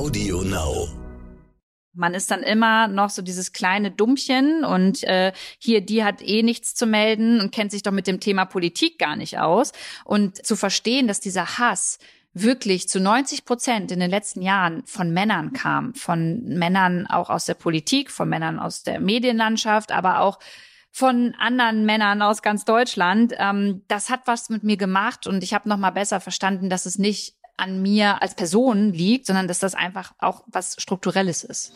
Audio 0.00 0.40
Now. 0.40 0.88
Man 1.92 2.14
ist 2.14 2.30
dann 2.30 2.42
immer 2.42 2.88
noch 2.88 3.10
so 3.10 3.20
dieses 3.20 3.52
kleine 3.52 3.90
Dummchen 3.90 4.64
und 4.64 5.04
äh, 5.04 5.32
hier, 5.58 5.82
die 5.82 6.02
hat 6.02 6.22
eh 6.22 6.42
nichts 6.42 6.74
zu 6.74 6.86
melden 6.86 7.38
und 7.38 7.52
kennt 7.52 7.70
sich 7.70 7.82
doch 7.82 7.92
mit 7.92 8.06
dem 8.06 8.18
Thema 8.18 8.46
Politik 8.46 8.98
gar 8.98 9.14
nicht 9.14 9.38
aus. 9.38 9.72
Und 10.06 10.46
zu 10.46 10.56
verstehen, 10.56 11.06
dass 11.06 11.20
dieser 11.20 11.58
Hass 11.58 11.98
wirklich 12.32 12.88
zu 12.88 12.98
90 12.98 13.44
Prozent 13.44 13.92
in 13.92 14.00
den 14.00 14.08
letzten 14.08 14.40
Jahren 14.40 14.86
von 14.86 15.12
Männern 15.12 15.52
kam, 15.52 15.92
von 15.94 16.44
Männern 16.44 17.06
auch 17.06 17.28
aus 17.28 17.44
der 17.44 17.52
Politik, 17.52 18.10
von 18.10 18.26
Männern 18.26 18.58
aus 18.58 18.82
der 18.82 19.00
Medienlandschaft, 19.00 19.92
aber 19.92 20.20
auch 20.20 20.38
von 20.90 21.34
anderen 21.38 21.84
Männern 21.84 22.22
aus 22.22 22.40
ganz 22.40 22.64
Deutschland. 22.64 23.34
Ähm, 23.36 23.82
das 23.86 24.08
hat 24.08 24.22
was 24.24 24.48
mit 24.48 24.64
mir 24.64 24.78
gemacht 24.78 25.26
und 25.26 25.44
ich 25.44 25.52
habe 25.52 25.68
noch 25.68 25.76
mal 25.76 25.90
besser 25.90 26.20
verstanden, 26.20 26.70
dass 26.70 26.86
es 26.86 26.96
nicht 26.96 27.34
an 27.56 27.82
mir 27.82 28.22
als 28.22 28.34
Person 28.34 28.92
liegt, 28.92 29.26
sondern 29.26 29.48
dass 29.48 29.58
das 29.58 29.74
einfach 29.74 30.12
auch 30.18 30.42
was 30.46 30.76
Strukturelles 30.78 31.44
ist. 31.44 31.72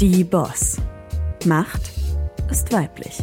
Die 0.00 0.24
Boss. 0.24 0.78
Macht 1.44 1.90
ist 2.50 2.72
weiblich. 2.72 3.18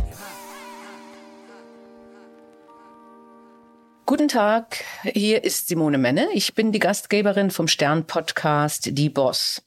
Guten 4.06 4.28
Tag, 4.28 4.84
hier 5.04 5.44
ist 5.44 5.68
Simone 5.68 6.00
Menne. 6.00 6.30
Ich 6.34 6.56
bin 6.56 6.72
die 6.72 6.80
Gastgeberin 6.80 7.52
vom 7.52 7.68
Stern-Podcast 7.68 8.98
Die 8.98 9.10
Boss. 9.10 9.62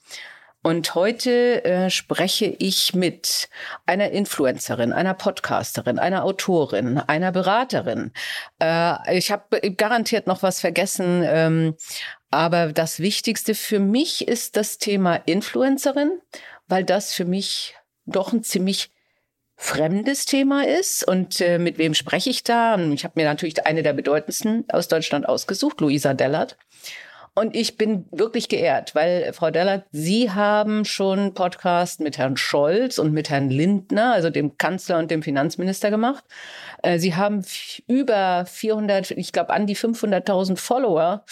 Und 0.63 0.95
heute 0.95 1.65
äh, 1.65 1.89
spreche 1.89 2.45
ich 2.45 2.93
mit 2.93 3.49
einer 3.85 4.11
Influencerin, 4.11 4.93
einer 4.93 5.13
Podcasterin, 5.13 5.99
einer 5.99 6.23
Autorin, 6.23 6.99
einer 6.99 7.33
Beraterin. 7.33 8.13
Äh, 8.61 9.17
ich 9.17 9.29
habe 9.29 9.59
garantiert 9.71 10.25
noch 10.25 10.41
was 10.41 10.61
vergessen, 10.61 11.21
ähm, 11.25 11.75
aber 12.31 12.71
das 12.71 12.99
Wichtigste 12.99 13.55
für 13.55 13.79
mich 13.79 14.25
ist 14.25 14.55
das 14.55 14.77
Thema 14.77 15.15
Influencerin, 15.17 16.21
weil 16.67 16.85
das 16.85 17.13
für 17.13 17.25
mich 17.25 17.75
doch 18.05 18.31
ein 18.31 18.43
ziemlich 18.43 18.89
fremdes 19.57 20.25
Thema 20.25 20.65
ist. 20.65 21.05
Und 21.05 21.41
äh, 21.41 21.59
mit 21.59 21.77
wem 21.77 21.93
spreche 21.93 22.29
ich 22.29 22.43
da? 22.43 22.77
Ich 22.77 23.03
habe 23.03 23.19
mir 23.19 23.25
natürlich 23.25 23.65
eine 23.65 23.83
der 23.83 23.93
bedeutendsten 23.93 24.63
aus 24.69 24.87
Deutschland 24.87 25.27
ausgesucht, 25.27 25.81
Luisa 25.81 26.13
Dellert. 26.13 26.57
Und 27.35 27.55
ich 27.55 27.77
bin 27.77 28.05
wirklich 28.11 28.47
geehrt, 28.47 28.93
weil 28.93 29.33
Frau 29.33 29.49
Dellert, 29.49 29.85
Sie 29.91 30.29
haben 30.29 30.85
schon 30.85 31.33
Podcast 31.33 31.99
mit 31.99 32.19
Herrn 32.19 32.37
Scholz 32.37 32.99
und 32.99 33.11
mit 33.11 33.31
Herrn 33.31 33.49
Lindner, 33.49 34.13
also 34.13 34.29
dem 34.29 34.59
Kanzler 34.59 34.99
und 34.99 35.09
dem 35.09 35.23
Finanzminister 35.23 35.89
gemacht. 35.89 36.23
Äh, 36.83 36.99
Sie 36.99 37.15
haben 37.15 37.43
über 37.87 38.45
400, 38.45 39.11
ich 39.11 39.31
glaube 39.31 39.49
an 39.51 39.65
die 39.65 39.75
500.000 39.75 40.57
Follower. 40.57 41.25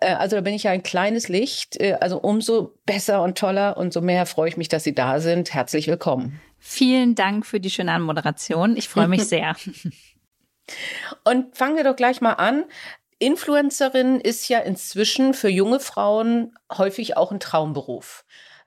Äh, 0.00 0.14
also 0.14 0.36
da 0.36 0.42
bin 0.42 0.54
ich 0.54 0.62
ja 0.62 0.70
ein 0.70 0.84
kleines 0.84 1.28
Licht. 1.28 1.80
Äh, 1.80 1.96
also 2.00 2.18
umso 2.18 2.74
besser 2.86 3.20
und 3.22 3.36
toller 3.36 3.76
und 3.76 3.92
so 3.92 4.00
mehr 4.00 4.26
freue 4.26 4.48
ich 4.48 4.56
mich, 4.56 4.68
dass 4.68 4.84
Sie 4.84 4.94
da 4.94 5.18
sind. 5.18 5.52
Herzlich 5.52 5.88
willkommen. 5.88 6.40
Vielen 6.60 7.16
Dank 7.16 7.44
für 7.44 7.58
die 7.58 7.70
schöne 7.70 7.90
Anmoderation. 7.90 8.76
Ich 8.76 8.88
freue 8.88 9.08
mich 9.08 9.24
sehr. 9.28 9.56
Und 11.24 11.56
fangen 11.56 11.76
wir 11.76 11.82
doch 11.82 11.96
gleich 11.96 12.20
mal 12.20 12.34
an. 12.34 12.64
Influencerin 13.18 14.20
ist 14.20 14.48
ja 14.48 14.60
inzwischen 14.60 15.34
für 15.34 15.48
junge 15.48 15.80
Frauen 15.80 16.54
häufig 16.72 17.16
auch 17.16 17.32
ein 17.32 17.40
Traumberuf. 17.40 18.24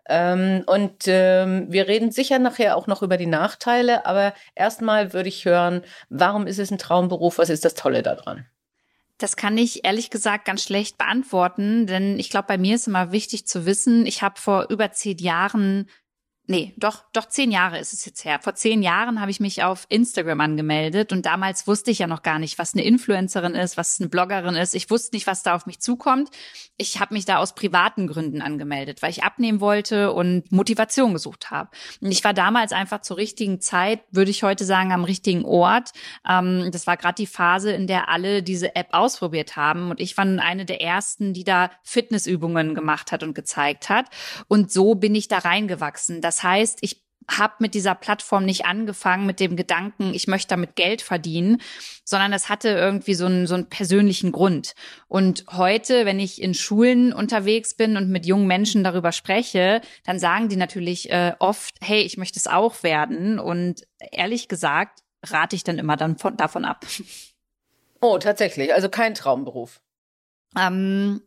Ähm, 0.09 0.63
und 0.66 1.03
ähm, 1.07 1.67
wir 1.69 1.88
reden 1.88 2.11
sicher 2.11 2.39
nachher 2.39 2.75
auch 2.75 2.88
noch 2.88 3.02
über 3.02 3.17
die 3.17 3.27
Nachteile, 3.27 4.05
aber 4.05 4.33
erstmal 4.55 5.13
würde 5.13 5.29
ich 5.29 5.45
hören, 5.45 5.83
warum 6.09 6.47
ist 6.47 6.59
es 6.59 6.72
ein 6.72 6.79
Traumberuf? 6.79 7.38
Was 7.38 7.49
ist 7.49 7.63
das 7.63 7.75
Tolle 7.75 8.03
daran? 8.03 8.45
Das 9.19 9.35
kann 9.35 9.57
ich 9.57 9.85
ehrlich 9.85 10.09
gesagt 10.09 10.45
ganz 10.45 10.63
schlecht 10.63 10.97
beantworten, 10.97 11.85
denn 11.85 12.19
ich 12.19 12.31
glaube, 12.31 12.47
bei 12.47 12.57
mir 12.57 12.75
ist 12.75 12.88
immer 12.88 13.11
wichtig 13.11 13.45
zu 13.45 13.67
wissen, 13.67 14.07
ich 14.07 14.23
habe 14.23 14.39
vor 14.39 14.67
über 14.69 14.91
zehn 14.91 15.19
Jahren 15.19 15.88
nee, 16.47 16.73
doch, 16.78 17.03
doch 17.14 17.28
zehn 17.28 17.52
Jahre 17.52 17.80
ist 17.80 17.94
es 17.94 18.06
jetzt 18.06 18.25
her. 18.25 18.39
Vor 18.42 18.56
zehn 18.56 18.81
Jahren 18.84 19.22
habe 19.22 19.31
ich 19.31 19.40
mich 19.40 19.63
auf 19.63 19.85
Instagram 19.90 20.41
angemeldet 20.41 21.12
und 21.12 21.25
damals 21.25 21.68
wusste 21.68 21.91
ich 21.91 22.00
ja 22.00 22.07
noch 22.07 22.24
gar 22.24 22.40
nicht, 22.40 22.57
was 22.59 22.74
eine 22.74 22.84
Influencerin 22.84 23.56
ist, 23.56 23.78
was 23.78 24.00
eine 24.00 24.09
Bloggerin 24.09 24.56
ist. 24.56 24.75
Ich 24.75 24.90
wusste 24.90 25.16
nicht, 25.16 25.28
was 25.28 25.44
da 25.44 25.56
auf 25.56 25.66
mich 25.66 25.79
zukommt. 25.79 26.29
Ich 26.78 27.00
habe 27.00 27.13
mich 27.13 27.25
da 27.25 27.38
aus 27.38 27.56
privaten 27.56 28.07
Gründen 28.07 28.41
angemeldet, 28.41 29.02
weil 29.02 29.12
ich 29.12 29.24
abnehmen 29.24 29.62
wollte 29.62 30.12
und 30.12 30.52
Motivation 30.52 31.13
gesucht 31.13 31.52
habe. 31.52 31.69
Und 32.02 32.12
ich 32.12 32.24
war 32.24 32.34
damals 32.34 32.72
einfach 32.72 33.02
zur 33.02 33.18
richtigen 33.18 33.62
Zeit, 33.62 34.02
würde 34.12 34.31
ich 34.31 34.44
heute 34.44 34.66
sagen, 34.66 34.91
am 34.91 35.03
richtigen 35.03 35.46
Ort. 35.46 35.91
Ähm, 36.28 36.69
das 36.72 36.88
war 36.88 36.97
gerade 36.97 37.16
die 37.16 37.28
Phase, 37.28 37.72
in 37.72 37.88
der 37.88 38.09
alle 38.09 38.44
diese 38.44 38.75
App 38.75 38.90
ausprobiert 38.91 39.56
haben 39.56 39.91
und 39.91 40.00
ich 40.00 40.18
war 40.18 40.25
nun 40.25 40.40
eine 40.40 40.66
der 40.66 40.81
ersten, 40.81 41.34
die 41.34 41.44
da 41.44 41.72
Fitnessübungen 41.84 42.75
gemacht 42.75 43.12
hat 43.12 43.23
und 43.23 43.34
gezeigt 43.34 43.90
hat. 43.90 44.08
Und 44.47 44.72
so 44.72 44.96
bin 44.96 45.16
ich 45.16 45.28
da 45.28 45.40
reingewachsen. 45.40 46.22
Das 46.31 46.44
heißt, 46.44 46.78
ich 46.80 47.03
habe 47.30 47.56
mit 47.59 47.74
dieser 47.74 47.94
Plattform 47.94 48.46
nicht 48.46 48.66
angefangen 48.66 49.25
mit 49.25 49.42
dem 49.42 49.58
Gedanken, 49.58 50.14
ich 50.14 50.28
möchte 50.28 50.47
damit 50.47 50.78
Geld 50.78 51.02
verdienen, 51.02 51.62
sondern 52.06 52.31
es 52.31 52.47
hatte 52.47 52.69
irgendwie 52.69 53.16
so 53.16 53.25
einen, 53.25 53.47
so 53.47 53.56
einen 53.56 53.68
persönlichen 53.68 54.31
Grund. 54.31 54.74
Und 55.09 55.44
heute, 55.52 56.06
wenn 56.06 56.22
ich 56.22 56.41
in 56.41 56.53
Schulen 56.53 57.12
unterwegs 57.12 57.74
bin 57.74 57.97
und 57.97 58.09
mit 58.09 58.25
jungen 58.25 58.47
Menschen 58.47 58.81
darüber 58.86 59.12
spreche, 59.12 59.81
dann 60.06 60.20
sagen 60.20 60.47
die 60.47 60.56
natürlich 60.56 61.12
äh, 61.12 61.34
oft, 61.40 61.75
hey, 61.81 62.02
ich 62.02 62.16
möchte 62.16 62.40
es 62.40 62.47
auch 62.47 62.81
werden. 62.81 63.38
Und 63.38 63.86
ehrlich 64.12 64.47
gesagt, 64.47 65.00
rate 65.25 65.58
ich 65.58 65.66
dann 65.66 65.80
immer 65.80 65.97
dann 65.97 66.18
von, 66.18 66.38
davon 66.38 66.64
ab. 66.64 66.86
Oh, 68.00 68.18
tatsächlich. 68.20 68.74
Also 68.74 68.88
kein 68.88 69.16
Traumberuf. 69.16 69.81
Ähm, 70.58 71.24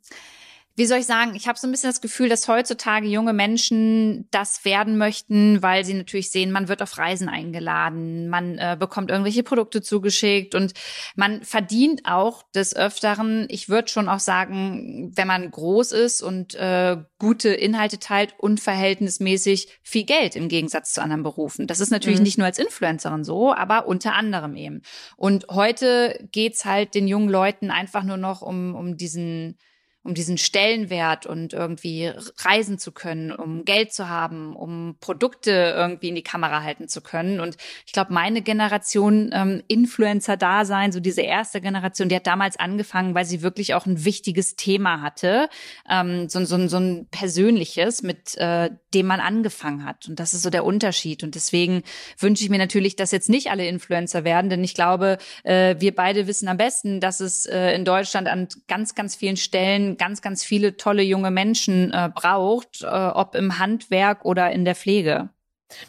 wie 0.77 0.87
soll 0.87 0.99
ich 0.99 1.07
sagen, 1.07 1.37
ich 1.37 1.47
habe 1.47 1.59
so 1.59 1.69
ein 1.69 1.71
bisschen 1.71 1.91
das 1.91 2.01
Gefühl, 2.01 2.29
dass 2.29 2.49
heutzutage 2.49 3.07
junge 3.07 3.33
Menschen 3.33 4.27
das 4.33 4.65
werden 4.65 4.99
möchten, 4.99 5.63
weil 5.63 5.85
sie 5.85 5.95
natürlich 5.95 6.33
sehen, 6.33 6.51
man 6.51 6.69
wird 6.69 6.83
auf 6.83 6.99
Reisen 6.99 7.29
eingeladen, 7.29 8.29
man 8.29 8.59
äh, 8.59 8.77
bekommt 8.79 9.11
irgendwelche 9.11 9.45
Produkte 9.45 9.83
zugeschickt 9.83 10.57
und 10.57 10.73
man 11.15 11.45
verdient 11.45 12.03
auch 12.07 12.43
des 12.55 12.75
Öfteren, 12.75 13.47
ich 13.51 13.69
würde 13.69 13.87
schon 13.87 14.09
auch 14.09 14.19
sagen, 14.19 15.13
wenn 15.15 15.29
man 15.29 15.49
groß 15.49 15.93
ist 15.93 16.23
und 16.23 16.57
äh, 16.57 16.97
gute 17.19 17.51
Inhalte 17.51 18.01
teilt, 18.01 18.35
unverhältnismäßig 18.39 19.79
viel 19.83 20.05
Geld 20.05 20.35
im 20.35 20.49
Gegensatz 20.49 20.93
zu 20.93 21.03
anderen 21.03 21.23
Berufen. 21.23 21.69
Das 21.69 21.79
ist 21.79 21.91
natürlich 21.91 22.19
mhm. 22.19 22.25
nicht 22.25 22.39
nur 22.39 22.49
als 22.49 22.59
Influencerin 22.59 23.23
so, 23.23 23.55
aber 23.55 23.87
unter 23.87 24.15
anderem 24.15 24.57
eben. 24.57 24.83
Und 25.17 25.47
heute 25.51 26.19
geht's 26.33 26.65
halt 26.65 26.97
den 26.97 27.07
jungen 27.07 27.29
Leuten 27.29 27.71
einfach 27.71 28.03
nur 28.03 28.17
noch 28.17 28.43
um, 28.43 28.75
um 28.75 28.97
diesen 28.97 29.57
um 30.05 30.15
diesen 30.15 30.37
Stellenwert 30.39 31.25
und 31.25 31.55
irgendwie 31.55 32.13
reisen 32.39 32.79
zu 32.79 32.93
können, 32.93 33.33
um 33.33 33.65
Geld 33.65 33.93
zu 33.93 34.09
haben, 34.09 34.55
um 34.55 34.97
Produkte 35.01 35.51
irgendwie 35.51 36.11
in 36.11 36.15
die 36.15 36.23
Kamera 36.23 36.63
halten 36.63 36.89
zu 36.89 37.01
können. 37.01 37.41
Und 37.41 37.57
ich 37.87 37.93
glaube, 37.93 38.13
meine 38.13 38.43
Generation 38.43 39.31
ähm, 39.33 39.63
Influencer-Dasein, 39.67 40.93
so 40.93 41.01
diese 41.01 41.23
erste 41.23 41.63
Generation, 41.63 42.11
die 42.11 42.17
hat 42.17 42.27
damals 42.27 42.59
angefangen, 42.59 43.15
weil 43.15 43.25
sie 43.25 43.41
wirklich 43.41 43.75
auch 43.75 43.87
ein 43.87 44.05
wichtiges 44.05 44.57
Thema 44.57 45.01
hatte, 45.01 45.49
ähm, 45.89 46.29
so, 46.29 46.45
so, 46.45 46.69
so 46.69 46.77
ein 46.77 47.09
persönliches, 47.11 48.03
mit 48.03 48.37
äh, 48.37 48.71
dem 48.95 49.07
man 49.07 49.21
angefangen 49.21 49.85
hat. 49.85 50.09
Und 50.09 50.21
das 50.21 50.35
ist 50.35 50.43
so 50.43 50.51
der 50.51 50.65
Unterschied. 50.65 51.23
Und 51.23 51.35
deswegen 51.35 51.83
wünsche 52.19 52.45
ich 52.45 52.51
mir 52.51 52.59
natürlich, 52.59 52.97
dass 52.97 53.11
jetzt 53.11 53.29
nicht 53.29 53.51
alle 53.51 53.67
Influencer 53.67 54.25
werden, 54.25 54.51
denn 54.51 54.63
ich 54.63 54.75
glaube, 54.75 55.19
äh, 55.43 55.77
wir 55.79 55.95
beide 55.95 56.27
wissen 56.27 56.49
am 56.49 56.57
besten, 56.57 57.01
dass 57.01 57.21
es 57.21 57.47
äh, 57.47 57.75
in 57.75 57.85
Deutschland 57.85 58.29
an 58.29 58.49
ganz, 58.69 58.95
ganz 58.95 59.17
vielen 59.17 59.37
Stellen 59.37 59.97
ganz, 59.97 60.23
ganz 60.23 60.45
viele 60.45 60.77
tolle 60.77 61.03
junge 61.03 61.31
Menschen 61.31 61.93
äh, 61.93 62.11
braucht, 62.15 62.83
äh, 62.83 62.87
ob 62.87 63.35
im 63.35 63.59
Handwerk 63.59 64.25
oder 64.25 64.51
in 64.53 64.65
der 64.65 64.75
Pflege. 64.75 65.31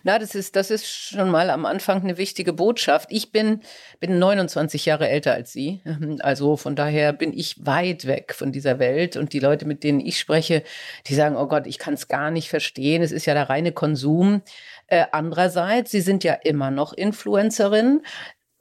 Na, 0.04 0.20
das 0.20 0.36
ist, 0.36 0.56
das 0.56 0.72
ist 0.72 0.88
schon 0.88 1.30
mal 1.30 1.50
am 1.50 1.66
Anfang 1.66 2.02
eine 2.02 2.18
wichtige 2.18 2.54
Botschaft. 2.54 3.10
Ich 3.12 3.32
bin, 3.32 3.62
bin 4.00 4.20
29 4.20 4.86
Jahre 4.86 5.10
älter 5.10 5.34
als 5.34 5.52
Sie. 5.52 5.82
Also 6.20 6.58
von 6.58 6.76
daher 6.76 7.14
bin 7.14 7.34
ich 7.34 7.66
weit 7.66 8.06
weg 8.06 8.34
von 8.34 8.52
dieser 8.52 8.80
Welt. 8.80 9.18
Und 9.18 9.34
die 9.34 9.40
Leute, 9.40 9.66
mit 9.66 9.84
denen 9.84 10.00
ich 10.00 10.20
spreche, 10.20 10.64
die 11.08 11.16
sagen, 11.16 11.36
oh 11.36 11.48
Gott, 11.48 11.68
ich 11.68 11.80
kann 11.80 11.94
es 11.94 12.08
gar 12.08 12.32
nicht 12.32 12.50
verstehen. 12.50 13.02
Es 13.02 13.12
ist 13.12 13.26
ja 13.26 13.34
der 13.34 13.50
reine 13.50 13.72
Konsum. 13.72 14.42
Äh, 14.88 15.06
andererseits, 15.12 15.92
Sie 15.92 16.02
sind 16.02 16.24
ja 16.24 16.34
immer 16.34 16.72
noch 16.72 16.94
Influencerin. 16.94 18.02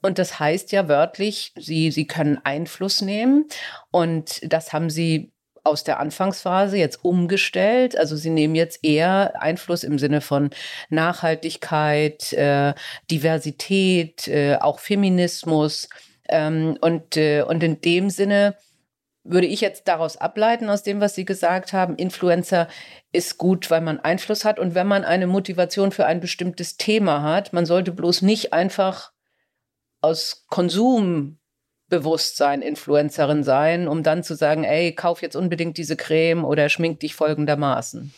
Und 0.01 0.19
das 0.19 0.39
heißt 0.39 0.71
ja 0.71 0.87
wörtlich, 0.87 1.53
Sie, 1.57 1.91
Sie 1.91 2.05
können 2.05 2.39
Einfluss 2.43 3.01
nehmen. 3.01 3.45
Und 3.91 4.41
das 4.43 4.71
haben 4.71 4.89
Sie 4.89 5.31
aus 5.65 5.83
der 5.83 5.99
Anfangsphase 5.99 6.77
jetzt 6.77 7.03
umgestellt. 7.03 7.97
Also 7.97 8.15
sie 8.15 8.29
nehmen 8.29 8.55
jetzt 8.55 8.83
eher 8.83 9.41
Einfluss 9.41 9.83
im 9.83 9.99
Sinne 9.99 10.21
von 10.21 10.51
Nachhaltigkeit, 10.89 12.31
äh, 12.33 12.73
Diversität, 13.09 14.27
äh, 14.27 14.57
auch 14.57 14.79
Feminismus. 14.79 15.89
Ähm, 16.29 16.77
und, 16.81 17.17
äh, 17.17 17.41
und 17.41 17.63
in 17.63 17.81
dem 17.81 18.09
Sinne 18.09 18.55
würde 19.23 19.47
ich 19.47 19.59
jetzt 19.59 19.87
daraus 19.87 20.17
ableiten, 20.17 20.69
aus 20.69 20.83
dem, 20.83 21.01
was 21.01 21.15
Sie 21.15 21.25
gesagt 21.25 21.73
haben, 21.73 21.95
Influencer 21.95 22.67
ist 23.11 23.37
gut, 23.39 23.71
weil 23.71 23.81
man 23.81 23.99
Einfluss 23.99 24.45
hat 24.45 24.59
und 24.59 24.75
wenn 24.75 24.87
man 24.87 25.03
eine 25.03 25.25
Motivation 25.25 25.91
für 25.91 26.05
ein 26.05 26.19
bestimmtes 26.19 26.77
Thema 26.77 27.23
hat, 27.23 27.51
man 27.51 27.65
sollte 27.65 27.91
bloß 27.91 28.21
nicht 28.21 28.53
einfach 28.53 29.11
aus 30.01 30.45
Konsum 30.47 31.39
Bewusstsein 31.89 32.61
Influencerin 32.61 33.43
sein, 33.43 33.87
um 33.87 34.01
dann 34.01 34.23
zu 34.23 34.35
sagen, 34.35 34.63
ey, 34.63 34.93
kauf 34.93 35.21
jetzt 35.21 35.35
unbedingt 35.35 35.77
diese 35.77 35.95
Creme 35.95 36.43
oder 36.43 36.69
schmink 36.69 36.99
dich 36.99 37.15
folgendermaßen? 37.15 38.13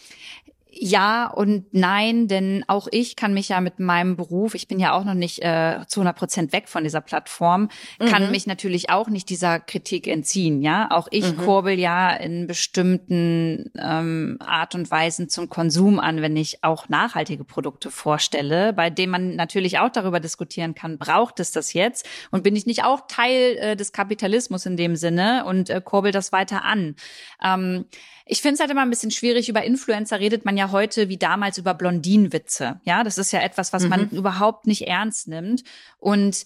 Ja 0.69 1.27
und 1.27 1.73
nein, 1.73 2.27
denn 2.27 2.63
auch 2.67 2.87
ich 2.91 3.15
kann 3.15 3.33
mich 3.33 3.49
ja 3.49 3.61
mit 3.61 3.79
meinem 3.79 4.15
Beruf, 4.15 4.53
ich 4.53 4.67
bin 4.67 4.79
ja 4.79 4.93
auch 4.93 5.03
noch 5.03 5.13
nicht 5.13 5.41
äh, 5.41 5.79
zu 5.87 6.01
100 6.01 6.15
Prozent 6.15 6.53
weg 6.53 6.67
von 6.67 6.83
dieser 6.83 7.01
Plattform, 7.01 7.69
kann 7.99 8.25
mhm. 8.25 8.31
mich 8.31 8.47
natürlich 8.47 8.89
auch 8.89 9.07
nicht 9.07 9.29
dieser 9.29 9.59
Kritik 9.59 10.07
entziehen. 10.07 10.61
Ja, 10.61 10.89
auch 10.91 11.07
ich 11.11 11.25
mhm. 11.25 11.37
kurbel 11.37 11.79
ja 11.79 12.11
in 12.11 12.47
bestimmten 12.47 13.71
ähm, 13.77 14.37
Art 14.39 14.75
und 14.75 14.91
Weisen 14.91 15.29
zum 15.29 15.49
Konsum 15.49 15.99
an, 15.99 16.21
wenn 16.21 16.35
ich 16.35 16.63
auch 16.63 16.89
nachhaltige 16.89 17.43
Produkte 17.43 17.89
vorstelle, 17.89 18.73
bei 18.73 18.89
denen 18.89 19.11
man 19.11 19.35
natürlich 19.35 19.79
auch 19.79 19.89
darüber 19.89 20.19
diskutieren 20.19 20.75
kann, 20.75 20.97
braucht 20.97 21.39
es 21.39 21.51
das 21.51 21.73
jetzt 21.73 22.07
und 22.31 22.43
bin 22.43 22.55
ich 22.55 22.65
nicht 22.65 22.83
auch 22.83 23.01
Teil 23.07 23.57
äh, 23.57 23.75
des 23.75 23.93
Kapitalismus 23.93 24.65
in 24.65 24.77
dem 24.77 24.95
Sinne 24.95 25.45
und 25.45 25.69
äh, 25.69 25.81
kurbel 25.83 26.11
das 26.11 26.31
weiter 26.31 26.63
an. 26.63 26.95
Ähm, 27.43 27.85
ich 28.27 28.41
finde 28.41 28.55
es 28.55 28.59
halt 28.59 28.71
immer 28.71 28.81
ein 28.81 28.89
bisschen 28.89 29.11
schwierig. 29.11 29.49
Über 29.49 29.63
Influencer 29.63 30.19
redet 30.19 30.45
man 30.45 30.57
ja 30.57 30.71
heute 30.71 31.09
wie 31.09 31.17
damals 31.17 31.57
über 31.57 31.73
Blondinenwitze. 31.73 32.79
Ja, 32.83 33.03
das 33.03 33.17
ist 33.17 33.31
ja 33.31 33.41
etwas, 33.41 33.73
was 33.73 33.83
mhm. 33.83 33.89
man 33.89 34.09
überhaupt 34.09 34.67
nicht 34.67 34.87
ernst 34.87 35.27
nimmt. 35.27 35.63
Und 35.97 36.45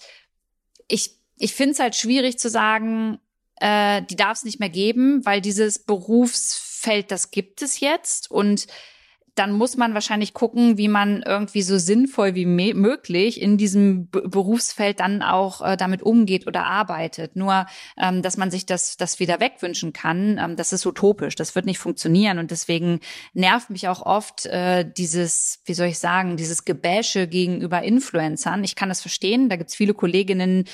ich, 0.88 1.18
ich 1.38 1.54
finde 1.54 1.74
es 1.74 1.80
halt 1.80 1.96
schwierig 1.96 2.38
zu 2.38 2.50
sagen, 2.50 3.20
äh, 3.60 4.02
die 4.04 4.16
darf 4.16 4.38
es 4.38 4.44
nicht 4.44 4.60
mehr 4.60 4.70
geben, 4.70 5.26
weil 5.26 5.42
dieses 5.42 5.80
Berufsfeld, 5.80 7.12
das 7.12 7.32
gibt 7.32 7.62
es 7.62 7.80
jetzt. 7.80 8.30
Und 8.30 8.68
dann 9.36 9.54
muss 9.54 9.78
man 9.78 9.94
wahrscheinlich 9.94 10.34
gucken, 10.34 10.78
wie 10.78 10.88
man 10.88 11.24
irgendwie 11.24 11.62
so 11.62 11.78
sinnvoll 11.78 12.36
wie 12.36 12.46
möglich 12.46 13.42
in 13.42 13.58
diesem 13.58 14.08
B 14.08 14.22
Berufsfeld 14.24 15.00
dann 15.00 15.22
auch 15.22 15.62
äh, 15.62 15.78
damit 15.78 16.04
umgeht 16.04 16.48
oder 16.48 16.66
arbeitet. 16.66 17.36
Nur, 17.36 17.66
ähm, 17.98 18.22
dass 18.22 18.38
man 18.38 18.52
sich 18.52 18.66
das, 18.66 18.98
das 18.98 19.20
wieder 19.20 19.40
wegwünschen 19.40 19.94
kann, 19.94 20.38
ähm, 20.38 20.56
das 20.56 20.74
ist 20.74 20.86
utopisch. 20.86 21.36
Das 21.36 21.56
wird 21.56 21.66
nicht 21.66 21.80
funktionieren. 21.80 22.40
Und 22.40 22.52
deswegen 22.52 23.00
nervt 23.34 23.70
mich 23.70 23.88
auch 23.88 24.02
oft 24.06 24.46
äh, 24.48 24.90
dieses, 24.90 25.62
wie 25.66 25.74
soll 25.74 25.88
ich 25.88 26.00
sagen, 26.00 26.38
dieses 26.38 26.66
Gebäsche 26.66 27.28
gegenüber 27.28 27.82
Influencern. 27.84 28.64
Ich 28.64 28.76
kann 28.76 28.90
das 28.90 29.02
verstehen. 29.02 29.50
Da 29.50 29.56
gibt's 29.56 29.76
viele 29.76 29.94
Kolleginnen, 29.94 30.66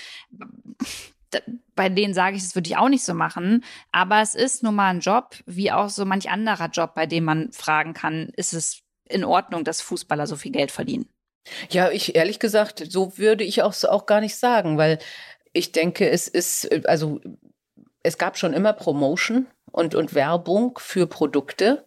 bei 1.75 1.89
denen 1.89 2.13
sage 2.13 2.36
ich, 2.36 2.44
das 2.44 2.56
würde 2.56 2.69
ich 2.69 2.78
auch 2.78 2.89
nicht 2.89 3.04
so 3.04 3.13
machen. 3.13 3.63
Aber 3.92 4.22
es 4.22 4.36
ist 4.36 4.63
nun 4.63 4.75
mal 4.75 4.89
ein 4.89 5.00
Job, 5.00 5.36
wie 5.45 5.72
auch 5.72 5.89
so 5.89 6.06
manch 6.06 6.30
anderer 6.30 6.69
Job, 6.69 6.94
bei 6.95 7.06
dem 7.06 7.24
man 7.24 7.51
fragen 7.51 7.94
kann, 7.94 8.30
ist 8.36 8.54
es 8.54 8.81
in 9.10 9.24
Ordnung, 9.24 9.63
dass 9.63 9.81
Fußballer 9.81 10.28
so 10.28 10.36
viel 10.36 10.51
Geld 10.51 10.72
verdienen? 10.72 11.10
Ja, 11.69 11.89
ich 11.92 12.16
ehrlich 12.16 12.39
gesagt, 12.39 12.84
so 12.89 13.18
würde 13.18 13.44
ich 13.44 13.62
auch, 13.62 13.74
auch 13.86 14.06
gar 14.06 14.22
nicht 14.22 14.36
sagen, 14.36 14.78
weil 14.78 15.00
ich 15.54 15.72
denke, 15.72 16.10
es 16.10 16.28
ist, 16.28 16.69
also 16.88 17.22
es 18.04 18.18
gab 18.18 18.38
schon 18.38 18.54
immer 18.54 18.74
Promotion 18.74 19.48
und, 19.72 19.95
und 19.95 20.13
Werbung 20.13 20.78
für 20.81 21.07
Produkte. 21.07 21.86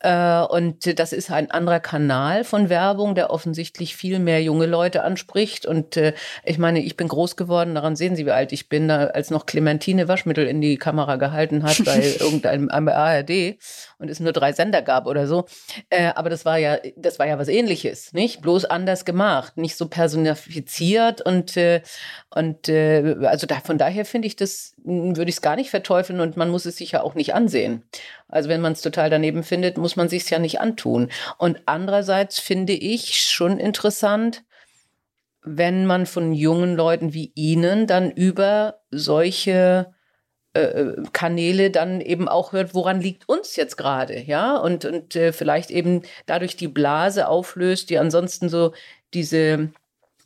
Äh, 0.00 0.42
und 0.42 0.98
das 0.98 1.12
ist 1.12 1.30
ein 1.30 1.50
anderer 1.50 1.80
Kanal 1.80 2.44
von 2.44 2.68
Werbung, 2.68 3.14
der 3.14 3.30
offensichtlich 3.30 3.96
viel 3.96 4.18
mehr 4.18 4.42
junge 4.42 4.66
Leute 4.66 5.02
anspricht. 5.02 5.66
Und 5.66 5.96
äh, 5.96 6.14
ich 6.44 6.58
meine, 6.58 6.80
ich 6.80 6.96
bin 6.96 7.08
groß 7.08 7.36
geworden, 7.36 7.74
daran 7.74 7.96
sehen 7.96 8.16
Sie, 8.16 8.24
wie 8.24 8.30
alt 8.30 8.52
ich 8.52 8.68
bin, 8.68 8.90
als 8.90 9.30
noch 9.30 9.46
Clementine 9.46 10.08
Waschmittel 10.08 10.46
in 10.46 10.60
die 10.60 10.78
Kamera 10.78 11.16
gehalten 11.16 11.62
hat 11.62 11.84
bei 11.84 12.16
irgendeinem 12.20 12.70
ARD 12.70 13.58
und 13.98 14.08
es 14.08 14.20
nur 14.20 14.32
drei 14.32 14.52
Sender 14.52 14.80
gab 14.82 15.06
oder 15.06 15.26
so. 15.26 15.44
Äh, 15.90 16.12
aber 16.14 16.30
das 16.30 16.44
war 16.44 16.56
ja, 16.56 16.78
das 16.96 17.18
war 17.18 17.26
ja 17.26 17.38
was 17.38 17.48
ähnliches, 17.48 18.12
nicht? 18.14 18.40
Bloß 18.40 18.64
anders 18.64 19.04
gemacht, 19.04 19.58
nicht 19.58 19.76
so 19.76 19.88
personifiziert 19.88 21.20
und, 21.20 21.56
und 22.30 22.68
also 22.68 23.46
da, 23.46 23.60
von 23.62 23.78
daher 23.78 24.04
finde 24.04 24.28
ich 24.28 24.36
das, 24.36 24.74
würde 24.84 25.28
ich 25.28 25.36
es 25.36 25.42
gar 25.42 25.56
nicht 25.56 25.70
verteufeln 25.70 26.20
und 26.20 26.36
man 26.36 26.50
muss 26.50 26.66
es 26.66 26.76
sich 26.76 26.92
ja 26.92 27.02
auch 27.02 27.14
nicht 27.14 27.34
ansehen. 27.34 27.82
Also 28.28 28.48
wenn 28.48 28.60
man 28.60 28.72
es 28.72 28.82
total 28.82 29.10
daneben 29.10 29.42
findet, 29.42 29.78
muss 29.78 29.96
man 29.96 30.08
sich 30.08 30.28
ja 30.30 30.38
nicht 30.38 30.60
antun. 30.60 31.10
Und 31.38 31.60
andererseits 31.66 32.38
finde 32.38 32.72
ich 32.72 33.16
schon 33.16 33.58
interessant, 33.58 34.44
wenn 35.42 35.86
man 35.86 36.06
von 36.06 36.32
jungen 36.32 36.76
Leuten 36.76 37.14
wie 37.14 37.32
Ihnen 37.34 37.86
dann 37.86 38.10
über 38.10 38.80
solche 38.90 39.92
äh, 40.52 40.62
äh, 40.62 41.02
Kanäle 41.12 41.70
dann 41.70 42.00
eben 42.00 42.28
auch 42.28 42.52
hört, 42.52 42.74
woran 42.74 43.00
liegt 43.00 43.28
uns 43.28 43.54
jetzt 43.54 43.76
gerade, 43.76 44.20
ja, 44.20 44.56
und, 44.56 44.84
und 44.84 45.14
äh, 45.14 45.32
vielleicht 45.32 45.70
eben 45.70 46.02
dadurch 46.26 46.56
die 46.56 46.66
Blase 46.66 47.28
auflöst, 47.28 47.88
die 47.88 47.98
ansonsten 47.98 48.48
so 48.48 48.72
diese 49.14 49.70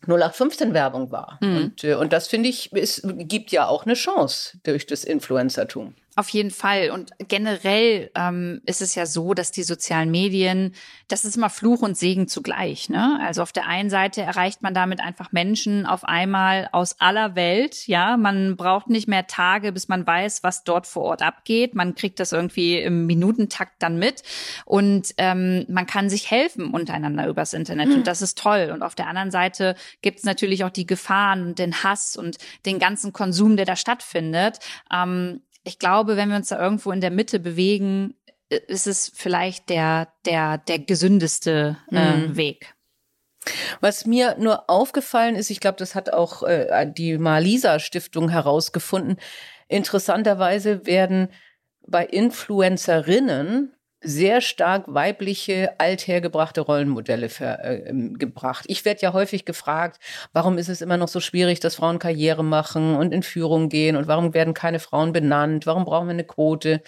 0815-Werbung 0.06 1.11
war. 1.11 1.39
Mhm. 1.41 1.56
Und, 1.56 1.85
äh, 1.85 1.95
und 1.95 2.12
das 2.12 2.29
finde 2.29 2.49
ich, 2.49 2.73
es 2.73 3.03
gibt 3.05 3.53
ja 3.53 3.67
auch 3.67 3.85
eine 3.85 3.95
Chance 3.95 4.59
durch 4.62 4.87
das 4.87 5.05
Influencertum. 5.05 5.95
Auf 6.17 6.29
jeden 6.29 6.53
Fall. 6.53 6.91
Und 6.91 7.11
generell 7.19 8.11
ähm, 8.15 8.61
ist 8.67 8.81
es 8.81 8.95
ja 8.95 9.05
so, 9.05 9.35
dass 9.35 9.51
die 9.51 9.65
sozialen 9.65 10.11
Medien, 10.13 10.75
das 11.09 11.25
ist 11.25 11.37
immer 11.37 11.51
Fluch 11.51 11.83
und 11.83 11.97
Segen 11.97 12.29
zugleich. 12.29 12.89
Ne? 12.89 13.19
Also 13.23 13.43
auf 13.43 13.51
der 13.51 13.67
einen 13.67 13.91
Seite 13.91 14.23
erreicht 14.23 14.63
man 14.63 14.75
damit 14.75 15.01
einfach 15.01 15.33
Menschen 15.33 15.87
auf 15.87 16.05
einmal 16.05 16.69
aus 16.71 17.01
aller 17.01 17.35
Welt. 17.35 17.89
Ja, 17.89 18.17
man 18.17 18.57
braucht 18.57 18.89
nicht 18.89 19.09
mehr 19.09 19.27
Tage, 19.27 19.73
bis 19.73 19.89
man 19.89 20.07
weiß, 20.07 20.45
was 20.45 20.63
dort 20.63 20.87
vor 20.87 21.03
Ort 21.03 21.23
abgeht. 21.23 21.75
Man 21.75 21.97
kriegt 21.97 22.21
das 22.21 22.31
irgendwie 22.31 22.79
im 22.79 23.07
Minutentakt 23.07 23.83
dann 23.83 23.99
mit 23.99 24.23
und 24.65 25.15
ähm, 25.19 25.67
man 25.69 25.87
kann 25.87 26.09
sich 26.09 26.31
helfen 26.31 26.73
untereinander 26.73 27.27
übers 27.27 27.55
Internet. 27.55 27.89
Mhm. 27.89 27.95
Und 27.97 28.07
das 28.07 28.23
ist 28.23 28.39
toll. 28.39 28.71
Und 28.73 28.83
auf 28.83 28.95
der 28.95 29.09
anderen 29.09 29.33
Seite 29.33 29.75
gibt 30.01 30.19
es 30.19 30.25
natürlich 30.25 30.63
auch 30.63 30.71
die 30.71 30.87
Gefahren 30.87 31.45
und 31.45 31.59
den 31.59 31.83
Hass 31.83 32.17
und 32.17 32.39
den 32.67 32.79
ganzen 32.79 33.13
Konsum, 33.13 33.57
der 33.57 33.67
da 33.67 33.75
stattfindet. 33.75 34.61
Ähm, 34.93 35.41
ich 35.65 35.79
glaube, 35.79 36.17
wenn 36.17 36.29
wir 36.29 36.37
uns 36.37 36.49
da 36.49 36.61
irgendwo 36.61 36.93
in 36.93 37.01
der 37.01 37.11
Mitte 37.11 37.41
bewegen, 37.41 38.15
ist 38.49 38.87
es 38.87 39.11
vielleicht 39.15 39.71
der, 39.71 40.13
der, 40.27 40.59
der 40.59 40.79
gesündeste 40.79 41.79
äh, 41.91 42.17
mhm. 42.17 42.37
Weg. 42.37 42.75
Was 43.81 44.07
mir 44.07 44.37
nur 44.39 44.71
aufgefallen 44.71 45.37
ist, 45.37 45.51
ich 45.51 45.61
glaube, 45.61 45.79
das 45.79 45.95
hat 45.95 46.13
auch 46.13 46.43
äh, 46.43 46.87
die 46.87 47.19
Malisa 47.19 47.79
Stiftung 47.79 48.29
herausgefunden. 48.29 49.19
Interessanterweise 49.69 50.87
werden 50.87 51.29
bei 51.87 52.07
Influencerinnen 52.07 53.74
sehr 54.05 54.41
stark 54.41 54.85
weibliche, 54.87 55.73
althergebrachte 55.79 56.61
Rollenmodelle 56.61 57.29
ver, 57.29 57.65
äh, 57.65 57.89
ähm, 57.89 58.19
gebracht. 58.19 58.65
Ich 58.69 58.85
werde 58.85 59.01
ja 59.01 59.12
häufig 59.12 59.45
gefragt, 59.45 59.99
warum 60.33 60.59
ist 60.59 60.69
es 60.69 60.81
immer 60.81 60.97
noch 60.97 61.09
so 61.09 61.21
schwierig, 61.21 61.61
dass 61.61 61.77
Frauen 61.77 61.99
Karriere 61.99 62.45
machen 62.45 62.95
und 62.95 63.12
in 63.12 63.23
Führung 63.23 63.69
gehen 63.69 63.97
und 63.97 64.06
warum 64.06 64.35
werden 64.35 64.55
keine 64.55 64.79
Frauen 64.79 65.12
benannt, 65.12 65.67
warum 65.67 65.85
brauchen 65.85 66.06
wir 66.06 66.12
eine 66.12 66.25
Quote? 66.25 66.83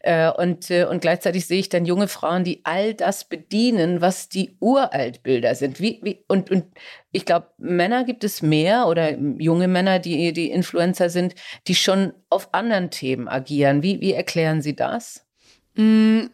Äh, 0.00 0.30
und, 0.30 0.70
äh, 0.70 0.84
und 0.84 1.00
gleichzeitig 1.00 1.46
sehe 1.46 1.60
ich 1.60 1.68
dann 1.68 1.84
junge 1.84 2.08
Frauen, 2.08 2.44
die 2.44 2.60
all 2.64 2.94
das 2.94 3.24
bedienen, 3.24 4.00
was 4.00 4.28
die 4.28 4.56
Uraltbilder 4.60 5.54
sind. 5.54 5.80
Wie, 5.80 6.00
wie, 6.02 6.24
und, 6.28 6.50
und 6.50 6.64
ich 7.12 7.24
glaube, 7.24 7.48
Männer 7.58 8.04
gibt 8.04 8.24
es 8.24 8.42
mehr 8.42 8.86
oder 8.86 9.18
junge 9.18 9.68
Männer, 9.68 9.98
die, 9.98 10.32
die 10.32 10.50
Influencer 10.50 11.10
sind, 11.10 11.34
die 11.66 11.74
schon 11.74 12.12
auf 12.28 12.52
anderen 12.52 12.90
Themen 12.90 13.28
agieren. 13.28 13.82
Wie, 13.82 14.00
wie 14.00 14.12
erklären 14.12 14.62
Sie 14.62 14.76
das? 14.76 15.26
Mm, 15.74 16.26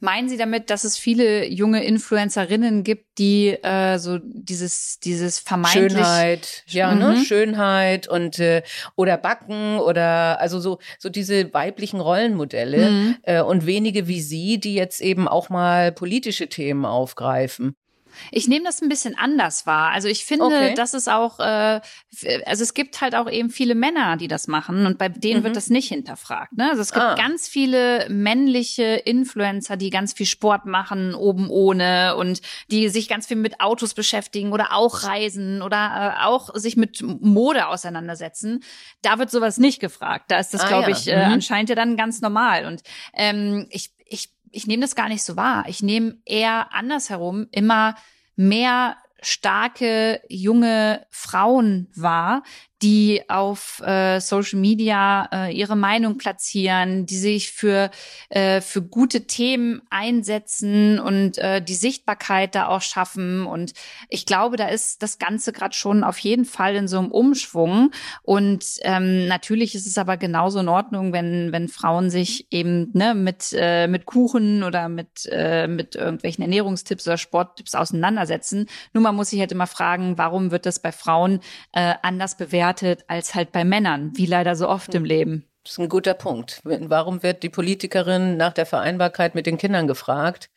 meinen 0.00 0.28
Sie 0.28 0.36
damit, 0.36 0.68
dass 0.70 0.84
es 0.84 0.98
viele 0.98 1.46
junge 1.46 1.84
Influencerinnen 1.84 2.82
gibt, 2.82 3.18
die 3.18 3.50
äh, 3.50 3.98
so 3.98 4.18
dieses 4.22 4.98
dieses 5.00 5.38
vermeintlich 5.38 5.92
Schönheit, 5.92 6.64
ja, 6.66 6.94
ne? 6.94 7.08
mhm. 7.08 7.14
ne, 7.14 7.24
Schönheit 7.24 8.08
und 8.08 8.38
äh, 8.38 8.62
oder 8.96 9.16
Backen 9.16 9.78
oder 9.78 10.40
also 10.40 10.58
so 10.58 10.78
so 10.98 11.08
diese 11.08 11.54
weiblichen 11.54 12.00
Rollenmodelle 12.00 12.90
mhm. 12.90 13.16
äh, 13.22 13.42
und 13.42 13.66
wenige 13.66 14.08
wie 14.08 14.20
Sie, 14.20 14.58
die 14.58 14.74
jetzt 14.74 15.00
eben 15.00 15.28
auch 15.28 15.50
mal 15.50 15.92
politische 15.92 16.48
Themen 16.48 16.84
aufgreifen. 16.84 17.76
Ich 18.30 18.48
nehme 18.48 18.64
das 18.64 18.82
ein 18.82 18.88
bisschen 18.88 19.16
anders 19.16 19.66
wahr. 19.66 19.90
Also 19.92 20.08
ich 20.08 20.24
finde, 20.24 20.46
okay. 20.46 20.74
dass 20.74 20.94
es 20.94 21.08
auch, 21.08 21.38
äh, 21.40 21.80
also 22.46 22.62
es 22.62 22.74
gibt 22.74 23.00
halt 23.00 23.14
auch 23.14 23.30
eben 23.30 23.50
viele 23.50 23.74
Männer, 23.74 24.16
die 24.16 24.28
das 24.28 24.48
machen 24.48 24.86
und 24.86 24.98
bei 24.98 25.08
denen 25.08 25.40
mhm. 25.40 25.44
wird 25.44 25.56
das 25.56 25.70
nicht 25.70 25.88
hinterfragt. 25.88 26.56
Ne? 26.56 26.70
Also 26.70 26.82
es 26.82 26.92
gibt 26.92 27.04
ah. 27.04 27.14
ganz 27.14 27.48
viele 27.48 28.08
männliche 28.08 28.82
Influencer, 28.82 29.76
die 29.76 29.90
ganz 29.90 30.12
viel 30.12 30.26
Sport 30.26 30.66
machen, 30.66 31.14
oben 31.14 31.48
ohne 31.48 32.16
und 32.16 32.40
die 32.70 32.88
sich 32.88 33.08
ganz 33.08 33.26
viel 33.26 33.36
mit 33.36 33.60
Autos 33.60 33.94
beschäftigen 33.94 34.52
oder 34.52 34.72
auch 34.72 35.04
reisen 35.04 35.62
oder 35.62 36.16
äh, 36.18 36.24
auch 36.24 36.54
sich 36.54 36.76
mit 36.76 37.02
Mode 37.02 37.68
auseinandersetzen. 37.68 38.62
Da 39.02 39.18
wird 39.18 39.30
sowas 39.30 39.58
nicht 39.58 39.80
gefragt. 39.80 40.26
Da 40.28 40.38
ist 40.38 40.54
das, 40.54 40.62
ah, 40.62 40.68
glaube 40.68 40.90
ja. 40.90 40.96
ich, 40.96 41.08
äh, 41.08 41.26
mhm. 41.26 41.34
anscheinend 41.34 41.68
ja 41.70 41.74
dann 41.74 41.96
ganz 41.96 42.20
normal. 42.20 42.66
Und 42.66 42.82
ähm, 43.14 43.66
ich, 43.70 43.90
ich 44.54 44.66
nehme 44.66 44.82
das 44.82 44.94
gar 44.94 45.08
nicht 45.08 45.24
so 45.24 45.36
wahr. 45.36 45.64
Ich 45.68 45.82
nehme 45.82 46.18
eher 46.24 46.72
andersherum 46.72 47.48
immer 47.50 47.96
mehr 48.36 48.96
starke 49.20 50.20
junge 50.28 51.06
Frauen 51.10 51.88
wahr, 51.94 52.42
die 52.84 53.22
auf 53.28 53.80
äh, 53.80 54.20
Social 54.20 54.60
Media 54.60 55.26
äh, 55.32 55.56
ihre 55.56 55.74
Meinung 55.74 56.18
platzieren, 56.18 57.06
die 57.06 57.16
sich 57.16 57.50
für, 57.50 57.90
äh, 58.28 58.60
für 58.60 58.82
gute 58.82 59.26
Themen 59.26 59.80
einsetzen 59.88 61.00
und 61.00 61.38
äh, 61.38 61.62
die 61.62 61.76
Sichtbarkeit 61.76 62.54
da 62.54 62.68
auch 62.68 62.82
schaffen. 62.82 63.46
Und 63.46 63.72
ich 64.10 64.26
glaube, 64.26 64.58
da 64.58 64.68
ist 64.68 65.02
das 65.02 65.18
Ganze 65.18 65.54
gerade 65.54 65.74
schon 65.74 66.04
auf 66.04 66.18
jeden 66.18 66.44
Fall 66.44 66.74
in 66.74 66.86
so 66.86 66.98
einem 66.98 67.10
Umschwung. 67.10 67.90
Und 68.22 68.66
ähm, 68.82 69.28
natürlich 69.28 69.74
ist 69.74 69.86
es 69.86 69.96
aber 69.96 70.18
genauso 70.18 70.58
in 70.58 70.68
Ordnung, 70.68 71.14
wenn, 71.14 71.52
wenn 71.52 71.68
Frauen 71.68 72.10
sich 72.10 72.48
eben 72.50 72.90
ne, 72.92 73.14
mit, 73.14 73.54
äh, 73.58 73.86
mit 73.86 74.04
Kuchen 74.04 74.62
oder 74.62 74.90
mit, 74.90 75.26
äh, 75.32 75.68
mit 75.68 75.94
irgendwelchen 75.94 76.42
Ernährungstipps 76.42 77.06
oder 77.06 77.16
Sporttipps 77.16 77.74
auseinandersetzen. 77.74 78.66
Nur 78.92 79.02
man 79.02 79.16
muss 79.16 79.30
sich 79.30 79.40
halt 79.40 79.52
immer 79.52 79.66
fragen, 79.66 80.18
warum 80.18 80.50
wird 80.50 80.66
das 80.66 80.80
bei 80.80 80.92
Frauen 80.92 81.40
äh, 81.72 81.94
anders 82.02 82.36
bewertet 82.36 82.73
als 82.82 83.34
halt 83.34 83.52
bei 83.52 83.64
Männern, 83.64 84.12
wie 84.14 84.26
leider 84.26 84.56
so 84.56 84.68
oft 84.68 84.94
im 84.94 85.04
Leben. 85.04 85.46
Das 85.62 85.72
ist 85.72 85.78
ein 85.78 85.88
guter 85.88 86.14
Punkt. 86.14 86.60
Warum 86.64 87.22
wird 87.22 87.42
die 87.42 87.48
Politikerin 87.48 88.36
nach 88.36 88.52
der 88.52 88.66
Vereinbarkeit 88.66 89.34
mit 89.34 89.46
den 89.46 89.56
Kindern 89.56 89.86
gefragt 89.86 90.50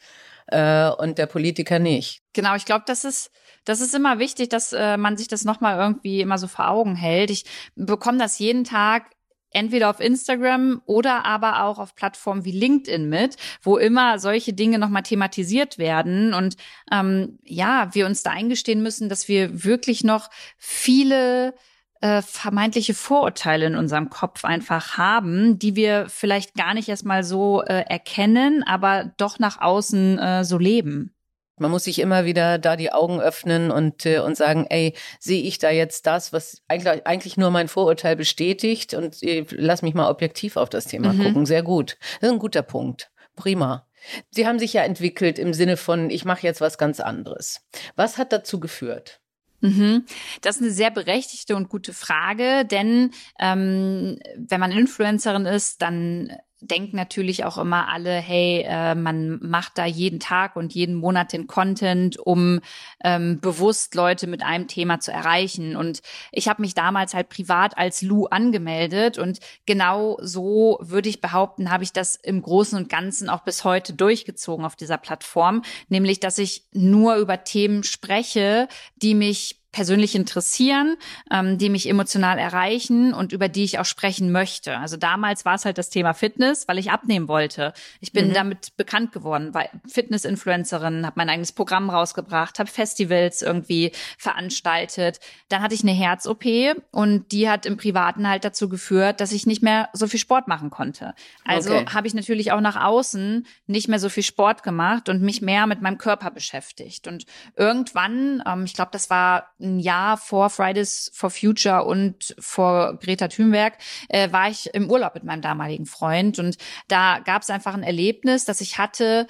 äh, 0.48 0.90
und 0.90 1.18
der 1.18 1.28
Politiker 1.28 1.80
nicht? 1.80 2.22
Genau, 2.34 2.56
ich 2.56 2.66
glaube, 2.66 2.84
das 2.86 3.06
ist 3.06 3.32
das 3.68 3.82
ist 3.82 3.94
immer 3.94 4.18
wichtig, 4.18 4.48
dass 4.48 4.72
äh, 4.72 4.96
man 4.96 5.18
sich 5.18 5.28
das 5.28 5.44
nochmal 5.44 5.78
irgendwie 5.78 6.22
immer 6.22 6.38
so 6.38 6.48
vor 6.48 6.70
Augen 6.70 6.96
hält. 6.96 7.30
Ich 7.30 7.44
bekomme 7.76 8.18
das 8.18 8.40
jeden 8.40 8.64
Tag 8.64 9.12
entweder 9.52 9.90
auf 9.90 10.00
Instagram 10.00 10.82
oder 10.86 11.26
aber 11.26 11.64
auch 11.64 11.78
auf 11.78 11.94
Plattformen 11.94 12.46
wie 12.46 12.52
LinkedIn 12.52 13.10
mit, 13.10 13.36
wo 13.62 13.78
immer 13.78 14.20
solche 14.20 14.54
Dinge 14.54 14.80
nochmal 14.80 15.04
thematisiert 15.04 15.78
werden 15.78 16.34
und 16.34 16.56
ähm, 16.92 17.40
ja, 17.44 17.90
wir 17.94 18.06
uns 18.06 18.24
da 18.24 18.32
eingestehen 18.32 18.82
müssen, 18.82 19.10
dass 19.10 19.28
wir 19.28 19.66
wirklich 19.66 20.04
noch 20.04 20.30
viele 20.58 21.54
äh, 22.02 22.22
vermeintliche 22.22 22.94
Vorurteile 22.94 23.66
in 23.66 23.76
unserem 23.76 24.10
Kopf 24.10 24.46
einfach 24.46 24.98
haben, 24.98 25.60
die 25.60 25.76
wir 25.76 26.08
vielleicht 26.10 26.56
gar 26.56 26.74
nicht 26.74 26.90
erstmal 26.90 27.24
so 27.24 27.64
äh, 27.64 27.84
erkennen, 27.88 28.64
aber 28.64 29.12
doch 29.18 29.40
nach 29.40 29.62
außen 29.62 30.20
äh, 30.20 30.44
so 30.44 30.58
leben. 30.58 31.14
Man 31.60 31.72
muss 31.72 31.86
sich 31.86 32.00
immer 32.00 32.26
wieder 32.26 32.60
da 32.60 32.76
die 32.76 32.92
Augen 32.92 33.20
öffnen 33.20 33.72
und, 33.72 34.06
äh, 34.06 34.20
und 34.20 34.38
sagen, 34.38 34.68
ey, 34.70 34.94
sehe 35.20 35.42
ich 35.42 35.58
da 35.58 35.72
jetzt 35.72 36.06
das, 36.06 36.32
was 36.32 36.62
eigentlich, 36.68 37.08
eigentlich 37.08 37.36
nur 37.36 37.50
mein 37.50 37.68
Vorurteil 37.68 38.16
bestätigt 38.16 38.94
und 38.94 39.24
äh, 39.24 39.44
lass 39.50 39.82
mich 39.82 39.96
mal 39.96 40.10
objektiv 40.10 40.56
auf 40.56 40.70
das 40.70 40.86
Thema 40.86 41.14
mhm. 41.14 41.24
gucken. 41.24 41.46
Sehr 41.48 41.64
gut. 41.64 41.98
Das 42.20 42.30
ist 42.30 42.34
ein 42.34 42.40
guter 42.40 42.62
Punkt. 42.62 43.10
Prima. 43.36 43.88
Sie 44.30 44.48
haben 44.48 44.60
sich 44.60 44.74
ja 44.74 44.84
entwickelt 44.84 45.40
im 45.40 45.54
Sinne 45.54 45.78
von, 45.78 46.12
ich 46.12 46.26
mache 46.26 46.46
jetzt 46.46 46.62
was 46.62 46.78
ganz 46.78 47.00
anderes. 47.00 47.62
Was 47.96 48.18
hat 48.18 48.32
dazu 48.32 48.60
geführt? 48.60 49.20
Mhm. 49.62 50.06
Das 50.42 50.58
ist 50.58 50.62
eine 50.62 50.72
sehr 50.72 50.92
berechtigte 50.92 51.56
und 51.56 51.70
gute 51.70 51.94
Frage, 51.94 52.66
denn 52.66 53.12
ähm, 53.40 54.20
wenn 54.36 54.60
man 54.60 54.72
Influencerin 54.72 55.46
ist, 55.46 55.82
dann 55.82 56.32
denken 56.62 56.96
natürlich 56.96 57.46
auch 57.46 57.58
immer 57.58 57.88
alle, 57.90 58.16
hey, 58.16 58.66
äh, 58.68 58.96
man 58.96 59.40
macht 59.42 59.78
da 59.78 59.86
jeden 59.86 60.20
Tag 60.20 60.56
und 60.56 60.74
jeden 60.74 60.96
Monat 60.96 61.34
den 61.34 61.48
Content, 61.48 62.18
um 62.18 62.60
ähm, 63.04 63.40
bewusst 63.40 63.94
Leute 63.96 64.28
mit 64.28 64.44
einem 64.44 64.68
Thema 64.68 65.00
zu 65.00 65.12
erreichen. 65.12 65.76
Und 65.76 66.02
ich 66.32 66.48
habe 66.48 66.62
mich 66.62 66.74
damals 66.74 67.14
halt 67.14 67.30
privat 67.30 67.78
als 67.78 68.02
Lou 68.02 68.26
angemeldet 68.26 69.18
und 69.18 69.40
genau 69.66 70.18
so 70.22 70.80
würde 70.82 71.10
ich 71.10 71.22
behaupten, 71.22 71.70
habe 71.70 71.84
ich 71.84 71.94
das 71.94 72.16
im 72.16 72.42
Großen 72.42 72.78
und 72.78 72.90
Ganzen 72.90 73.30
auch 73.30 73.44
bis 73.44 73.64
heute 73.64 73.94
durchgezogen 73.94 74.66
auf 74.66 74.76
dieser 74.76 74.98
Plattform, 74.98 75.62
nämlich 75.90 76.20
dass 76.20 76.38
ich 76.38 76.66
nur 76.72 77.16
über 77.18 77.44
Themen 77.44 77.84
spreche, 77.84 78.68
die 78.96 79.14
mich 79.14 79.57
persönlich 79.78 80.16
interessieren, 80.16 80.98
ähm, 81.30 81.60
die 81.60 81.70
mich 81.70 81.88
emotional 81.88 82.40
erreichen 82.40 83.14
und 83.14 83.32
über 83.32 83.48
die 83.48 83.64
ich 83.64 83.78
auch 83.78 83.86
sprechen 83.86 84.32
möchte. 84.32 84.76
Also 84.80 84.98
damals 84.98 85.46
war 85.46 85.54
es 85.54 85.66
halt 85.66 85.78
das 85.78 85.92
Thema 85.92 86.16
Fitness, 86.16 86.68
weil 86.68 86.80
ich 86.80 86.90
abnehmen 86.90 87.28
wollte. 87.28 87.74
Ich 88.00 88.12
bin 88.12 88.30
mhm. 88.30 88.34
damit 88.34 88.76
bekannt 88.76 89.12
geworden, 89.12 89.54
weil 89.54 89.70
Fitness-Influencerin, 89.88 91.06
habe 91.06 91.14
mein 91.18 91.30
eigenes 91.30 91.52
Programm 91.52 91.92
rausgebracht, 91.92 92.58
habe 92.58 92.72
Festivals 92.72 93.44
irgendwie 93.44 93.92
veranstaltet. 94.18 95.20
Dann 95.48 95.62
hatte 95.62 95.76
ich 95.76 95.84
eine 95.84 95.92
Herz-OP 95.92 96.46
und 96.90 97.32
die 97.32 97.48
hat 97.48 97.68
im 97.68 97.78
Privaten 97.78 98.28
halt 98.28 98.46
dazu 98.46 98.70
geführt, 98.70 99.22
dass 99.22 99.32
ich 99.32 99.46
nicht 99.46 99.62
mehr 99.62 99.90
so 99.94 100.08
viel 100.08 100.20
Sport 100.20 100.48
machen 100.48 100.72
konnte. 100.72 101.14
Also 101.46 101.76
okay. 101.76 101.86
habe 101.94 102.08
ich 102.08 102.16
natürlich 102.16 102.52
auch 102.52 102.62
nach 102.62 102.84
außen 102.84 103.46
nicht 103.68 103.90
mehr 103.90 104.00
so 104.00 104.10
viel 104.10 104.24
Sport 104.24 104.64
gemacht 104.64 105.08
und 105.08 105.22
mich 105.22 105.44
mehr 105.44 105.68
mit 105.68 105.84
meinem 105.84 106.00
Körper 106.00 106.32
beschäftigt. 106.32 107.08
Und 107.08 107.28
irgendwann, 107.56 108.42
ähm, 108.48 108.64
ich 108.64 108.74
glaube, 108.74 108.90
das 108.92 109.12
war 109.12 109.52
ein 109.68 109.80
Jahr 109.80 110.18
vor 110.18 110.50
Fridays 110.50 111.12
for 111.14 111.30
Future 111.30 111.84
und 111.86 112.36
vor 112.40 112.98
Greta 113.00 113.28
Thunberg 113.28 113.78
äh, 114.10 114.32
war 114.32 114.50
ich 114.50 114.74
im 114.74 114.90
Urlaub 114.90 115.16
mit 115.16 115.24
meinem 115.24 115.42
damaligen 115.42 115.86
Freund 115.86 116.40
und 116.40 116.58
da 116.88 117.20
gab 117.20 117.42
es 117.42 117.50
einfach 117.50 117.74
ein 117.74 117.84
Erlebnis, 117.84 118.46
das 118.46 118.62
ich 118.62 118.78
hatte, 118.78 119.28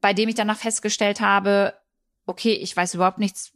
bei 0.00 0.12
dem 0.12 0.28
ich 0.28 0.34
danach 0.34 0.58
festgestellt 0.58 1.20
habe, 1.20 1.74
okay, 2.26 2.52
ich 2.52 2.76
weiß 2.76 2.94
überhaupt 2.94 3.18
nichts 3.18 3.52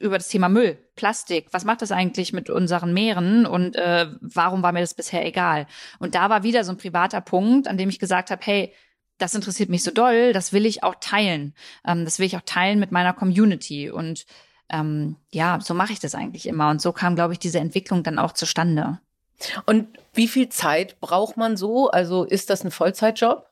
über 0.00 0.18
das 0.18 0.28
Thema 0.28 0.48
Müll, 0.48 0.78
Plastik. 0.96 1.48
Was 1.52 1.64
macht 1.64 1.82
das 1.82 1.92
eigentlich 1.92 2.32
mit 2.32 2.48
unseren 2.50 2.92
Meeren 2.92 3.46
und 3.46 3.76
äh, 3.76 4.08
warum 4.20 4.62
war 4.62 4.72
mir 4.72 4.80
das 4.80 4.94
bisher 4.94 5.24
egal? 5.26 5.66
Und 5.98 6.14
da 6.14 6.30
war 6.30 6.42
wieder 6.42 6.64
so 6.64 6.72
ein 6.72 6.78
privater 6.78 7.20
Punkt, 7.20 7.68
an 7.68 7.76
dem 7.76 7.88
ich 7.88 7.98
gesagt 7.98 8.30
habe, 8.30 8.40
hey, 8.44 8.72
das 9.18 9.34
interessiert 9.34 9.68
mich 9.68 9.82
so 9.82 9.90
doll, 9.90 10.32
das 10.32 10.52
will 10.52 10.64
ich 10.64 10.82
auch 10.82 10.94
teilen. 11.00 11.54
Ähm, 11.86 12.04
das 12.04 12.18
will 12.18 12.26
ich 12.26 12.36
auch 12.36 12.42
teilen 12.44 12.78
mit 12.78 12.92
meiner 12.92 13.12
Community. 13.12 13.90
Und 13.90 14.26
ähm, 14.70 15.16
ja, 15.30 15.58
so 15.60 15.74
mache 15.74 15.92
ich 15.92 16.00
das 16.00 16.14
eigentlich 16.14 16.46
immer. 16.46 16.70
Und 16.70 16.80
so 16.80 16.92
kam, 16.92 17.14
glaube 17.14 17.32
ich, 17.32 17.38
diese 17.38 17.58
Entwicklung 17.58 18.02
dann 18.02 18.18
auch 18.18 18.32
zustande. 18.32 18.98
Und 19.66 19.86
wie 20.14 20.28
viel 20.28 20.48
Zeit 20.48 21.00
braucht 21.00 21.36
man 21.36 21.56
so? 21.56 21.90
Also 21.90 22.24
ist 22.24 22.50
das 22.50 22.64
ein 22.64 22.70
Vollzeitjob? 22.70 23.47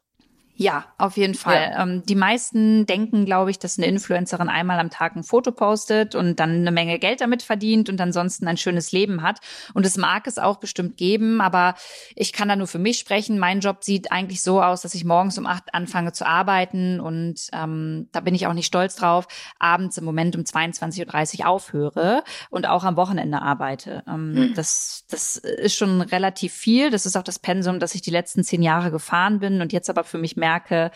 Ja, 0.58 0.86
auf 0.96 1.18
jeden 1.18 1.34
Fall. 1.34 1.72
Ja. 1.72 1.82
Ähm, 1.82 2.02
die 2.06 2.14
meisten 2.14 2.86
denken, 2.86 3.26
glaube 3.26 3.50
ich, 3.50 3.58
dass 3.58 3.76
eine 3.78 3.86
Influencerin 3.88 4.48
einmal 4.48 4.80
am 4.80 4.88
Tag 4.88 5.14
ein 5.14 5.22
Foto 5.22 5.52
postet 5.52 6.14
und 6.14 6.40
dann 6.40 6.50
eine 6.50 6.70
Menge 6.70 6.98
Geld 6.98 7.20
damit 7.20 7.42
verdient 7.42 7.90
und 7.90 8.00
ansonsten 8.00 8.48
ein 8.48 8.56
schönes 8.56 8.90
Leben 8.90 9.20
hat. 9.20 9.40
Und 9.74 9.84
es 9.84 9.98
mag 9.98 10.26
es 10.26 10.38
auch 10.38 10.56
bestimmt 10.56 10.96
geben, 10.96 11.42
aber 11.42 11.74
ich 12.14 12.32
kann 12.32 12.48
da 12.48 12.56
nur 12.56 12.68
für 12.68 12.78
mich 12.78 12.98
sprechen. 12.98 13.38
Mein 13.38 13.60
Job 13.60 13.84
sieht 13.84 14.10
eigentlich 14.10 14.42
so 14.42 14.62
aus, 14.62 14.80
dass 14.80 14.94
ich 14.94 15.04
morgens 15.04 15.36
um 15.36 15.44
acht 15.44 15.74
anfange 15.74 16.12
zu 16.12 16.26
arbeiten 16.26 17.00
und 17.00 17.48
ähm, 17.52 18.08
da 18.12 18.20
bin 18.20 18.34
ich 18.34 18.46
auch 18.46 18.54
nicht 18.54 18.66
stolz 18.66 18.96
drauf, 18.96 19.28
abends 19.58 19.98
im 19.98 20.06
Moment 20.06 20.36
um 20.36 20.42
22.30 20.42 21.40
Uhr 21.40 21.48
aufhöre 21.48 22.24
und 22.48 22.66
auch 22.66 22.84
am 22.84 22.96
Wochenende 22.96 23.42
arbeite. 23.42 24.04
Ähm, 24.08 24.34
hm. 24.34 24.54
das, 24.54 25.04
das 25.10 25.36
ist 25.36 25.76
schon 25.76 26.00
relativ 26.00 26.54
viel. 26.54 26.90
Das 26.90 27.04
ist 27.04 27.16
auch 27.16 27.22
das 27.22 27.38
Pensum, 27.38 27.78
das 27.78 27.94
ich 27.94 28.00
die 28.00 28.10
letzten 28.10 28.42
zehn 28.42 28.62
Jahre 28.62 28.90
gefahren 28.90 29.38
bin 29.38 29.60
und 29.60 29.74
jetzt 29.74 29.90
aber 29.90 30.04
für 30.04 30.16
mich 30.16 30.34
mehr 30.36 30.45
merke, 30.46 30.90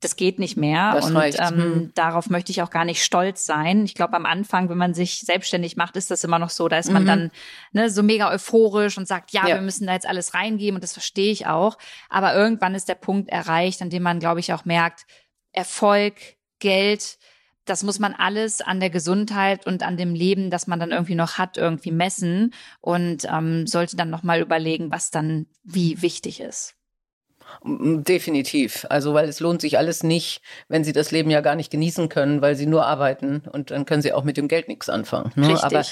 das 0.00 0.16
geht 0.16 0.38
nicht 0.38 0.56
mehr. 0.56 0.92
Das 0.94 1.06
und 1.06 1.16
ähm, 1.16 1.56
hm. 1.56 1.92
darauf 1.94 2.30
möchte 2.30 2.52
ich 2.52 2.62
auch 2.62 2.70
gar 2.70 2.86
nicht 2.86 3.04
stolz 3.04 3.44
sein. 3.44 3.84
Ich 3.84 3.94
glaube, 3.94 4.14
am 4.14 4.24
Anfang, 4.24 4.70
wenn 4.70 4.78
man 4.78 4.94
sich 4.94 5.20
selbstständig 5.20 5.76
macht, 5.76 5.96
ist 5.96 6.10
das 6.10 6.24
immer 6.24 6.38
noch 6.38 6.48
so. 6.48 6.68
Da 6.68 6.78
ist 6.78 6.90
man 6.90 7.02
mhm. 7.02 7.06
dann 7.06 7.30
ne, 7.72 7.90
so 7.90 8.02
mega 8.02 8.30
euphorisch 8.30 8.96
und 8.96 9.06
sagt, 9.06 9.32
ja, 9.32 9.46
ja, 9.46 9.56
wir 9.56 9.62
müssen 9.62 9.86
da 9.86 9.92
jetzt 9.92 10.08
alles 10.08 10.32
reingeben 10.32 10.76
und 10.76 10.82
das 10.82 10.94
verstehe 10.94 11.30
ich 11.30 11.46
auch. 11.46 11.76
Aber 12.08 12.34
irgendwann 12.34 12.74
ist 12.74 12.88
der 12.88 12.94
Punkt 12.94 13.28
erreicht, 13.28 13.82
an 13.82 13.90
dem 13.90 14.02
man, 14.02 14.20
glaube 14.20 14.40
ich, 14.40 14.54
auch 14.54 14.64
merkt, 14.64 15.04
Erfolg, 15.52 16.14
Geld, 16.60 17.18
das 17.66 17.82
muss 17.82 17.98
man 17.98 18.14
alles 18.14 18.62
an 18.62 18.80
der 18.80 18.90
Gesundheit 18.90 19.66
und 19.66 19.82
an 19.82 19.98
dem 19.98 20.14
Leben, 20.14 20.50
das 20.50 20.66
man 20.66 20.80
dann 20.80 20.92
irgendwie 20.92 21.14
noch 21.14 21.36
hat, 21.36 21.58
irgendwie 21.58 21.92
messen 21.92 22.54
und 22.80 23.26
ähm, 23.30 23.66
sollte 23.66 23.96
dann 23.96 24.08
nochmal 24.08 24.40
überlegen, 24.40 24.90
was 24.90 25.10
dann 25.10 25.46
wie 25.62 26.00
wichtig 26.00 26.40
ist. 26.40 26.79
Definitiv. 27.64 28.86
Also, 28.88 29.14
weil 29.14 29.28
es 29.28 29.40
lohnt 29.40 29.60
sich 29.60 29.78
alles 29.78 30.02
nicht, 30.02 30.42
wenn 30.68 30.84
sie 30.84 30.92
das 30.92 31.10
Leben 31.10 31.30
ja 31.30 31.40
gar 31.40 31.54
nicht 31.54 31.70
genießen 31.70 32.08
können, 32.08 32.40
weil 32.42 32.56
sie 32.56 32.66
nur 32.66 32.86
arbeiten 32.86 33.42
und 33.52 33.70
dann 33.70 33.84
können 33.84 34.02
sie 34.02 34.12
auch 34.12 34.24
mit 34.24 34.36
dem 34.36 34.48
Geld 34.48 34.68
nichts 34.68 34.88
anfangen. 34.88 35.32
Ne? 35.34 35.48
Richtig. 35.48 35.64
Aber 35.64 35.84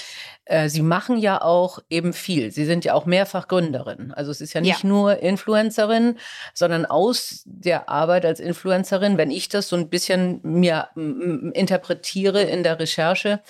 äh, 0.45 0.67
sie 0.67 0.81
machen 0.81 1.17
ja 1.17 1.41
auch 1.41 1.79
eben 1.89 2.13
viel. 2.13 2.51
Sie 2.51 2.65
sind 2.65 2.85
ja 2.85 2.93
auch 2.95 3.05
mehrfach 3.05 3.47
Gründerin. 3.47 4.11
Also 4.13 4.31
es 4.31 4.41
ist 4.41 4.53
ja 4.53 4.61
nicht 4.61 4.83
ja. 4.83 4.89
nur 4.89 5.19
Influencerin, 5.19 6.17
sondern 6.53 6.85
aus 6.85 7.43
der 7.45 7.87
Arbeit 7.87 8.25
als 8.25 8.39
Influencerin, 8.39 9.17
wenn 9.17 9.31
ich 9.31 9.49
das 9.49 9.69
so 9.69 9.75
ein 9.75 9.89
bisschen 9.89 10.39
mir 10.43 10.89
interpretiere 11.53 12.41
in 12.41 12.63
der 12.63 12.79
Recherche, 12.79 13.41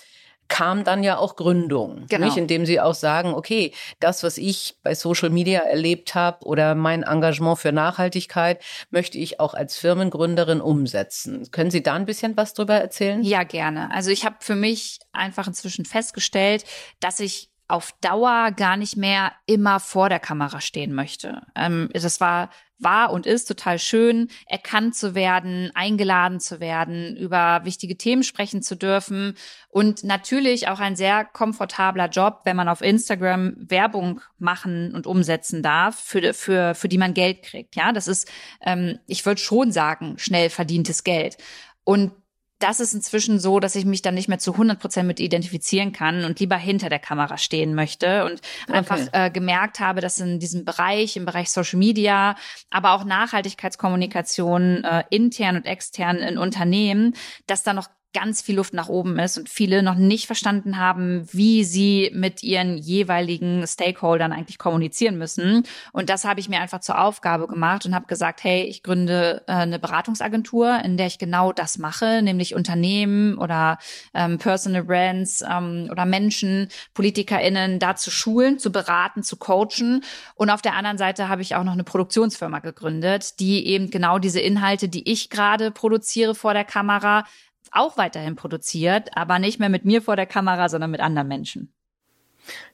kam 0.49 0.83
dann 0.83 1.03
ja 1.03 1.17
auch 1.17 1.35
Gründung, 1.35 2.05
genau. 2.09 2.25
nicht? 2.25 2.35
indem 2.35 2.65
sie 2.65 2.81
auch 2.81 2.95
sagen, 2.95 3.33
okay, 3.33 3.71
das, 3.99 4.23
was 4.23 4.37
ich 4.37 4.75
bei 4.83 4.93
Social 4.95 5.29
Media 5.29 5.61
erlebt 5.61 6.15
habe 6.15 6.45
oder 6.45 6.75
mein 6.75 7.03
Engagement 7.03 7.59
für 7.59 7.71
Nachhaltigkeit, 7.71 8.61
möchte 8.89 9.17
ich 9.17 9.39
auch 9.39 9.53
als 9.53 9.77
Firmengründerin 9.77 10.59
umsetzen. 10.59 11.49
Können 11.51 11.71
Sie 11.71 11.83
da 11.83 11.93
ein 11.93 12.05
bisschen 12.05 12.35
was 12.35 12.53
drüber 12.53 12.75
erzählen? 12.75 13.23
Ja, 13.23 13.43
gerne. 13.43 13.91
Also 13.93 14.09
ich 14.09 14.25
habe 14.25 14.37
für 14.39 14.55
mich 14.55 14.99
einfach 15.13 15.47
inzwischen 15.47 15.85
festgestellt, 15.85 16.65
dass 16.99 17.19
ich 17.19 17.49
auf 17.67 17.93
Dauer 18.01 18.51
gar 18.51 18.75
nicht 18.75 18.97
mehr 18.97 19.31
immer 19.45 19.79
vor 19.79 20.09
der 20.09 20.19
Kamera 20.19 20.59
stehen 20.59 20.93
möchte. 20.93 21.43
Ähm, 21.55 21.89
das 21.93 22.19
war 22.19 22.49
war 22.79 23.11
und 23.11 23.25
ist 23.25 23.45
total 23.45 23.79
schön, 23.79 24.29
erkannt 24.47 24.95
zu 24.95 25.15
werden, 25.15 25.71
eingeladen 25.73 26.39
zu 26.39 26.59
werden, 26.59 27.15
über 27.15 27.61
wichtige 27.63 27.97
Themen 27.97 28.23
sprechen 28.23 28.61
zu 28.61 28.75
dürfen 28.75 29.35
und 29.69 30.03
natürlich 30.03 30.67
auch 30.67 30.79
ein 30.79 30.95
sehr 30.95 31.25
komfortabler 31.25 32.07
Job, 32.07 32.41
wenn 32.45 32.55
man 32.55 32.67
auf 32.69 32.81
Instagram 32.81 33.55
Werbung 33.57 34.21
machen 34.37 34.95
und 34.95 35.05
umsetzen 35.05 35.61
darf, 35.61 35.99
für, 35.99 36.33
für, 36.33 36.73
für 36.75 36.89
die 36.89 36.97
man 36.97 37.13
Geld 37.13 37.43
kriegt. 37.43 37.75
Ja, 37.75 37.91
das 37.91 38.07
ist, 38.07 38.29
ähm, 38.61 38.99
ich 39.07 39.25
würde 39.25 39.41
schon 39.41 39.71
sagen, 39.71 40.17
schnell 40.17 40.49
verdientes 40.49 41.03
Geld. 41.03 41.37
Und 41.83 42.11
das 42.59 42.79
ist 42.79 42.93
inzwischen 42.93 43.39
so, 43.39 43.59
dass 43.59 43.75
ich 43.75 43.85
mich 43.85 44.01
dann 44.01 44.13
nicht 44.13 44.27
mehr 44.27 44.39
zu 44.39 44.51
100 44.51 44.79
Prozent 44.79 45.07
mit 45.07 45.19
identifizieren 45.19 45.93
kann 45.93 46.25
und 46.25 46.39
lieber 46.39 46.57
hinter 46.57 46.89
der 46.89 46.99
Kamera 46.99 47.37
stehen 47.37 47.73
möchte 47.73 48.25
und 48.25 48.41
okay. 48.67 48.77
einfach 48.77 48.99
äh, 49.13 49.31
gemerkt 49.31 49.79
habe, 49.79 50.01
dass 50.01 50.19
in 50.19 50.39
diesem 50.39 50.65
Bereich, 50.65 51.15
im 51.15 51.25
Bereich 51.25 51.49
Social 51.49 51.79
Media, 51.79 52.35
aber 52.69 52.91
auch 52.91 53.05
Nachhaltigkeitskommunikation 53.05 54.83
äh, 54.83 55.03
intern 55.09 55.55
und 55.55 55.65
extern 55.65 56.17
in 56.17 56.37
Unternehmen, 56.37 57.15
dass 57.47 57.63
da 57.63 57.73
noch 57.73 57.87
ganz 58.13 58.41
viel 58.41 58.55
Luft 58.55 58.73
nach 58.73 58.89
oben 58.89 59.19
ist 59.19 59.37
und 59.37 59.49
viele 59.49 59.83
noch 59.83 59.95
nicht 59.95 60.25
verstanden 60.25 60.77
haben, 60.77 61.27
wie 61.31 61.63
sie 61.63 62.09
mit 62.13 62.41
ihren 62.41 62.77
jeweiligen 62.77 63.65
Stakeholdern 63.67 64.31
eigentlich 64.31 64.57
kommunizieren 64.57 65.17
müssen. 65.17 65.63
Und 65.91 66.09
das 66.09 66.25
habe 66.25 66.39
ich 66.39 66.49
mir 66.49 66.59
einfach 66.59 66.79
zur 66.79 66.99
Aufgabe 66.99 67.47
gemacht 67.47 67.85
und 67.85 67.93
habe 67.93 68.07
gesagt, 68.07 68.43
hey, 68.43 68.63
ich 68.63 68.81
gründe 68.81 69.43
äh, 69.47 69.51
eine 69.51 69.77
Beratungsagentur, 69.77 70.79
in 70.83 70.97
der 70.97 71.05
ich 71.05 71.19
genau 71.19 71.51
das 71.51 71.77
mache, 71.77 72.21
nämlich 72.23 72.55
Unternehmen 72.55 73.37
oder 73.37 73.77
ähm, 74.15 74.39
Personal 74.39 74.83
Brands 74.83 75.43
ähm, 75.47 75.87
oder 75.91 76.05
Menschen, 76.05 76.69
PolitikerInnen 76.95 77.77
da 77.77 77.95
zu 77.95 78.09
schulen, 78.09 78.57
zu 78.57 78.71
beraten, 78.71 79.21
zu 79.21 79.37
coachen. 79.37 80.03
Und 80.33 80.49
auf 80.49 80.63
der 80.63 80.73
anderen 80.73 80.97
Seite 80.97 81.29
habe 81.29 81.43
ich 81.43 81.55
auch 81.55 81.63
noch 81.63 81.73
eine 81.73 81.83
Produktionsfirma 81.83 82.59
gegründet, 82.59 83.39
die 83.39 83.67
eben 83.67 83.91
genau 83.91 84.17
diese 84.17 84.39
Inhalte, 84.39 84.89
die 84.89 85.07
ich 85.09 85.29
gerade 85.29 85.69
produziere 85.69 86.33
vor 86.33 86.55
der 86.55 86.65
Kamera, 86.65 87.25
auch 87.71 87.97
weiterhin 87.97 88.35
produziert, 88.35 89.09
aber 89.15 89.39
nicht 89.39 89.59
mehr 89.59 89.69
mit 89.69 89.85
mir 89.85 90.01
vor 90.01 90.15
der 90.15 90.25
Kamera, 90.25 90.69
sondern 90.69 90.91
mit 90.91 91.01
anderen 91.01 91.27
Menschen. 91.27 91.73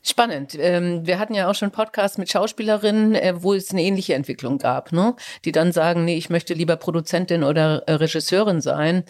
Spannend. 0.01 0.55
Ähm, 0.57 1.05
wir 1.05 1.19
hatten 1.19 1.33
ja 1.33 1.49
auch 1.49 1.55
schon 1.55 1.71
Podcasts 1.71 2.17
mit 2.17 2.29
Schauspielerinnen, 2.29 3.15
äh, 3.15 3.33
wo 3.37 3.53
es 3.53 3.71
eine 3.71 3.83
ähnliche 3.83 4.13
Entwicklung 4.13 4.57
gab, 4.57 4.91
ne? 4.91 5.15
die 5.43 5.51
dann 5.51 5.71
sagen, 5.71 6.05
nee, 6.05 6.15
ich 6.15 6.29
möchte 6.29 6.53
lieber 6.53 6.77
Produzentin 6.77 7.43
oder 7.43 7.83
äh, 7.87 7.93
Regisseurin 7.93 8.61
sein 8.61 9.03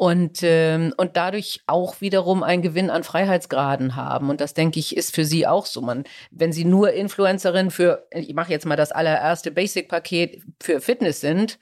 und, 0.00 0.38
ähm, 0.42 0.94
und 0.96 1.18
dadurch 1.18 1.60
auch 1.66 2.00
wiederum 2.00 2.42
einen 2.42 2.62
Gewinn 2.62 2.88
an 2.88 3.04
Freiheitsgraden 3.04 3.96
haben. 3.96 4.30
Und 4.30 4.40
das, 4.40 4.54
denke 4.54 4.80
ich, 4.80 4.96
ist 4.96 5.14
für 5.14 5.26
sie 5.26 5.46
auch 5.46 5.66
so. 5.66 5.82
Man, 5.82 6.04
wenn 6.30 6.52
sie 6.52 6.64
nur 6.64 6.92
Influencerin 6.92 7.70
für, 7.70 8.06
ich 8.10 8.32
mache 8.32 8.50
jetzt 8.50 8.64
mal 8.64 8.76
das 8.76 8.92
allererste 8.92 9.50
Basic-Paket 9.50 10.42
für 10.58 10.80
Fitness 10.80 11.20
sind, 11.20 11.58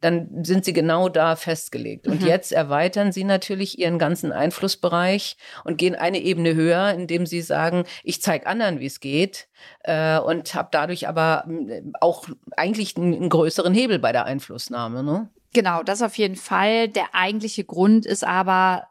dann 0.00 0.44
sind 0.44 0.64
sie 0.64 0.72
genau 0.72 1.08
da 1.08 1.36
festgelegt. 1.36 2.06
Und 2.06 2.20
mhm. 2.20 2.26
jetzt 2.26 2.52
erweitern 2.52 3.12
sie 3.12 3.24
natürlich 3.24 3.78
ihren 3.78 3.98
ganzen 3.98 4.32
Einflussbereich 4.32 5.36
und 5.64 5.78
gehen 5.78 5.94
eine 5.94 6.18
Ebene 6.18 6.54
höher, 6.54 6.92
indem 6.92 7.26
sie 7.26 7.40
sagen, 7.40 7.84
ich 8.02 8.22
zeige 8.22 8.46
anderen, 8.46 8.80
wie 8.80 8.86
es 8.86 9.00
geht 9.00 9.48
äh, 9.84 10.18
und 10.18 10.54
habe 10.54 10.68
dadurch 10.70 11.08
aber 11.08 11.44
äh, 11.48 11.82
auch 12.00 12.26
eigentlich 12.56 12.96
einen, 12.96 13.14
einen, 13.14 13.30
größeren 13.30 13.74
Hebel 13.74 13.98
bei 13.98 14.12
der 14.12 14.26
Einflussnahme. 14.26 15.02
Ne? 15.02 15.30
Genau, 15.52 15.82
das 15.82 16.02
auf 16.02 16.18
jeden 16.18 16.36
Fall. 16.36 16.88
Der 16.88 17.14
eigentliche 17.14 17.64
Grund 17.64 18.04
ist 18.04 18.24
aber, 18.24 18.88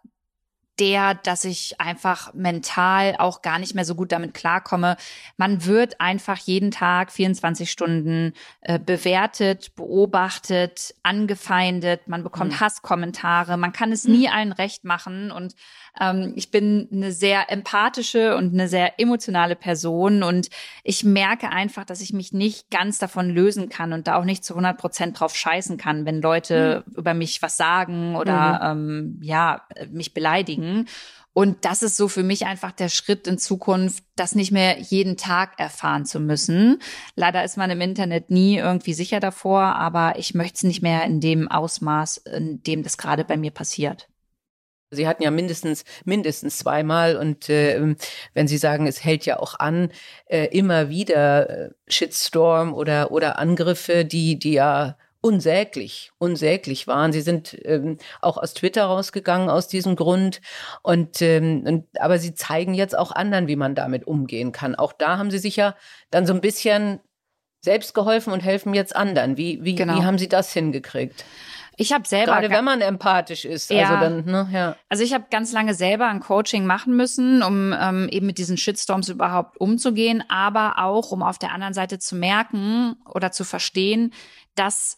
der, 0.80 1.16
dass 1.16 1.46
ich 1.46 1.80
einfach 1.80 2.34
mental 2.34 3.16
auch 3.18 3.42
gar 3.42 3.60
nicht 3.60 3.76
mehr 3.76 3.86
so 3.86 3.96
gut 3.96 4.12
damit 4.12 4.34
klarkomme. 4.34 4.98
Man 5.38 5.66
wird 5.66 6.02
einfach 6.02 6.38
jeden 6.38 6.72
Tag 6.72 7.12
24 7.12 7.72
Stunden 7.72 8.34
äh, 8.62 8.78
bewertet, 8.80 9.74
beobachtet, 9.76 10.94
angefeindet, 11.04 12.08
man 12.08 12.24
bekommt 12.24 12.54
mhm. 12.54 12.60
Hasskommentare, 12.60 13.58
man 13.58 13.74
kann 13.74 13.92
es 13.92 14.06
nie 14.06 14.28
allen 14.30 14.52
recht 14.52 14.84
machen 14.84 15.32
und 15.32 15.56
ähm, 16.00 16.34
ich 16.36 16.52
bin 16.52 16.88
eine 16.92 17.12
sehr 17.12 17.52
empathische 17.52 18.36
und 18.36 18.54
eine 18.54 18.68
sehr 18.68 19.00
emotionale 19.00 19.56
Person 19.56 20.24
und 20.24 20.50
ich 20.84 21.04
merke 21.04 21.50
einfach, 21.50 21.86
dass 21.86 22.02
ich 22.02 22.14
mich 22.14 22.34
nicht 22.34 22.70
ganz 22.70 23.00
davon 23.00 23.30
lösen 23.30 23.70
kann 23.70 23.94
und 23.94 24.08
da 24.08 24.16
auch 24.16 24.26
nicht 24.26 24.44
zu 24.44 24.54
100 24.54 24.78
Prozent 24.78 25.20
drauf 25.20 25.36
scheißen 25.36 25.78
kann, 25.78 26.06
wenn 26.06 26.22
Leute 26.22 26.84
mhm. 26.88 26.96
über 26.96 27.14
mich 27.14 27.42
was 27.42 27.58
sagen 27.58 28.16
oder 28.16 28.74
mhm. 28.76 28.80
ähm, 28.80 29.20
ja 29.22 29.62
mich 29.92 30.14
beleidigen. 30.14 30.88
Und 31.38 31.66
das 31.66 31.84
ist 31.84 31.98
so 31.98 32.08
für 32.08 32.24
mich 32.24 32.46
einfach 32.46 32.72
der 32.72 32.88
Schritt 32.88 33.28
in 33.28 33.38
Zukunft, 33.38 34.06
das 34.16 34.36
nicht 34.36 34.54
mehr 34.54 34.80
jeden 34.80 35.18
Tag 35.18 35.60
erfahren 35.60 36.06
zu 36.06 36.22
müssen. 36.22 36.80
Leider 37.16 37.44
ist 37.44 37.58
man 37.58 37.70
im 37.70 37.82
Internet 37.82 38.32
nie 38.32 38.56
irgendwie 38.56 38.94
sicher 38.94 39.20
davor, 39.20 39.62
aber 39.62 40.18
ich 40.18 40.34
möchte 40.34 40.56
es 40.56 40.64
nicht 40.64 40.82
mehr 40.82 41.04
in 41.04 41.20
dem 41.20 41.50
Ausmaß, 41.50 42.18
in 42.18 42.64
dem 42.64 42.84
das 42.84 42.98
gerade 42.98 43.26
bei 43.26 43.36
mir 43.36 43.52
passiert. 43.52 44.08
Sie 44.92 45.08
hatten 45.08 45.24
ja 45.24 45.32
mindestens 45.32 45.84
mindestens 46.06 46.58
zweimal 46.58 47.18
und 47.18 47.50
äh, 47.50 47.96
wenn 48.34 48.48
Sie 48.48 48.58
sagen, 48.58 48.88
es 48.88 49.04
hält 49.04 49.26
ja 49.26 49.40
auch 49.40 49.60
an, 49.60 49.92
äh, 50.28 50.46
immer 50.48 50.90
wieder 50.90 51.50
äh, 51.50 51.70
Shitstorm 51.88 52.74
oder 52.74 53.12
oder 53.12 53.40
Angriffe, 53.40 54.06
die 54.06 54.40
die 54.40 54.54
ja 54.54 54.98
unsäglich, 55.26 56.12
unsäglich 56.20 56.86
waren. 56.86 57.12
Sie 57.12 57.22
sind 57.22 57.58
ähm, 57.66 57.98
auch 58.22 58.38
aus 58.38 58.54
Twitter 58.54 58.86
rausgegangen 58.86 59.50
aus 59.50 59.68
diesem 59.68 59.96
Grund. 59.96 60.40
Und, 60.84 61.20
ähm, 61.24 61.64
und 61.66 61.88
aber 62.00 62.20
sie 62.20 62.36
zeigen 62.36 62.76
jetzt 62.76 62.96
auch 62.96 63.12
anderen, 63.12 63.48
wie 63.48 63.56
man 63.56 63.74
damit 63.74 64.06
umgehen 64.06 64.52
kann. 64.52 64.76
Auch 64.76 64.94
da 64.94 65.18
haben 65.18 65.32
sie 65.32 65.40
sich 65.40 65.56
ja 65.56 65.76
dann 66.12 66.28
so 66.28 66.34
ein 66.34 66.42
bisschen 66.42 67.00
selbst 67.66 67.96
geholfen 67.96 68.32
und 68.32 68.42
helfen 68.42 68.76
jetzt 68.76 68.96
anderen. 68.96 69.36
Wie, 69.36 69.64
wie, 69.64 69.74
genau. 69.74 69.96
wie 69.98 70.04
haben 70.04 70.20
Sie 70.20 70.30
das 70.30 70.54
hingekriegt? 70.54 71.26
Ich 71.78 71.94
habe 71.94 72.08
selber 72.08 72.34
gerade 72.34 72.50
wenn 72.50 72.64
man 72.64 72.82
empathisch 72.82 73.46
ist, 73.46 73.72
also 73.72 73.82
ja, 73.82 73.90
also 73.90 74.02
dann, 74.02 74.26
ne, 74.26 74.50
ja. 74.52 74.76
Also 74.90 75.04
ich 75.04 75.14
habe 75.14 75.26
ganz 75.30 75.52
lange 75.52 75.74
selber 75.74 76.08
ein 76.08 76.20
Coaching 76.20 76.66
machen 76.66 76.96
müssen, 76.96 77.44
um 77.44 77.74
ähm, 77.80 78.10
eben 78.10 78.26
mit 78.26 78.38
diesen 78.38 78.58
Shitstorms 78.58 79.10
überhaupt 79.10 79.58
umzugehen, 79.60 80.24
aber 80.30 80.80
auch 80.80 81.12
um 81.12 81.22
auf 81.22 81.38
der 81.38 81.52
anderen 81.52 81.74
Seite 81.74 82.00
zu 82.00 82.16
merken 82.16 82.96
oder 83.14 83.32
zu 83.32 83.44
verstehen, 83.44 84.14
dass 84.56 84.98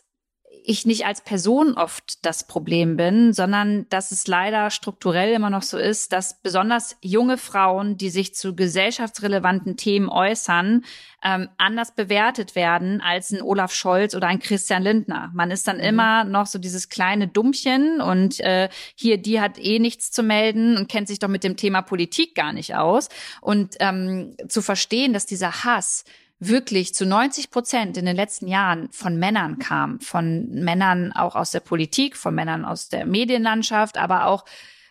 ich 0.67 0.85
nicht 0.85 1.05
als 1.05 1.21
Person 1.21 1.75
oft 1.75 2.25
das 2.25 2.45
Problem 2.45 2.97
bin, 2.97 3.31
sondern 3.31 3.87
dass 3.89 4.11
es 4.11 4.27
leider 4.27 4.69
strukturell 4.69 5.33
immer 5.33 5.49
noch 5.49 5.61
so 5.61 5.77
ist, 5.77 6.11
dass 6.11 6.41
besonders 6.41 6.97
junge 7.01 7.37
Frauen, 7.37 7.97
die 7.97 8.09
sich 8.09 8.35
zu 8.35 8.53
gesellschaftsrelevanten 8.53 9.77
Themen 9.77 10.09
äußern, 10.09 10.83
ähm, 11.23 11.47
anders 11.57 11.95
bewertet 11.95 12.55
werden 12.55 12.99
als 12.99 13.31
ein 13.31 13.41
Olaf 13.41 13.73
Scholz 13.73 14.13
oder 14.13 14.27
ein 14.27 14.39
Christian 14.39 14.83
Lindner. 14.83 15.31
Man 15.33 15.51
ist 15.51 15.69
dann 15.69 15.77
mhm. 15.77 15.83
immer 15.83 16.23
noch 16.25 16.47
so 16.47 16.59
dieses 16.59 16.89
kleine 16.89 17.29
Dummchen 17.29 18.01
und 18.01 18.41
äh, 18.41 18.67
hier, 18.93 19.17
die 19.17 19.39
hat 19.39 19.57
eh 19.57 19.79
nichts 19.79 20.11
zu 20.11 20.21
melden 20.21 20.75
und 20.75 20.89
kennt 20.89 21.07
sich 21.07 21.19
doch 21.19 21.29
mit 21.29 21.45
dem 21.45 21.55
Thema 21.55 21.81
Politik 21.81 22.35
gar 22.35 22.51
nicht 22.51 22.75
aus. 22.75 23.07
Und 23.39 23.75
ähm, 23.79 24.35
zu 24.49 24.61
verstehen, 24.61 25.13
dass 25.13 25.25
dieser 25.25 25.63
Hass 25.63 26.03
wirklich 26.39 26.93
zu 26.93 27.05
90 27.05 27.49
Prozent 27.49 27.97
in 27.97 28.05
den 28.05 28.15
letzten 28.15 28.47
Jahren 28.47 28.89
von 28.91 29.17
Männern 29.17 29.57
kam, 29.59 29.99
von 29.99 30.49
Männern 30.49 31.11
auch 31.11 31.35
aus 31.35 31.51
der 31.51 31.61
Politik, 31.61 32.15
von 32.15 32.35
Männern 32.35 32.63
aus 32.65 32.89
der 32.89 33.05
Medienlandschaft, 33.05 33.97
aber 33.97 34.27
auch 34.27 34.45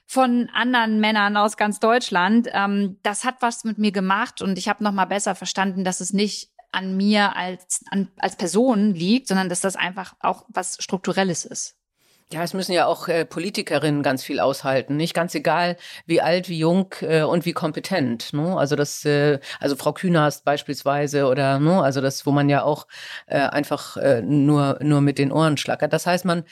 von 0.06 0.48
anderen 0.52 1.00
Männern 1.00 1.36
aus 1.36 1.56
ganz 1.56 1.80
Deutschland. 1.80 2.48
Ähm, 2.52 2.98
das 3.02 3.24
hat 3.24 3.36
was 3.40 3.64
mit 3.64 3.78
mir 3.78 3.92
gemacht 3.92 4.42
und 4.42 4.58
ich 4.58 4.68
habe 4.68 4.82
noch 4.82 4.92
mal 4.92 5.04
besser 5.04 5.34
verstanden, 5.34 5.84
dass 5.84 6.00
es 6.00 6.12
nicht 6.12 6.50
an 6.72 6.96
mir 6.96 7.36
als 7.36 7.84
an, 7.90 8.08
als 8.18 8.36
Person 8.36 8.94
liegt, 8.94 9.28
sondern 9.28 9.48
dass 9.48 9.60
das 9.60 9.76
einfach 9.76 10.14
auch 10.20 10.44
was 10.48 10.76
strukturelles 10.80 11.44
ist. 11.44 11.76
Ja, 12.32 12.42
es 12.42 12.54
müssen 12.54 12.72
ja 12.72 12.86
auch 12.86 13.06
äh, 13.06 13.24
Politikerinnen 13.24 14.02
ganz 14.02 14.24
viel 14.24 14.40
aushalten, 14.40 14.96
nicht 14.96 15.14
ganz 15.14 15.32
egal, 15.36 15.76
wie 16.06 16.20
alt, 16.20 16.48
wie 16.48 16.58
jung 16.58 16.92
äh, 17.02 17.22
und 17.22 17.44
wie 17.44 17.52
kompetent. 17.52 18.32
Ne? 18.32 18.56
Also 18.58 18.74
das, 18.74 19.04
äh, 19.04 19.38
also 19.60 19.76
Frau 19.76 19.92
Künast 19.92 20.44
beispielsweise 20.44 21.26
oder 21.26 21.60
ne? 21.60 21.80
also 21.80 22.00
das, 22.00 22.26
wo 22.26 22.32
man 22.32 22.48
ja 22.48 22.64
auch 22.64 22.88
äh, 23.26 23.38
einfach 23.38 23.96
äh, 23.96 24.22
nur 24.22 24.78
nur 24.82 25.02
mit 25.02 25.18
den 25.18 25.30
Ohren 25.30 25.56
schlackert. 25.56 25.92
Das 25.92 26.06
heißt, 26.06 26.24
man 26.24 26.42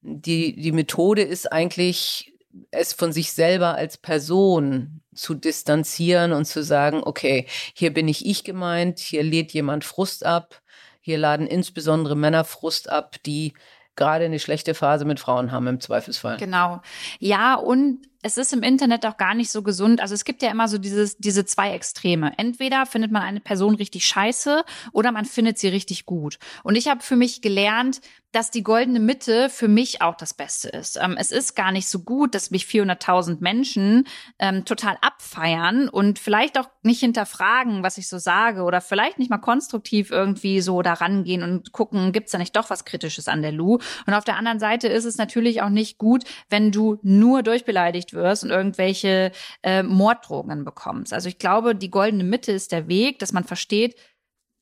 die 0.00 0.56
die 0.56 0.72
Methode 0.72 1.20
ist 1.22 1.52
eigentlich 1.52 2.32
es 2.70 2.94
von 2.94 3.12
sich 3.12 3.32
selber 3.32 3.74
als 3.74 3.98
Person 3.98 5.02
zu 5.14 5.34
distanzieren 5.34 6.32
und 6.32 6.46
zu 6.46 6.62
sagen, 6.64 7.02
okay, 7.04 7.46
hier 7.74 7.92
bin 7.92 8.08
ich 8.08 8.24
ich 8.24 8.42
gemeint, 8.44 8.98
hier 8.98 9.22
lädt 9.22 9.52
jemand 9.52 9.84
Frust 9.84 10.24
ab, 10.24 10.62
hier 11.00 11.18
laden 11.18 11.46
insbesondere 11.46 12.16
Männer 12.16 12.44
Frust 12.44 12.88
ab, 12.88 13.16
die 13.26 13.52
gerade 13.96 14.24
eine 14.24 14.38
schlechte 14.38 14.74
Phase 14.74 15.04
mit 15.04 15.20
Frauen 15.20 15.52
haben 15.52 15.66
im 15.66 15.80
Zweifelsfall. 15.80 16.36
Genau. 16.38 16.80
Ja, 17.18 17.54
und 17.54 18.09
es 18.22 18.36
ist 18.36 18.52
im 18.52 18.62
Internet 18.62 19.06
auch 19.06 19.16
gar 19.16 19.34
nicht 19.34 19.50
so 19.50 19.62
gesund. 19.62 20.00
Also 20.00 20.14
es 20.14 20.24
gibt 20.24 20.42
ja 20.42 20.50
immer 20.50 20.68
so 20.68 20.78
dieses, 20.78 21.16
diese 21.16 21.44
zwei 21.44 21.72
Extreme. 21.72 22.32
Entweder 22.36 22.86
findet 22.86 23.10
man 23.10 23.22
eine 23.22 23.40
Person 23.40 23.74
richtig 23.74 24.06
scheiße 24.06 24.64
oder 24.92 25.12
man 25.12 25.24
findet 25.24 25.58
sie 25.58 25.68
richtig 25.68 26.06
gut. 26.06 26.38
Und 26.62 26.76
ich 26.76 26.88
habe 26.88 27.02
für 27.02 27.16
mich 27.16 27.40
gelernt, 27.40 28.00
dass 28.32 28.50
die 28.50 28.62
goldene 28.62 29.00
Mitte 29.00 29.50
für 29.50 29.68
mich 29.68 30.02
auch 30.02 30.14
das 30.14 30.34
Beste 30.34 30.68
ist. 30.68 30.98
Ähm, 31.00 31.16
es 31.18 31.32
ist 31.32 31.56
gar 31.56 31.72
nicht 31.72 31.88
so 31.88 32.00
gut, 32.00 32.34
dass 32.34 32.50
mich 32.50 32.64
400.000 32.64 33.38
Menschen 33.40 34.06
ähm, 34.38 34.64
total 34.64 34.96
abfeiern 35.00 35.88
und 35.88 36.18
vielleicht 36.18 36.58
auch 36.58 36.68
nicht 36.82 37.00
hinterfragen, 37.00 37.82
was 37.82 37.98
ich 37.98 38.08
so 38.08 38.18
sage 38.18 38.62
oder 38.62 38.80
vielleicht 38.80 39.18
nicht 39.18 39.30
mal 39.30 39.38
konstruktiv 39.38 40.10
irgendwie 40.10 40.60
so 40.60 40.82
da 40.82 40.94
rangehen 40.94 41.42
und 41.42 41.72
gucken, 41.72 42.12
gibt's 42.12 42.32
da 42.32 42.38
nicht 42.38 42.54
doch 42.54 42.70
was 42.70 42.84
Kritisches 42.84 43.26
an 43.26 43.42
der 43.42 43.52
Lu? 43.52 43.78
Und 44.06 44.14
auf 44.14 44.24
der 44.24 44.36
anderen 44.36 44.60
Seite 44.60 44.86
ist 44.86 45.04
es 45.04 45.18
natürlich 45.18 45.62
auch 45.62 45.68
nicht 45.68 45.98
gut, 45.98 46.24
wenn 46.48 46.70
du 46.70 46.98
nur 47.02 47.42
durchbeleidigt 47.42 48.09
wirst 48.12 48.44
und 48.44 48.50
irgendwelche 48.50 49.32
äh, 49.62 49.82
Morddrohungen 49.82 50.64
bekommst. 50.64 51.12
Also 51.12 51.28
ich 51.28 51.38
glaube, 51.38 51.74
die 51.74 51.90
goldene 51.90 52.24
Mitte 52.24 52.52
ist 52.52 52.72
der 52.72 52.88
Weg, 52.88 53.18
dass 53.18 53.32
man 53.32 53.44
versteht, 53.44 53.96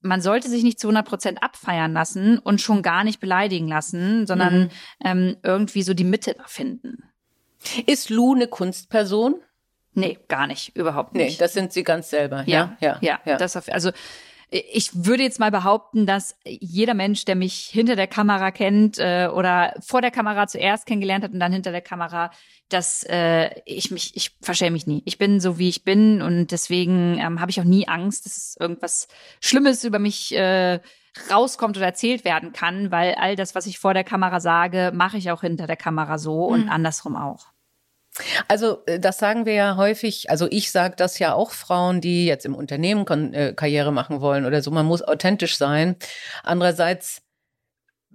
man 0.00 0.20
sollte 0.20 0.48
sich 0.48 0.62
nicht 0.62 0.78
zu 0.78 0.88
100 0.88 1.06
Prozent 1.06 1.42
abfeiern 1.42 1.92
lassen 1.92 2.38
und 2.38 2.60
schon 2.60 2.82
gar 2.82 3.04
nicht 3.04 3.20
beleidigen 3.20 3.68
lassen, 3.68 4.26
sondern 4.26 4.64
mhm. 4.64 4.70
ähm, 5.04 5.36
irgendwie 5.42 5.82
so 5.82 5.92
die 5.94 6.04
Mitte 6.04 6.34
da 6.34 6.44
finden. 6.46 7.02
Ist 7.86 8.08
Lou 8.10 8.34
eine 8.34 8.46
Kunstperson? 8.46 9.34
Nee, 9.94 10.18
gar 10.28 10.46
nicht, 10.46 10.76
überhaupt 10.76 11.14
nicht. 11.14 11.32
Nee, 11.32 11.36
das 11.38 11.54
sind 11.54 11.72
sie 11.72 11.82
ganz 11.82 12.10
selber. 12.10 12.44
Ja, 12.46 12.76
ja, 12.80 12.98
ja. 13.00 13.18
ja. 13.24 13.36
Das 13.36 13.56
auf, 13.56 13.68
also 13.68 13.90
ich 14.50 15.04
würde 15.04 15.22
jetzt 15.22 15.40
mal 15.40 15.50
behaupten, 15.50 16.06
dass 16.06 16.36
jeder 16.44 16.94
Mensch, 16.94 17.24
der 17.26 17.36
mich 17.36 17.68
hinter 17.70 17.96
der 17.96 18.06
Kamera 18.06 18.50
kennt 18.50 18.98
äh, 18.98 19.28
oder 19.32 19.74
vor 19.80 20.00
der 20.00 20.10
Kamera 20.10 20.46
zuerst 20.46 20.86
kennengelernt 20.86 21.24
hat 21.24 21.32
und 21.32 21.40
dann 21.40 21.52
hinter 21.52 21.70
der 21.70 21.82
Kamera, 21.82 22.30
dass 22.70 23.04
äh, 23.04 23.50
ich 23.66 23.90
mich, 23.90 24.16
ich 24.16 24.36
verschäme 24.40 24.72
mich 24.72 24.86
nie. 24.86 25.02
Ich 25.04 25.18
bin 25.18 25.40
so, 25.40 25.58
wie 25.58 25.68
ich 25.68 25.84
bin 25.84 26.22
und 26.22 26.50
deswegen 26.50 27.18
ähm, 27.18 27.40
habe 27.40 27.50
ich 27.50 27.60
auch 27.60 27.64
nie 27.64 27.88
Angst, 27.88 28.24
dass 28.24 28.56
irgendwas 28.58 29.08
Schlimmes 29.40 29.84
über 29.84 29.98
mich 29.98 30.34
äh, 30.34 30.80
rauskommt 31.30 31.76
oder 31.76 31.86
erzählt 31.86 32.24
werden 32.24 32.52
kann, 32.52 32.90
weil 32.90 33.16
all 33.16 33.36
das, 33.36 33.54
was 33.54 33.66
ich 33.66 33.78
vor 33.78 33.92
der 33.92 34.04
Kamera 34.04 34.40
sage, 34.40 34.92
mache 34.94 35.18
ich 35.18 35.30
auch 35.30 35.42
hinter 35.42 35.66
der 35.66 35.76
Kamera 35.76 36.16
so 36.16 36.44
und 36.44 36.66
mhm. 36.66 36.70
andersrum 36.70 37.16
auch. 37.16 37.48
Also 38.48 38.84
äh, 38.86 38.98
das 38.98 39.18
sagen 39.18 39.46
wir 39.46 39.54
ja 39.54 39.76
häufig, 39.76 40.30
also 40.30 40.46
ich 40.50 40.70
sage 40.70 40.94
das 40.96 41.18
ja 41.18 41.34
auch 41.34 41.52
Frauen, 41.52 42.00
die 42.00 42.26
jetzt 42.26 42.46
im 42.46 42.54
Unternehmen 42.54 43.06
äh, 43.32 43.52
Karriere 43.54 43.92
machen 43.92 44.20
wollen 44.20 44.44
oder 44.44 44.62
so, 44.62 44.70
man 44.70 44.86
muss 44.86 45.02
authentisch 45.02 45.56
sein. 45.56 45.96
Andererseits 46.42 47.22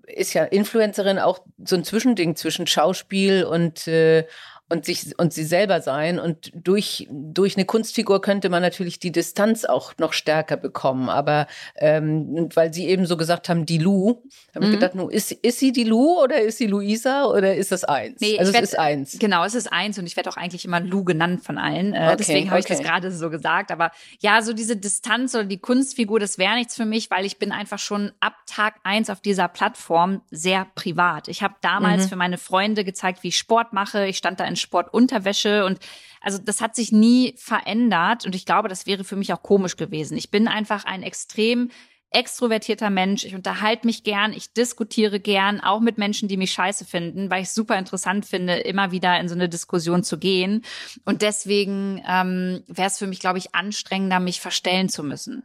ist 0.06 0.34
ja 0.34 0.44
Influencerin 0.44 1.20
auch 1.20 1.40
so 1.64 1.76
ein 1.76 1.84
Zwischending 1.84 2.36
zwischen 2.36 2.68
Schauspiel 2.68 3.46
und 3.46 3.88
äh, 3.88 4.26
und 4.70 4.86
sich 4.86 5.18
und 5.20 5.34
sie 5.34 5.44
selber 5.44 5.82
sein. 5.82 6.20
Und 6.20 6.52
durch, 6.56 7.08
durch 7.12 7.56
eine 7.56 7.66
Kunstfigur 7.66 8.22
könnte 8.22 8.50
man 8.50 8.62
natürlich 8.62 9.00
die 9.00 9.12
Distanz 9.12 9.66
auch 9.66 9.94
noch 9.98 10.14
stärker 10.14 10.58
bekommen. 10.58 11.10
Aber 11.10 11.48
ähm, 11.76 12.50
weil 12.54 12.74
sie 12.74 12.88
eben 12.88 13.06
so 13.06 13.18
gesagt 13.18 13.50
haben, 13.50 13.66
die 13.66 13.78
Lu, 13.78 14.22
habe 14.56 14.66
mhm. 14.66 14.74
ich 14.74 14.80
gedacht, 14.80 14.96
ist, 15.12 15.32
ist 15.32 15.60
sie 15.60 15.72
die 15.72 15.84
Lu 15.84 16.20
oder 16.22 16.42
ist 16.42 16.58
sie 16.58 16.68
Luisa 16.68 17.26
oder 17.26 17.56
ist 17.56 17.72
das 17.72 17.84
eins? 17.84 18.20
Nee, 18.22 18.40
also 18.40 18.50
es 18.50 18.54
werd, 18.54 18.64
ist 18.64 18.80
eins. 18.80 19.18
Genau, 19.20 19.44
es 19.44 19.54
ist 19.54 19.72
eins 19.72 20.00
und 20.00 20.06
ich 20.06 20.16
werde 20.16 20.30
auch 20.30 20.38
eigentlich 20.38 20.66
immer 20.66 20.80
Lu 20.80 21.04
genannt 21.04 21.44
von 21.44 21.58
allen. 21.58 21.94
Äh, 21.94 22.08
okay, 22.08 22.16
deswegen 22.20 22.50
habe 22.50 22.60
okay. 22.60 22.72
ich 22.72 22.78
das 22.78 22.86
gerade 22.86 23.12
so 23.12 23.30
gesagt. 23.30 23.72
Aber 23.72 23.92
ja, 24.20 24.42
so 24.42 24.54
diese 24.54 24.78
Distanz 24.78 25.36
oder 25.36 25.46
die 25.46 25.60
Kunstfigur, 25.60 26.20
das 26.20 26.38
wäre 26.38 26.56
nichts 26.56 26.76
für 26.76 26.86
mich, 26.86 27.12
weil 27.12 27.26
ich 27.26 27.38
bin 27.38 27.52
einfach 27.52 27.80
schon 27.80 28.12
ab 28.20 28.34
Tag 28.48 28.76
eins 28.84 29.10
auf 29.10 29.22
dieser 29.22 29.48
Plattform 29.48 30.22
sehr 30.32 30.66
privat. 30.76 31.28
Ich 31.28 31.44
habe 31.44 31.56
damals 31.62 32.06
mhm. 32.06 32.10
für 32.10 32.16
meine 32.16 32.38
Freunde 32.38 32.84
gezeigt, 32.84 33.24
wie 33.24 33.30
ich 33.30 33.38
Sport 33.38 33.74
mache. 33.74 34.08
Ich 34.08 34.18
stand 34.18 34.40
da 34.40 34.46
in 34.46 34.56
Sportunterwäsche 34.64 35.66
und 35.66 35.80
also 36.22 36.40
das 36.40 36.62
hat 36.62 36.76
sich 36.76 36.92
nie 36.92 37.36
verändert 37.38 38.26
und 38.26 38.34
ich 38.34 38.46
glaube, 38.46 38.70
das 38.70 38.86
wäre 38.86 39.04
für 39.04 39.16
mich 39.16 39.34
auch 39.34 39.44
komisch 39.44 39.76
gewesen. 39.76 40.18
Ich 40.18 40.32
bin 40.32 40.48
einfach 40.48 40.86
ein 40.86 41.04
extrem 41.04 41.70
extrovertierter 42.14 42.90
Mensch. 42.90 43.26
Ich 43.26 43.36
unterhalte 43.36 43.88
mich 43.88 44.04
gern, 44.04 44.34
ich 44.34 44.54
diskutiere 44.54 45.20
gern, 45.20 45.60
auch 45.60 45.80
mit 45.80 45.98
Menschen, 45.98 46.28
die 46.28 46.38
mich 46.38 46.52
scheiße 46.54 46.86
finden, 46.86 47.30
weil 47.30 47.42
ich 47.42 47.50
es 47.50 47.56
super 47.56 47.78
interessant 47.78 48.26
finde, 48.26 48.56
immer 48.58 48.92
wieder 48.92 49.20
in 49.20 49.28
so 49.28 49.36
eine 49.36 49.50
Diskussion 49.50 50.04
zu 50.04 50.18
gehen. 50.18 50.64
Und 51.06 51.22
deswegen 51.22 52.02
ähm, 52.08 52.64
wäre 52.68 52.88
es 52.88 53.00
für 53.00 53.08
mich, 53.08 53.20
glaube 53.20 53.40
ich, 53.40 53.56
anstrengender, 53.56 54.20
mich 54.20 54.40
verstellen 54.40 54.90
zu 54.90 55.04
müssen. 55.04 55.44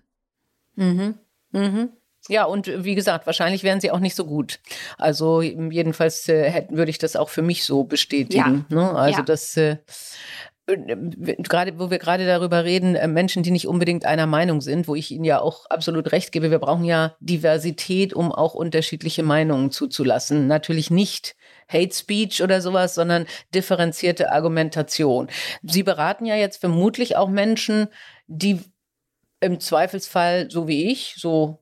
Mhm. 0.77 1.15
Mhm. 1.53 1.91
Ja, 2.29 2.45
und 2.45 2.85
wie 2.85 2.95
gesagt, 2.95 3.27
wahrscheinlich 3.27 3.63
wären 3.63 3.81
sie 3.81 3.91
auch 3.91 4.01
nicht 4.01 4.15
so 4.15 4.25
gut. 4.25 4.61
Also 4.99 5.43
jedenfalls 5.43 6.29
äh, 6.29 6.51
hätten, 6.51 6.77
würde 6.77 6.91
ich 6.91 6.99
das 6.99 7.17
auch 7.17 7.29
für 7.29 7.43
mich 7.43 7.65
so 7.65 7.85
bestätigen. 7.85 8.67
Ja. 8.69 8.77
Ne? 8.77 8.91
Also 8.91 9.21
ja. 9.21 9.25
das 9.25 9.57
äh, 9.57 9.77
gerade, 10.69 11.79
wo 11.79 11.91
wir 11.91 11.99
gerade 11.99 12.27
darüber 12.27 12.65
reden, 12.65 12.95
äh, 12.95 13.09
Menschen, 13.09 13.43
die 13.43 13.51
nicht 13.51 13.67
unbedingt 13.67 14.05
einer 14.05 14.27
Meinung 14.27 14.61
sind, 14.61 14.87
wo 14.87 14.95
ich 14.95 15.11
Ihnen 15.11 15.25
ja 15.25 15.41
auch 15.41 15.67
absolut 15.67 16.13
recht 16.13 16.31
gebe, 16.31 16.51
wir 16.51 16.59
brauchen 16.59 16.85
ja 16.85 17.17
Diversität, 17.21 18.13
um 18.13 18.31
auch 18.33 18.55
unterschiedliche 18.55 19.23
Meinungen 19.23 19.71
zuzulassen. 19.71 20.47
Natürlich 20.47 20.91
nicht 20.91 21.37
Hate 21.69 21.95
Speech 21.95 22.43
oder 22.43 22.61
sowas, 22.61 22.95
sondern 22.95 23.27
differenzierte 23.55 24.31
Argumentation. 24.33 25.29
Sie 25.63 25.83
beraten 25.83 26.27
ja 26.27 26.37
jetzt 26.37 26.59
vermutlich 26.59 27.17
auch 27.17 27.29
Menschen, 27.29 27.89
die 28.27 28.61
im 29.41 29.61
Zweifelsfall, 29.61 30.51
so 30.51 30.69
wie 30.69 30.91
ich, 30.91 31.15
so 31.17 31.61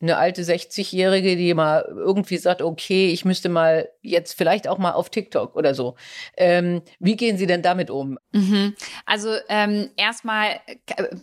eine 0.00 0.18
alte 0.18 0.42
60-Jährige, 0.42 1.36
die 1.36 1.54
mal 1.54 1.84
irgendwie 1.88 2.36
sagt, 2.36 2.62
okay, 2.62 3.08
ich 3.08 3.24
müsste 3.24 3.48
mal 3.48 3.88
jetzt 4.02 4.36
vielleicht 4.36 4.68
auch 4.68 4.78
mal 4.78 4.92
auf 4.92 5.10
TikTok 5.10 5.56
oder 5.56 5.74
so. 5.74 5.96
Ähm, 6.36 6.82
wie 6.98 7.16
gehen 7.16 7.38
Sie 7.38 7.46
denn 7.46 7.62
damit 7.62 7.90
um? 7.90 8.18
Mhm. 8.32 8.74
Also 9.06 9.30
ähm, 9.48 9.90
erstmal 9.96 10.60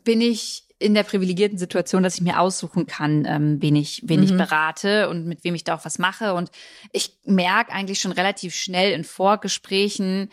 bin 0.04 0.22
ich 0.22 0.64
in 0.80 0.94
der 0.94 1.04
privilegierten 1.04 1.58
Situation, 1.58 2.04
dass 2.04 2.16
ich 2.16 2.22
mir 2.22 2.40
aussuchen 2.40 2.88
kann, 2.88 3.26
ähm, 3.26 3.62
wen 3.62 3.76
ich, 3.76 4.02
wen 4.06 4.20
mhm. 4.20 4.26
ich 4.26 4.36
berate 4.36 5.08
und 5.08 5.26
mit 5.26 5.44
wem 5.44 5.56
ich 5.56 5.64
da 5.64 5.76
auch 5.76 5.86
was 5.86 5.98
mache. 5.98 6.34
Und 6.34 6.52
ich 6.92 7.18
merke 7.26 7.72
eigentlich 7.72 8.02
schon 8.02 8.12
relativ 8.12 8.54
schnell 8.54 8.92
in 8.92 9.04
Vorgesprächen, 9.04 10.30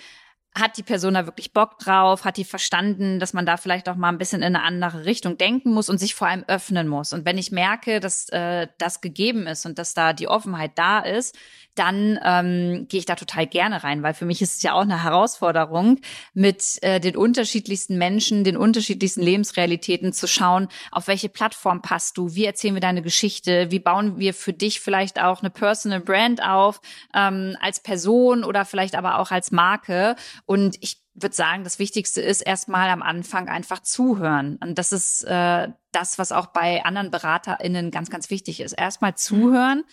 hat 0.54 0.76
die 0.76 0.82
Person 0.82 1.14
da 1.14 1.26
wirklich 1.26 1.52
Bock 1.52 1.78
drauf? 1.78 2.24
Hat 2.24 2.36
die 2.36 2.44
verstanden, 2.44 3.20
dass 3.20 3.32
man 3.32 3.46
da 3.46 3.56
vielleicht 3.56 3.88
auch 3.88 3.94
mal 3.94 4.08
ein 4.08 4.18
bisschen 4.18 4.42
in 4.42 4.56
eine 4.56 4.64
andere 4.64 5.04
Richtung 5.04 5.38
denken 5.38 5.72
muss 5.72 5.88
und 5.88 5.98
sich 5.98 6.14
vor 6.14 6.28
allem 6.28 6.44
öffnen 6.48 6.88
muss? 6.88 7.12
Und 7.12 7.24
wenn 7.24 7.38
ich 7.38 7.52
merke, 7.52 8.00
dass 8.00 8.28
äh, 8.30 8.66
das 8.78 9.00
gegeben 9.00 9.46
ist 9.46 9.64
und 9.64 9.78
dass 9.78 9.94
da 9.94 10.12
die 10.12 10.28
Offenheit 10.28 10.72
da 10.74 10.98
ist, 11.00 11.36
dann 11.74 12.18
ähm, 12.24 12.87
gehe 12.88 12.98
ich 12.98 13.06
da 13.06 13.14
total 13.14 13.46
gerne 13.46 13.83
rein, 13.83 14.02
weil 14.02 14.14
für 14.14 14.24
mich 14.24 14.42
ist 14.42 14.56
es 14.56 14.62
ja 14.62 14.72
auch 14.74 14.83
eine 14.83 15.02
Herausforderung, 15.02 16.00
mit 16.35 16.83
äh, 16.83 17.00
den 17.00 17.16
unterschiedlichsten 17.16 17.98
Menschen, 17.98 18.44
den 18.44 18.56
unterschiedlichsten 18.56 19.22
Lebensrealitäten 19.22 20.12
zu 20.12 20.26
schauen, 20.26 20.68
auf 20.90 21.06
welche 21.09 21.28
Plattform 21.28 21.83
passt 21.83 22.18
du, 22.18 22.35
wie 22.35 22.44
erzählen 22.44 22.74
wir 22.74 22.80
deine 22.80 23.02
Geschichte, 23.02 23.70
wie 23.70 23.78
bauen 23.78 24.18
wir 24.18 24.35
für 24.35 24.52
dich 24.52 24.80
vielleicht 24.80 25.20
auch 25.20 25.40
eine 25.40 25.50
Personal 25.50 26.00
Brand 26.00 26.42
auf, 26.42 26.80
ähm, 27.14 27.56
als 27.61 27.80
Person 27.80 28.44
oder 28.44 28.64
vielleicht 28.64 28.94
aber 28.94 29.18
auch 29.18 29.30
als 29.30 29.50
Marke. 29.50 30.16
Und 30.46 30.76
ich 30.80 31.00
würde 31.14 31.35
sagen, 31.35 31.64
das 31.64 31.78
Wichtigste 31.78 32.20
ist 32.20 32.40
erstmal 32.40 32.88
am 32.88 33.02
Anfang 33.02 33.48
einfach 33.48 33.80
zuhören. 33.80 34.59
Und 34.62 34.78
das 34.78 34.92
ist 34.92 35.24
äh, 35.24 35.68
das, 35.92 36.18
was 36.18 36.33
auch 36.33 36.46
bei 36.46 36.85
anderen 36.85 37.11
BeraterInnen 37.11 37.90
ganz, 37.90 38.11
ganz 38.11 38.30
wichtig 38.30 38.61
ist. 38.61 38.72
Erstmal 38.72 39.14
zuhören, 39.16 39.85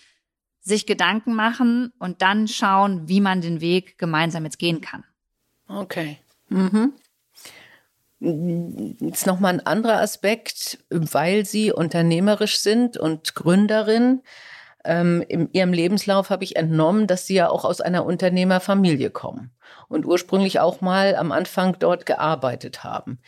sich 0.68 0.86
Gedanken 0.86 1.34
machen 1.34 1.92
und 1.98 2.22
dann 2.22 2.46
schauen, 2.46 3.08
wie 3.08 3.20
man 3.20 3.40
den 3.40 3.60
Weg 3.60 3.98
gemeinsam 3.98 4.44
jetzt 4.44 4.58
gehen 4.58 4.80
kann. 4.80 5.04
Okay. 5.66 6.18
Mhm. 6.48 6.92
Jetzt 8.20 9.26
nochmal 9.26 9.54
ein 9.54 9.66
anderer 9.66 10.00
Aspekt, 10.00 10.78
weil 10.90 11.44
Sie 11.44 11.72
unternehmerisch 11.72 12.58
sind 12.58 12.96
und 12.96 13.34
Gründerin. 13.34 14.22
Ähm, 14.84 15.24
in 15.28 15.52
Ihrem 15.52 15.72
Lebenslauf 15.72 16.30
habe 16.30 16.44
ich 16.44 16.56
entnommen, 16.56 17.06
dass 17.06 17.26
Sie 17.26 17.34
ja 17.34 17.48
auch 17.48 17.64
aus 17.64 17.80
einer 17.80 18.04
Unternehmerfamilie 18.04 19.10
kommen 19.10 19.52
und 19.88 20.04
ursprünglich 20.04 20.58
auch 20.58 20.80
mal 20.80 21.14
am 21.14 21.30
Anfang 21.30 21.76
dort 21.78 22.06
gearbeitet 22.06 22.82
haben. 22.82 23.20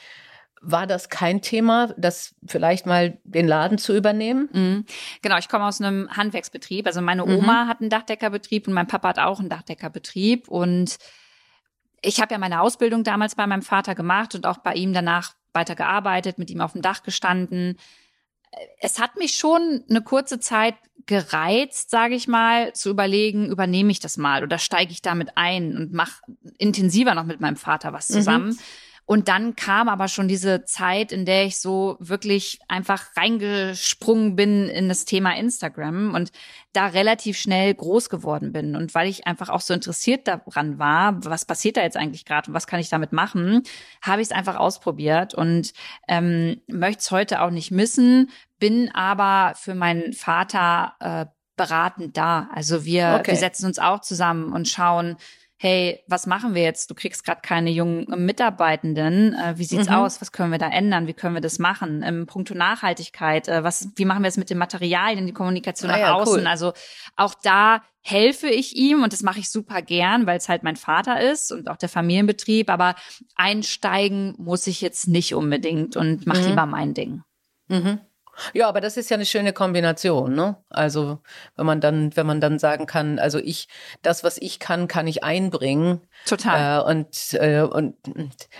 War 0.63 0.87
das 0.87 1.09
kein 1.09 1.41
Thema, 1.41 1.95
das 1.97 2.35
vielleicht 2.47 2.85
mal 2.85 3.19
den 3.25 3.49
Laden 3.49 3.79
zu 3.79 3.97
übernehmen? 3.97 4.49
Mhm. 4.53 4.85
Genau, 5.23 5.39
ich 5.39 5.49
komme 5.49 5.65
aus 5.65 5.81
einem 5.81 6.11
Handwerksbetrieb. 6.11 6.87
Also 6.87 7.01
meine 7.01 7.25
mhm. 7.25 7.37
Oma 7.37 7.65
mhm. 7.65 7.69
hat 7.69 7.81
einen 7.81 7.91
Dachdeckerbetrieb 7.91 8.69
und 8.69 8.75
mein 8.75 8.87
Papa 8.87 9.09
hat 9.09 9.19
auch 9.19 9.41
einen 9.41 9.49
Dachdeckerbetrieb. 9.49 10.49
Und 10.49 10.99
ich 12.03 12.21
habe 12.21 12.33
ja 12.35 12.39
meine 12.39 12.61
Ausbildung 12.61 13.05
damals 13.05 13.35
bei 13.35 13.47
meinem 13.47 13.63
Vater 13.63 13.95
gemacht 13.95 14.35
und 14.35 14.45
auch 14.45 14.59
bei 14.59 14.75
ihm 14.75 14.93
danach 14.93 15.35
weiter 15.55 15.75
gearbeitet, 15.75 16.39
mit 16.39 16.51
ihm 16.51 16.61
auf 16.61 16.73
dem 16.73 16.83
Dach 16.83 17.03
gestanden. 17.03 17.79
Es 18.81 18.99
hat 18.99 19.17
mich 19.17 19.37
schon 19.37 19.85
eine 19.89 20.03
kurze 20.03 20.41
Zeit 20.41 20.75
gereizt, 21.07 21.91
sage 21.91 22.15
ich 22.15 22.29
mal, 22.29 22.73
zu 22.73 22.91
überlegen, 22.91 23.49
übernehme 23.49 23.91
ich 23.91 24.01
das 24.01 24.17
mal 24.17 24.43
oder 24.43 24.59
steige 24.59 24.93
ich 24.93 25.03
damit 25.03 25.31
ein 25.37 25.77
und 25.77 25.93
mache 25.93 26.21
intensiver 26.59 27.15
noch 27.15 27.25
mit 27.25 27.41
meinem 27.41 27.57
Vater 27.57 27.93
was 27.93 28.09
mhm. 28.11 28.15
zusammen. 28.15 28.49
Mhm. 28.51 28.59
Und 29.07 29.29
dann 29.29 29.57
kam 29.57 29.89
aber 29.89 30.07
schon 30.09 30.29
diese 30.29 30.65
Zeit, 30.65 31.11
in 31.11 31.25
der 31.25 31.45
ich 31.45 31.59
so 31.59 31.97
wirklich 31.99 32.61
einfach 32.69 33.17
reingesprungen 33.17 34.37
bin 34.37 34.69
in 34.69 34.89
das 34.89 35.05
Thema 35.05 35.37
Instagram 35.37 36.15
und 36.15 36.31
da 36.73 36.87
relativ 36.87 37.37
schnell 37.37 37.75
groß 37.75 38.09
geworden 38.09 38.53
bin. 38.53 38.77
Und 38.77 38.95
weil 38.95 39.09
ich 39.09 39.27
einfach 39.27 39.49
auch 39.49 39.61
so 39.61 39.75
interessiert 39.75 40.29
daran 40.29 40.79
war, 40.79 41.25
was 41.25 41.45
passiert 41.45 41.77
da 41.77 41.83
jetzt 41.83 41.97
eigentlich 41.97 42.25
gerade 42.25 42.49
und 42.51 42.55
was 42.55 42.67
kann 42.67 42.81
ich 42.81 42.89
damit 42.89 43.13
machen, 43.13 43.63
habe 44.03 44.23
ich 44.23 44.29
es 44.29 44.33
einfach 44.33 44.57
ausprobiert 44.57 45.35
und 45.35 45.73
ähm, 46.07 46.61
möchte 46.69 47.01
es 47.01 47.11
heute 47.11 47.43
auch 47.43 47.51
nicht 47.51 47.71
missen, 47.73 48.31
bin 48.61 48.95
aber 48.95 49.55
für 49.57 49.75
meinen 49.75 50.13
Vater 50.13 50.95
äh, 51.01 51.27
beratend 51.57 52.17
da. 52.17 52.49
Also 52.55 52.85
wir, 52.85 53.17
Okay. 53.21 53.33
wir 53.33 53.39
setzen 53.39 53.67
uns 53.67 53.79
auch 53.79 54.01
zusammen 54.01 54.53
und 54.53 54.69
schauen, 54.69 55.17
hey, 55.63 56.03
was 56.07 56.27
machen 56.27 56.55
wir 56.55 56.63
jetzt? 56.63 56.91
Du 56.91 56.95
kriegst 56.95 57.23
gerade 57.23 57.43
keine 57.43 57.71
jungen 57.71 58.07
Mitarbeitenden. 58.25 59.35
Äh, 59.35 59.59
wie 59.59 59.65
sieht's 59.65 59.89
Mhm. 59.91 59.95
aus? 59.95 60.21
Was 60.23 60.33
können 60.33 60.53
wir 60.53 60.59
da 60.59 60.69
ändern? 60.71 61.07
Wie 61.07 61.13
können 61.13 61.35
wir 61.35 61.43
das 61.43 61.59
machen? 61.59 62.03
Im 62.03 62.25
Punkto 62.27 62.55
Nachhaltigkeit, 62.55 63.47
äh, 63.47 63.63
was, 63.63 63.89
wie 63.97 64.07
machen 64.07 64.23
wir 64.23 64.29
es 64.29 64.39
mit 64.39 64.49
den 64.49 64.57
Materialien, 64.57 65.27
die 65.27 65.35
Kommunikation 65.35 65.91
Ah 65.91 65.95
nach 65.95 66.01
ja, 66.01 66.13
außen? 66.15 66.41
cool. 66.41 66.47
Also 66.47 66.73
auch 67.17 67.35
da 67.43 67.83
helfe 68.01 68.49
ich 68.49 68.75
ihm 68.75 69.03
und 69.03 69.13
das 69.13 69.23
mache 69.23 69.41
ich 69.41 69.51
super 69.51 69.83
gern, 69.83 70.25
weil 70.25 70.39
es 70.39 70.49
halt 70.49 70.63
mein 70.63 70.77
Vater 70.77 71.21
ist 71.21 71.53
und 71.53 71.69
auch 71.69 71.77
der 71.77 71.91
Familienbetrieb. 71.91 72.71
Aber 72.71 72.95
einsteigen 73.37 74.35
muss 74.39 74.67
ich 74.67 74.81
jetzt 74.81 75.09
nicht 75.09 75.35
unbedingt 75.35 75.95
und 75.97 76.27
mach 76.27 76.39
Mhm. 76.39 76.47
lieber 76.47 76.65
mein 76.65 76.95
Ding. 76.95 77.23
Mhm. 77.69 78.01
Ja, 78.53 78.69
aber 78.69 78.81
das 78.81 78.97
ist 78.97 79.11
ja 79.11 79.17
eine 79.17 79.27
schöne 79.27 79.53
Kombination, 79.53 80.35
ne? 80.35 80.57
Also, 80.69 81.19
wenn 81.57 81.67
man 81.67 81.81
dann, 81.81 82.17
wenn 82.17 82.27
man 82.27 82.41
dann 82.41 82.59
sagen 82.59 82.87
kann, 82.87 83.19
also 83.19 83.39
ich, 83.39 83.69
das, 84.03 84.25
was 84.25 84.39
ich 84.39 84.59
kann, 84.59 84.89
kann 84.89 85.07
ich 85.07 85.25
einbringen. 85.25 86.01
Total. 86.27 86.81
Äh, 86.81 86.91
und, 86.91 87.35
äh, 87.35 87.63
und 87.63 87.95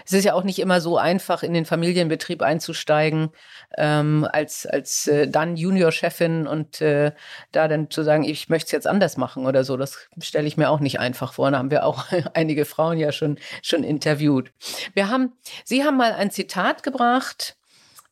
es 0.05 0.13
ist 0.13 0.25
ja 0.25 0.35
auch 0.35 0.45
nicht 0.45 0.59
immer 0.59 0.81
so 0.81 0.99
einfach, 0.99 1.43
in 1.43 1.55
den 1.55 1.67
Familienbetrieb 1.67 2.43
einzusteigen, 2.43 3.31
ähm, 3.77 4.27
als, 4.31 4.67
als 4.67 5.07
äh, 5.07 5.29
dann 5.29 5.57
Juniorchefin 5.57 6.47
und 6.47 6.81
äh, 6.81 7.13
da 7.53 7.69
dann 7.69 7.91
zu 7.91 8.03
sagen, 8.03 8.25
ich 8.25 8.49
möchte 8.49 8.67
es 8.67 8.73
jetzt 8.73 8.87
anders 8.87 9.17
machen 9.17 9.47
oder 9.47 9.65
so. 9.65 9.77
Das 9.77 10.09
stelle 10.21 10.47
ich 10.47 10.57
mir 10.57 10.71
auch 10.71 10.81
nicht 10.81 11.01
einfach 11.01 11.35
vor. 11.35 11.51
Da 11.51 11.59
haben 11.59 11.71
wir 11.71 11.85
auch 11.85 12.07
einige 12.35 12.65
Frauen 12.65 12.99
ja 12.99 13.13
schon, 13.13 13.39
schon 13.63 13.85
interviewt. 13.85 14.53
Wir 14.95 15.09
haben, 15.09 15.33
Sie 15.65 15.85
haben 15.85 15.97
mal 15.97 16.13
ein 16.13 16.31
Zitat 16.31 16.83
gebracht, 16.83 17.57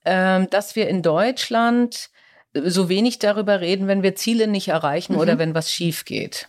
dass 0.04 0.74
wir 0.76 0.88
in 0.88 1.02
Deutschland 1.02 2.10
so 2.54 2.88
wenig 2.88 3.18
darüber 3.18 3.60
reden, 3.60 3.88
wenn 3.88 4.02
wir 4.02 4.14
Ziele 4.14 4.46
nicht 4.46 4.68
erreichen 4.68 5.12
Mhm. 5.14 5.18
oder 5.20 5.38
wenn 5.38 5.54
was 5.54 5.70
schief 5.70 6.04
geht. 6.06 6.46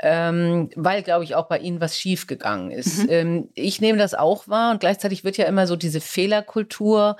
Ähm, 0.00 0.70
weil, 0.76 1.02
glaube 1.02 1.24
ich, 1.24 1.34
auch 1.34 1.48
bei 1.48 1.58
Ihnen 1.58 1.80
was 1.80 1.98
schief 1.98 2.26
gegangen 2.26 2.70
ist. 2.70 3.04
Mhm. 3.04 3.08
Ähm, 3.10 3.48
ich 3.54 3.80
nehme 3.80 3.98
das 3.98 4.14
auch 4.14 4.46
wahr 4.48 4.70
und 4.70 4.80
gleichzeitig 4.80 5.24
wird 5.24 5.36
ja 5.36 5.46
immer 5.46 5.66
so 5.66 5.74
diese 5.76 6.00
Fehlerkultur 6.00 7.16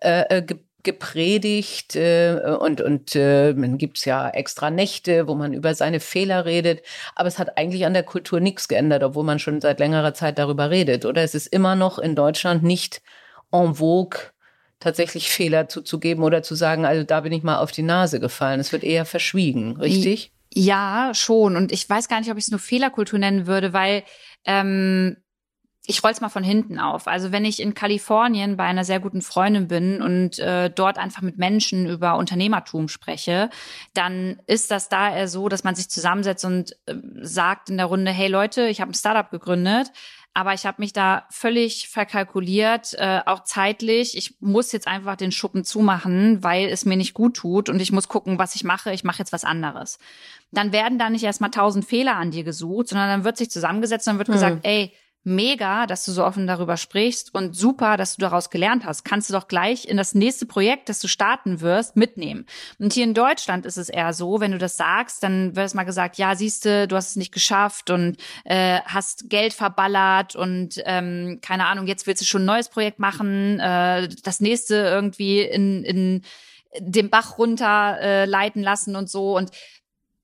äh, 0.00 0.38
äh, 0.38 0.42
ge 0.42 0.58
gepredigt 0.82 1.96
äh, 1.96 2.40
und, 2.60 2.80
und 2.80 3.16
äh, 3.16 3.52
dann 3.52 3.76
gibt's 3.76 4.04
ja 4.04 4.30
extra 4.30 4.70
Nächte, 4.70 5.26
wo 5.26 5.34
man 5.34 5.52
über 5.52 5.74
seine 5.74 5.98
Fehler 5.98 6.44
redet. 6.44 6.80
Aber 7.16 7.26
es 7.26 7.40
hat 7.40 7.58
eigentlich 7.58 7.84
an 7.86 7.92
der 7.92 8.04
Kultur 8.04 8.38
nichts 8.38 8.68
geändert, 8.68 9.02
obwohl 9.02 9.24
man 9.24 9.40
schon 9.40 9.60
seit 9.60 9.80
längerer 9.80 10.14
Zeit 10.14 10.38
darüber 10.38 10.70
redet. 10.70 11.04
Oder 11.04 11.24
es 11.24 11.34
ist 11.34 11.48
immer 11.48 11.74
noch 11.74 11.98
in 11.98 12.14
Deutschland 12.14 12.62
nicht 12.62 13.02
en 13.50 13.74
vogue, 13.74 14.20
tatsächlich 14.80 15.30
Fehler 15.30 15.68
zuzugeben 15.68 16.22
oder 16.22 16.42
zu 16.42 16.54
sagen, 16.54 16.84
also 16.84 17.02
da 17.02 17.20
bin 17.20 17.32
ich 17.32 17.42
mal 17.42 17.58
auf 17.58 17.72
die 17.72 17.82
Nase 17.82 18.20
gefallen. 18.20 18.60
Es 18.60 18.72
wird 18.72 18.84
eher 18.84 19.04
verschwiegen, 19.04 19.76
richtig? 19.78 20.32
Ja, 20.52 21.12
schon. 21.14 21.56
Und 21.56 21.72
ich 21.72 21.88
weiß 21.88 22.08
gar 22.08 22.20
nicht, 22.20 22.30
ob 22.30 22.38
ich 22.38 22.44
es 22.44 22.50
nur 22.50 22.60
Fehlerkultur 22.60 23.18
nennen 23.18 23.46
würde, 23.46 23.72
weil 23.72 24.04
ähm, 24.44 25.16
ich 25.86 26.02
roll's 26.02 26.20
mal 26.20 26.28
von 26.28 26.42
hinten 26.42 26.78
auf. 26.78 27.06
Also 27.06 27.32
wenn 27.32 27.44
ich 27.44 27.60
in 27.60 27.74
Kalifornien 27.74 28.56
bei 28.56 28.64
einer 28.64 28.84
sehr 28.84 29.00
guten 29.00 29.22
Freundin 29.22 29.68
bin 29.68 30.02
und 30.02 30.38
äh, 30.38 30.68
dort 30.68 30.98
einfach 30.98 31.22
mit 31.22 31.38
Menschen 31.38 31.86
über 31.86 32.16
Unternehmertum 32.16 32.88
spreche, 32.88 33.50
dann 33.94 34.40
ist 34.46 34.70
das 34.70 34.88
da 34.88 35.14
eher 35.14 35.28
so, 35.28 35.48
dass 35.48 35.64
man 35.64 35.74
sich 35.74 35.88
zusammensetzt 35.88 36.44
und 36.44 36.72
äh, 36.86 36.94
sagt 37.20 37.70
in 37.70 37.76
der 37.76 37.86
Runde, 37.86 38.10
hey 38.10 38.28
Leute, 38.28 38.66
ich 38.68 38.80
habe 38.80 38.90
ein 38.90 38.94
Startup 38.94 39.30
gegründet, 39.30 39.92
aber 40.36 40.52
ich 40.52 40.66
habe 40.66 40.82
mich 40.82 40.92
da 40.92 41.24
völlig 41.30 41.88
verkalkuliert, 41.88 42.92
äh, 42.98 43.20
auch 43.24 43.44
zeitlich. 43.44 44.18
Ich 44.18 44.34
muss 44.40 44.70
jetzt 44.70 44.86
einfach 44.86 45.16
den 45.16 45.32
Schuppen 45.32 45.64
zumachen, 45.64 46.42
weil 46.42 46.68
es 46.68 46.84
mir 46.84 46.98
nicht 46.98 47.14
gut 47.14 47.38
tut 47.38 47.70
und 47.70 47.80
ich 47.80 47.90
muss 47.90 48.06
gucken, 48.08 48.38
was 48.38 48.54
ich 48.54 48.62
mache. 48.62 48.92
Ich 48.92 49.02
mache 49.02 49.20
jetzt 49.20 49.32
was 49.32 49.44
anderes. 49.44 49.98
Dann 50.52 50.72
werden 50.72 50.98
da 50.98 51.08
nicht 51.08 51.24
erstmal 51.24 51.50
tausend 51.50 51.86
Fehler 51.86 52.16
an 52.16 52.32
dir 52.32 52.44
gesucht, 52.44 52.88
sondern 52.88 53.08
dann 53.08 53.24
wird 53.24 53.38
sich 53.38 53.50
zusammengesetzt 53.50 54.06
und 54.08 54.12
dann 54.12 54.18
wird 54.18 54.28
Hm. 54.28 54.34
gesagt, 54.34 54.58
ey, 54.64 54.92
mega, 55.26 55.86
dass 55.86 56.04
du 56.04 56.12
so 56.12 56.24
offen 56.24 56.46
darüber 56.46 56.76
sprichst 56.76 57.34
und 57.34 57.56
super, 57.56 57.96
dass 57.96 58.16
du 58.16 58.20
daraus 58.20 58.48
gelernt 58.48 58.84
hast. 58.84 59.04
Kannst 59.04 59.28
du 59.28 59.34
doch 59.34 59.48
gleich 59.48 59.86
in 59.86 59.96
das 59.96 60.14
nächste 60.14 60.46
Projekt, 60.46 60.88
das 60.88 61.00
du 61.00 61.08
starten 61.08 61.60
wirst, 61.60 61.96
mitnehmen. 61.96 62.46
Und 62.78 62.92
hier 62.92 63.04
in 63.04 63.12
Deutschland 63.12 63.66
ist 63.66 63.76
es 63.76 63.88
eher 63.88 64.12
so, 64.12 64.40
wenn 64.40 64.52
du 64.52 64.58
das 64.58 64.76
sagst, 64.76 65.22
dann 65.22 65.56
wird 65.56 65.66
es 65.66 65.74
mal 65.74 65.82
gesagt, 65.82 66.16
ja, 66.16 66.36
siehste, 66.36 66.86
du 66.86 66.94
hast 66.94 67.10
es 67.10 67.16
nicht 67.16 67.32
geschafft 67.32 67.90
und 67.90 68.18
äh, 68.44 68.80
hast 68.84 69.28
Geld 69.28 69.52
verballert 69.52 70.36
und 70.36 70.80
ähm, 70.84 71.40
keine 71.42 71.66
Ahnung, 71.66 71.86
jetzt 71.86 72.06
willst 72.06 72.22
du 72.22 72.26
schon 72.26 72.42
ein 72.42 72.46
neues 72.46 72.68
Projekt 72.68 73.00
machen, 73.00 73.58
äh, 73.58 74.08
das 74.22 74.40
nächste 74.40 74.76
irgendwie 74.76 75.40
in, 75.40 75.82
in 75.82 76.22
den 76.78 77.10
Bach 77.10 77.38
runter 77.38 77.98
äh, 78.00 78.24
leiten 78.26 78.62
lassen 78.62 78.96
und 78.96 79.10
so 79.10 79.36
und 79.36 79.50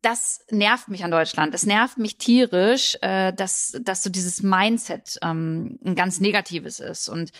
das 0.03 0.45
nervt 0.51 0.89
mich 0.89 1.05
an 1.05 1.11
Deutschland. 1.11 1.55
Es 1.55 1.65
nervt 1.65 1.97
mich 1.99 2.19
tierisch, 2.19 2.97
äh, 3.01 3.33
dass, 3.33 3.79
dass 3.83 4.03
so 4.03 4.11
dieses 4.11 4.43
Mindset 4.43 5.19
ähm, 5.23 5.79
ein 5.85 5.95
ganz 5.95 6.21
negatives 6.21 6.81
ist. 6.81 7.09
Und 7.09 7.31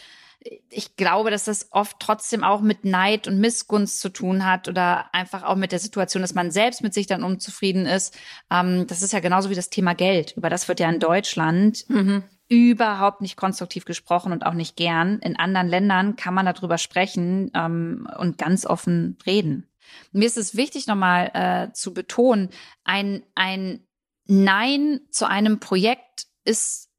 ich 0.71 0.97
glaube, 0.97 1.31
dass 1.31 1.45
das 1.45 1.69
oft 1.71 1.99
trotzdem 2.01 2.43
auch 2.43 2.61
mit 2.61 2.85
Neid 2.85 3.29
und 3.29 3.39
Missgunst 3.39 4.01
zu 4.01 4.09
tun 4.09 4.45
hat 4.45 4.69
oder 4.69 5.13
einfach 5.15 5.43
auch 5.45 5.57
mit 5.57 5.73
der 5.73 5.79
Situation, 5.79 6.23
dass 6.23 6.35
man 6.35 6.51
selbst 6.51 6.83
mit 6.83 6.95
sich 6.95 7.07
dann 7.07 7.23
unzufrieden 7.23 7.87
ist. 7.87 8.17
Ähm, 8.51 8.87
das 8.87 9.03
ist 9.03 9.13
ja 9.13 9.21
genauso 9.21 9.51
wie 9.51 9.55
das 9.55 9.71
Thema 9.71 9.95
Geld. 9.95 10.35
Über 10.37 10.51
das 10.51 10.69
wird 10.69 10.81
ja 10.81 10.89
in 10.89 11.01
Deutschland 11.01 11.85
Mhm. 11.89 12.25
überhaupt 12.49 13.21
nicht 13.21 13.37
konstruktiv 13.37 13.85
gesprochen 13.85 14.33
und 14.33 14.45
auch 14.45 14.55
nicht 14.55 14.77
gern. 14.77 15.19
In 15.21 15.37
anderen 15.37 15.69
Ländern 15.69 16.17
kann 16.17 16.35
man 16.35 16.47
darüber 16.47 16.79
sprechen 16.79 17.51
ähm, 17.55 18.09
und 18.19 18.39
ganz 18.39 18.67
offen 18.67 19.19
reden. 19.27 19.69
Mir 20.13 20.27
ist 20.27 20.39
es 20.39 20.57
wichtig, 20.57 20.87
nochmal 20.87 21.31
äh, 21.35 21.73
zu 21.73 21.95
betonen, 21.95 22.51
ein, 22.85 23.25
ein 23.35 23.87
Nein 24.27 25.01
zu 25.11 25.29
einem 25.29 25.61
Projekt 25.61 26.27
ist 26.45 26.93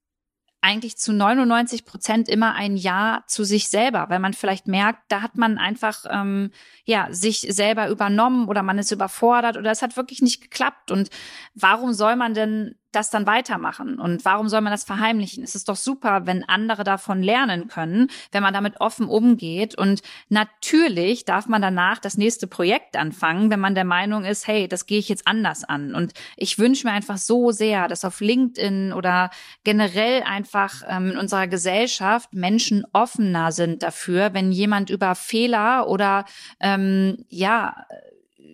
eigentlich 0.64 0.98
zu 0.98 1.12
99 1.12 1.84
Prozent 1.84 2.30
immer 2.30 2.56
ein 2.56 2.78
Ja 2.78 3.24
zu 3.28 3.44
sich 3.44 3.68
selber, 3.68 4.06
weil 4.10 4.20
man 4.20 4.34
vielleicht 4.34 4.66
merkt, 4.66 5.02
da 5.10 5.22
hat 5.22 5.36
man 5.36 5.58
einfach 5.58 6.06
ähm, 6.10 6.52
ja 6.86 7.10
sich 7.12 7.42
selber 7.50 7.90
übernommen 7.90 8.48
oder 8.48 8.64
man 8.64 8.78
ist 8.78 8.92
überfordert 8.92 9.58
oder 9.58 9.72
es 9.72 9.82
hat 9.82 9.98
wirklich 9.98 10.22
nicht 10.22 10.42
geklappt. 10.42 10.90
Und 10.90 11.10
warum 11.54 11.92
soll 11.92 12.16
man 12.16 12.34
denn 12.34 12.76
das 12.96 13.10
dann 13.10 13.26
weitermachen? 13.26 14.00
Und 14.00 14.26
warum 14.26 14.50
soll 14.50 14.62
man 14.62 14.72
das 14.72 14.84
verheimlichen? 14.84 15.44
Es 15.44 15.56
ist 15.56 15.70
doch 15.70 15.76
super, 15.76 16.26
wenn 16.26 16.44
andere 16.44 16.84
davon 16.84 17.22
lernen 17.22 17.68
können, 17.68 18.10
wenn 18.32 18.44
man 18.44 18.54
damit 18.54 18.80
offen 18.82 19.08
umgeht. 19.08 19.78
Und 19.78 20.02
natürlich 20.30 21.26
darf 21.26 21.48
man 21.48 21.62
danach 21.62 22.00
das 22.00 22.18
nächste 22.18 22.48
Projekt 22.48 22.96
anfangen, 22.96 23.50
wenn 23.50 23.60
man 23.60 23.76
der 23.76 23.86
Meinung 23.86 24.26
ist, 24.26 24.48
hey, 24.48 24.68
das 24.68 24.86
gehe 24.86 25.00
ich 25.00 25.10
jetzt 25.10 25.28
anders 25.28 25.64
an. 25.64 25.96
Und 25.96 26.14
ich 26.38 26.60
wünsche 26.60 26.88
mir 26.88 26.94
einfach 26.94 27.18
so 27.18 27.52
sehr, 27.52 27.88
dass 27.88 28.06
auf 28.06 28.20
LinkedIn 28.20 28.94
oder 28.94 29.30
generell 29.64 30.24
einfach 30.24 30.84
ähm, 30.88 31.12
in 31.12 31.18
unserer 31.18 31.48
Gesellschaft 31.48 32.34
Menschen 32.34 32.86
offener 32.94 33.52
sind 33.52 33.84
dafür, 33.84 34.34
wenn 34.34 34.52
jemand 34.52 34.90
über 34.90 35.16
Fehler 35.16 35.88
oder 35.88 36.26
ähm, 36.60 37.26
ja 37.30 37.86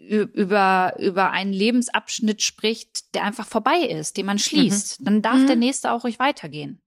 über, 0.07 0.95
über 0.97 1.31
einen 1.31 1.53
Lebensabschnitt 1.53 2.41
spricht, 2.41 3.13
der 3.15 3.23
einfach 3.23 3.47
vorbei 3.47 3.79
ist, 3.79 4.17
den 4.17 4.25
man 4.25 4.39
schließt, 4.39 4.99
dann 5.01 5.21
darf 5.21 5.37
Mhm. 5.37 5.47
der 5.47 5.55
nächste 5.55 5.91
auch 5.91 6.03
ruhig 6.03 6.19
weitergehen. 6.19 6.81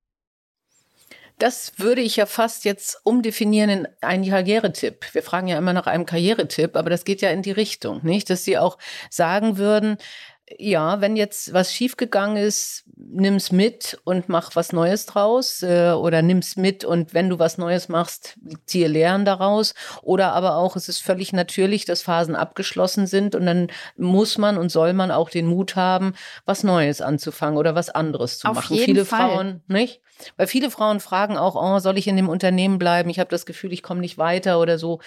Das 1.39 1.73
würde 1.79 2.03
ich 2.03 2.17
ja 2.17 2.27
fast 2.27 2.65
jetzt 2.65 3.01
umdefinieren 3.05 3.71
in 3.71 3.89
einen 4.01 4.29
Karrieretipp. 4.29 5.13
Wir 5.13 5.23
fragen 5.23 5.49
ja 5.49 5.59
immer 5.59 5.73
nach 5.73 5.87
einem 5.87 6.07
Karrieretipp, 6.07 6.77
aber 6.77 6.91
das 6.91 7.05
geht 7.05 7.21
ja 7.21 7.31
in 7.31 7.43
die 7.43 7.51
Richtung, 7.51 8.01
nicht? 8.05 8.31
Dass 8.31 8.45
Sie 8.45 8.59
auch 8.59 8.79
sagen 9.11 9.57
würden, 9.57 9.97
ja, 10.59 11.01
wenn 11.01 11.17
jetzt 11.17 11.53
was 11.53 11.73
schiefgegangen 11.73 12.37
ist, 12.37 12.85
nimm's 12.97 13.53
mit 13.53 13.99
und 14.05 14.29
mach 14.29 14.55
was 14.57 14.73
Neues 14.73 15.07
draus 15.07 15.63
äh, 15.63 15.93
oder 15.93 16.23
nimm's 16.23 16.57
mit 16.57 16.85
und 16.85 17.15
wenn 17.15 17.29
du 17.29 17.39
was 17.39 17.59
Neues 17.59 17.89
machst, 17.89 18.39
ziehe 18.67 18.89
Lehren 18.89 19.25
daraus 19.25 19.75
oder 20.03 20.33
aber 20.33 20.57
auch 20.57 20.77
es 20.77 20.89
ist 20.89 21.03
völlig 21.03 21.33
natürlich, 21.33 21.85
dass 21.85 22.03
Phasen 22.03 22.37
abgeschlossen 22.37 23.07
sind 23.07 23.35
und 23.35 23.47
dann 23.47 23.69
muss 23.97 24.39
man 24.39 24.59
und 24.59 24.71
soll 24.71 24.93
man 24.93 25.11
auch 25.11 25.31
den 25.31 25.47
Mut 25.47 25.77
haben, 25.77 26.15
was 26.45 26.65
Neues 26.65 27.01
anzufangen 27.01 27.59
oder 27.59 27.75
was 27.75 27.91
anderes 27.91 28.39
zu 28.39 28.49
Auf 28.49 28.57
machen. 28.57 28.75
jeden 28.75 28.87
Viele 28.87 29.05
Fall. 29.05 29.31
Frauen, 29.31 29.63
nicht? 29.67 30.01
Weil 30.37 30.47
viele 30.47 30.71
Frauen 30.71 31.01
fragen 31.01 31.37
auch, 31.37 31.57
oh, 31.57 31.79
soll 31.79 31.99
ich 31.99 32.07
in 32.07 32.17
dem 32.17 32.29
Unternehmen 32.29 32.79
bleiben? 32.79 33.11
Ich 33.11 33.19
habe 33.19 33.31
das 33.31 33.47
Gefühl, 33.47 33.73
ich 33.73 33.83
komme 33.83 34.01
nicht 34.01 34.19
weiter 34.19 34.61
oder 34.61 34.79
so 34.79 35.01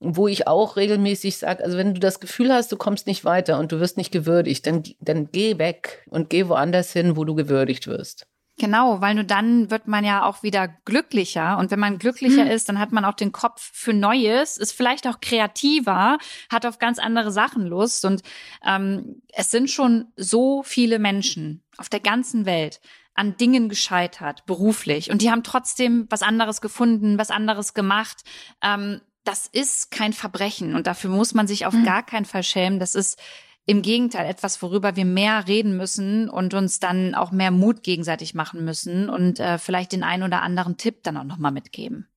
wo 0.00 0.26
ich 0.28 0.46
auch 0.46 0.76
regelmäßig 0.76 1.36
sage, 1.36 1.62
also 1.62 1.76
wenn 1.76 1.94
du 1.94 2.00
das 2.00 2.20
Gefühl 2.20 2.52
hast, 2.52 2.72
du 2.72 2.76
kommst 2.76 3.06
nicht 3.06 3.24
weiter 3.24 3.58
und 3.58 3.70
du 3.70 3.80
wirst 3.80 3.98
nicht 3.98 4.10
gewürdigt, 4.10 4.66
dann, 4.66 4.82
dann 5.00 5.28
geh 5.30 5.58
weg 5.58 6.04
und 6.08 6.30
geh 6.30 6.48
woanders 6.48 6.92
hin, 6.92 7.16
wo 7.16 7.24
du 7.24 7.34
gewürdigt 7.34 7.86
wirst. 7.86 8.26
Genau, 8.60 9.00
weil 9.00 9.14
nur 9.14 9.24
dann 9.24 9.70
wird 9.70 9.88
man 9.88 10.04
ja 10.04 10.24
auch 10.24 10.42
wieder 10.42 10.68
glücklicher. 10.84 11.56
Und 11.56 11.70
wenn 11.70 11.78
man 11.78 11.98
glücklicher 11.98 12.44
Hm. 12.44 12.50
ist, 12.50 12.68
dann 12.68 12.78
hat 12.78 12.92
man 12.92 13.06
auch 13.06 13.14
den 13.14 13.32
Kopf 13.32 13.70
für 13.72 13.94
Neues, 13.94 14.58
ist 14.58 14.72
vielleicht 14.72 15.06
auch 15.06 15.20
kreativer, 15.20 16.18
hat 16.50 16.66
auf 16.66 16.78
ganz 16.78 16.98
andere 16.98 17.30
Sachen 17.32 17.64
Lust. 17.64 18.04
Und 18.04 18.22
ähm, 18.66 19.22
es 19.32 19.50
sind 19.50 19.70
schon 19.70 20.08
so 20.16 20.62
viele 20.62 20.98
Menschen 20.98 21.62
auf 21.78 21.88
der 21.88 22.00
ganzen 22.00 22.44
Welt 22.44 22.80
an 23.14 23.36
Dingen 23.38 23.70
gescheitert, 23.70 24.44
beruflich. 24.44 25.10
Und 25.10 25.22
die 25.22 25.30
haben 25.30 25.42
trotzdem 25.42 26.06
was 26.10 26.22
anderes 26.22 26.60
gefunden, 26.60 27.18
was 27.18 27.30
anderes 27.30 27.72
gemacht. 27.72 28.24
Ähm, 28.62 29.00
das 29.24 29.46
ist 29.46 29.90
kein 29.90 30.12
Verbrechen. 30.12 30.74
Und 30.74 30.86
dafür 30.86 31.10
muss 31.10 31.34
man 31.34 31.46
sich 31.46 31.66
auf 31.66 31.74
Hm. 31.74 31.84
gar 31.84 32.04
keinen 32.04 32.24
Fall 32.24 32.42
schämen. 32.42 32.78
Das 32.78 32.94
ist 32.94 33.18
im 33.66 33.82
Gegenteil 33.82 34.28
etwas, 34.28 34.60
worüber 34.62 34.96
wir 34.96 35.04
mehr 35.04 35.46
reden 35.46 35.76
müssen 35.76 36.28
und 36.28 36.54
uns 36.54 36.80
dann 36.80 37.14
auch 37.14 37.30
mehr 37.30 37.50
Mut 37.50 37.82
gegenseitig 37.82 38.34
machen 38.34 38.64
müssen 38.64 39.08
und 39.08 39.38
äh, 39.38 39.58
vielleicht 39.58 39.92
den 39.92 40.02
einen 40.02 40.22
oder 40.22 40.42
anderen 40.42 40.76
Tipp 40.76 41.02
dann 41.02 41.16
auch 41.16 41.24
nochmal 41.24 41.52
mitgeben. 41.52 42.08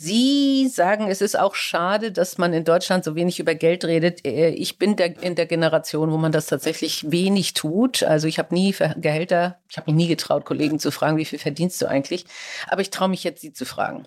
Sie 0.00 0.68
sagen, 0.68 1.08
es 1.08 1.20
ist 1.20 1.36
auch 1.36 1.56
schade, 1.56 2.12
dass 2.12 2.38
man 2.38 2.52
in 2.52 2.62
Deutschland 2.62 3.02
so 3.02 3.16
wenig 3.16 3.40
über 3.40 3.56
Geld 3.56 3.84
redet. 3.84 4.24
Äh, 4.24 4.50
ich 4.50 4.78
bin 4.78 4.94
der, 4.94 5.20
in 5.20 5.34
der 5.34 5.46
Generation, 5.46 6.12
wo 6.12 6.16
man 6.16 6.30
das 6.30 6.46
tatsächlich 6.46 7.10
wenig 7.10 7.52
tut. 7.54 8.04
Also 8.04 8.28
ich 8.28 8.38
habe 8.38 8.54
nie 8.54 8.72
Gehälter, 8.96 9.58
ich 9.68 9.76
habe 9.76 9.90
mich 9.90 9.96
nie 9.96 10.06
getraut, 10.06 10.44
Kollegen 10.44 10.78
zu 10.78 10.92
fragen, 10.92 11.16
wie 11.16 11.24
viel 11.24 11.40
verdienst 11.40 11.82
du 11.82 11.86
eigentlich? 11.86 12.26
Aber 12.68 12.80
ich 12.80 12.90
traue 12.90 13.08
mich 13.08 13.24
jetzt, 13.24 13.40
Sie 13.40 13.52
zu 13.52 13.66
fragen. 13.66 14.06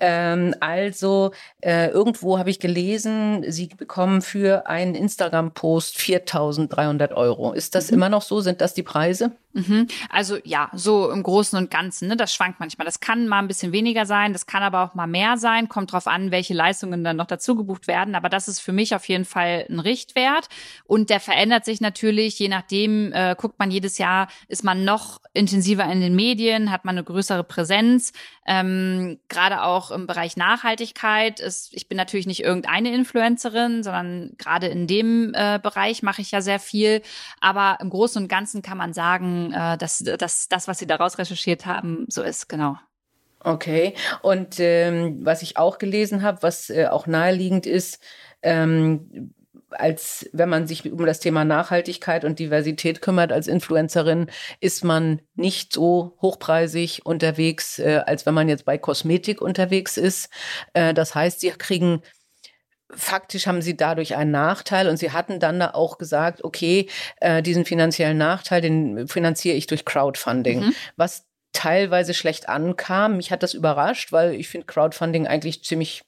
Ähm, 0.00 0.54
also 0.60 1.32
äh, 1.62 1.88
irgendwo 1.88 2.38
habe 2.38 2.50
ich 2.50 2.60
gelesen, 2.60 3.50
Sie 3.50 3.68
bekommen 3.68 4.20
für 4.20 4.66
einen 4.66 4.94
Instagram-Post 4.94 5.96
4.300 5.96 7.14
Euro. 7.14 7.54
Ist 7.54 7.74
das 7.74 7.90
mhm. 7.90 7.96
immer 7.96 8.08
noch 8.10 8.22
so? 8.22 8.42
Sind 8.42 8.60
das 8.60 8.74
die 8.74 8.82
Preise? 8.82 9.32
Mhm. 9.54 9.86
Also 10.08 10.38
ja, 10.44 10.70
so 10.72 11.10
im 11.10 11.22
Großen 11.22 11.58
und 11.58 11.70
Ganzen. 11.70 12.08
Ne? 12.08 12.16
Das 12.16 12.34
schwankt 12.34 12.58
manchmal. 12.58 12.84
Das 12.86 13.00
kann 13.00 13.28
mal 13.28 13.38
ein 13.38 13.48
bisschen 13.48 13.72
weniger 13.72 14.06
sein, 14.06 14.32
das 14.32 14.46
kann 14.46 14.62
aber 14.62 14.82
auch 14.82 14.94
mal 14.94 15.06
mehr 15.06 15.36
sein. 15.36 15.68
Kommt 15.68 15.92
drauf 15.92 16.06
an, 16.06 16.30
welche 16.30 16.54
Leistungen 16.54 17.04
dann 17.04 17.16
noch 17.16 17.26
dazu 17.26 17.54
gebucht 17.54 17.86
werden. 17.86 18.14
Aber 18.14 18.28
das 18.28 18.48
ist 18.48 18.60
für 18.60 18.72
mich 18.72 18.94
auf 18.94 19.06
jeden 19.08 19.24
Fall 19.24 19.66
ein 19.68 19.80
Richtwert. 19.80 20.48
Und 20.84 21.10
der 21.10 21.20
verändert 21.20 21.64
sich 21.64 21.80
natürlich, 21.80 22.38
je 22.38 22.48
nachdem, 22.48 23.12
äh, 23.12 23.34
guckt 23.38 23.58
man 23.58 23.70
jedes 23.70 23.98
Jahr, 23.98 24.28
ist 24.48 24.64
man 24.64 24.84
noch 24.84 25.20
intensiver 25.34 25.84
in 25.84 26.00
den 26.00 26.14
Medien, 26.14 26.70
hat 26.70 26.84
man 26.84 26.96
eine 26.96 27.04
größere 27.04 27.44
Präsenz. 27.44 28.12
Ähm, 28.46 29.18
gerade 29.28 29.62
auch 29.62 29.90
im 29.90 30.06
Bereich 30.06 30.36
Nachhaltigkeit 30.36 31.40
ist, 31.40 31.74
ich 31.74 31.88
bin 31.88 31.96
natürlich 31.96 32.26
nicht 32.26 32.42
irgendeine 32.42 32.92
Influencerin, 32.94 33.82
sondern 33.82 34.32
gerade 34.38 34.66
in 34.66 34.86
dem 34.86 35.32
äh, 35.34 35.60
Bereich 35.62 36.02
mache 36.02 36.22
ich 36.22 36.30
ja 36.30 36.40
sehr 36.40 36.58
viel. 36.58 37.02
Aber 37.40 37.78
im 37.80 37.90
Großen 37.90 38.20
und 38.22 38.28
Ganzen 38.28 38.62
kann 38.62 38.78
man 38.78 38.92
sagen, 38.92 39.41
äh, 39.50 39.78
dass, 39.78 39.98
dass 39.98 40.48
das, 40.48 40.68
was 40.68 40.78
Sie 40.78 40.86
daraus 40.86 41.18
recherchiert 41.18 41.64
haben, 41.64 42.04
so 42.08 42.22
ist, 42.22 42.48
genau. 42.48 42.76
Okay. 43.40 43.94
Und 44.20 44.60
ähm, 44.60 45.24
was 45.24 45.42
ich 45.42 45.56
auch 45.56 45.78
gelesen 45.78 46.22
habe, 46.22 46.42
was 46.42 46.70
äh, 46.70 46.86
auch 46.86 47.06
naheliegend 47.06 47.66
ist, 47.66 47.98
ähm, 48.42 49.32
als 49.70 50.28
wenn 50.32 50.48
man 50.48 50.66
sich 50.66 50.90
um 50.90 51.06
das 51.06 51.20
Thema 51.20 51.44
Nachhaltigkeit 51.44 52.24
und 52.24 52.38
Diversität 52.38 53.00
kümmert 53.00 53.32
als 53.32 53.48
Influencerin, 53.48 54.26
ist 54.60 54.84
man 54.84 55.22
nicht 55.34 55.72
so 55.72 56.16
hochpreisig 56.20 57.06
unterwegs, 57.06 57.78
äh, 57.78 58.02
als 58.06 58.26
wenn 58.26 58.34
man 58.34 58.48
jetzt 58.48 58.64
bei 58.64 58.78
Kosmetik 58.78 59.40
unterwegs 59.40 59.96
ist. 59.96 60.28
Äh, 60.74 60.94
das 60.94 61.14
heißt, 61.14 61.40
sie 61.40 61.50
kriegen 61.50 62.02
faktisch 62.94 63.46
haben 63.46 63.62
sie 63.62 63.76
dadurch 63.76 64.16
einen 64.16 64.30
Nachteil 64.30 64.88
und 64.88 64.96
sie 64.96 65.12
hatten 65.12 65.40
dann 65.40 65.62
auch 65.62 65.98
gesagt, 65.98 66.44
okay, 66.44 66.88
äh, 67.20 67.42
diesen 67.42 67.64
finanziellen 67.64 68.18
Nachteil, 68.18 68.60
den 68.60 69.08
finanziere 69.08 69.56
ich 69.56 69.66
durch 69.66 69.84
Crowdfunding, 69.84 70.60
mhm. 70.60 70.74
was 70.96 71.24
teilweise 71.52 72.14
schlecht 72.14 72.48
ankam. 72.48 73.16
Mich 73.16 73.30
hat 73.30 73.42
das 73.42 73.54
überrascht, 73.54 74.12
weil 74.12 74.34
ich 74.34 74.48
finde 74.48 74.66
Crowdfunding 74.66 75.26
eigentlich 75.26 75.64
ziemlich 75.64 76.02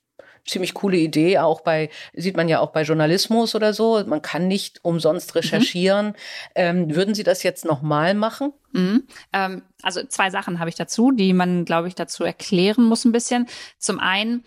ziemlich 0.47 0.75
coole 0.75 0.97
Idee, 0.99 1.39
auch 1.39 1.63
bei, 1.63 1.91
sieht 2.13 2.37
man 2.37 2.49
ja 2.49 2.61
auch 2.61 2.71
bei 2.71 2.83
Journalismus 2.83 3.55
oder 3.55 3.73
so. 3.73 4.03
Man 4.07 4.23
kann 4.23 4.47
nicht 4.47 4.81
umsonst 4.83 5.35
mhm. 5.35 5.39
recherchieren. 5.39 6.07
Mhm. 6.09 6.15
Ähm, 6.55 6.95
würden 6.95 7.15
Sie 7.15 7.23
das 7.23 7.43
jetzt 7.43 7.65
nochmal 7.65 8.15
machen? 8.15 8.53
Mhm. 8.73 9.05
Ähm, 9.33 9.63
also 9.83 10.05
zwei 10.07 10.31
Sachen 10.31 10.59
habe 10.59 10.69
ich 10.69 10.77
dazu, 10.77 11.13
die 11.13 11.33
man, 11.33 11.65
glaube 11.65 11.89
ich, 11.89 11.95
dazu 11.95 12.25
erklären 12.25 12.85
muss 12.85 13.05
ein 13.05 13.13
bisschen. 13.13 13.49
Zum 13.79 13.99
einen, 14.01 14.45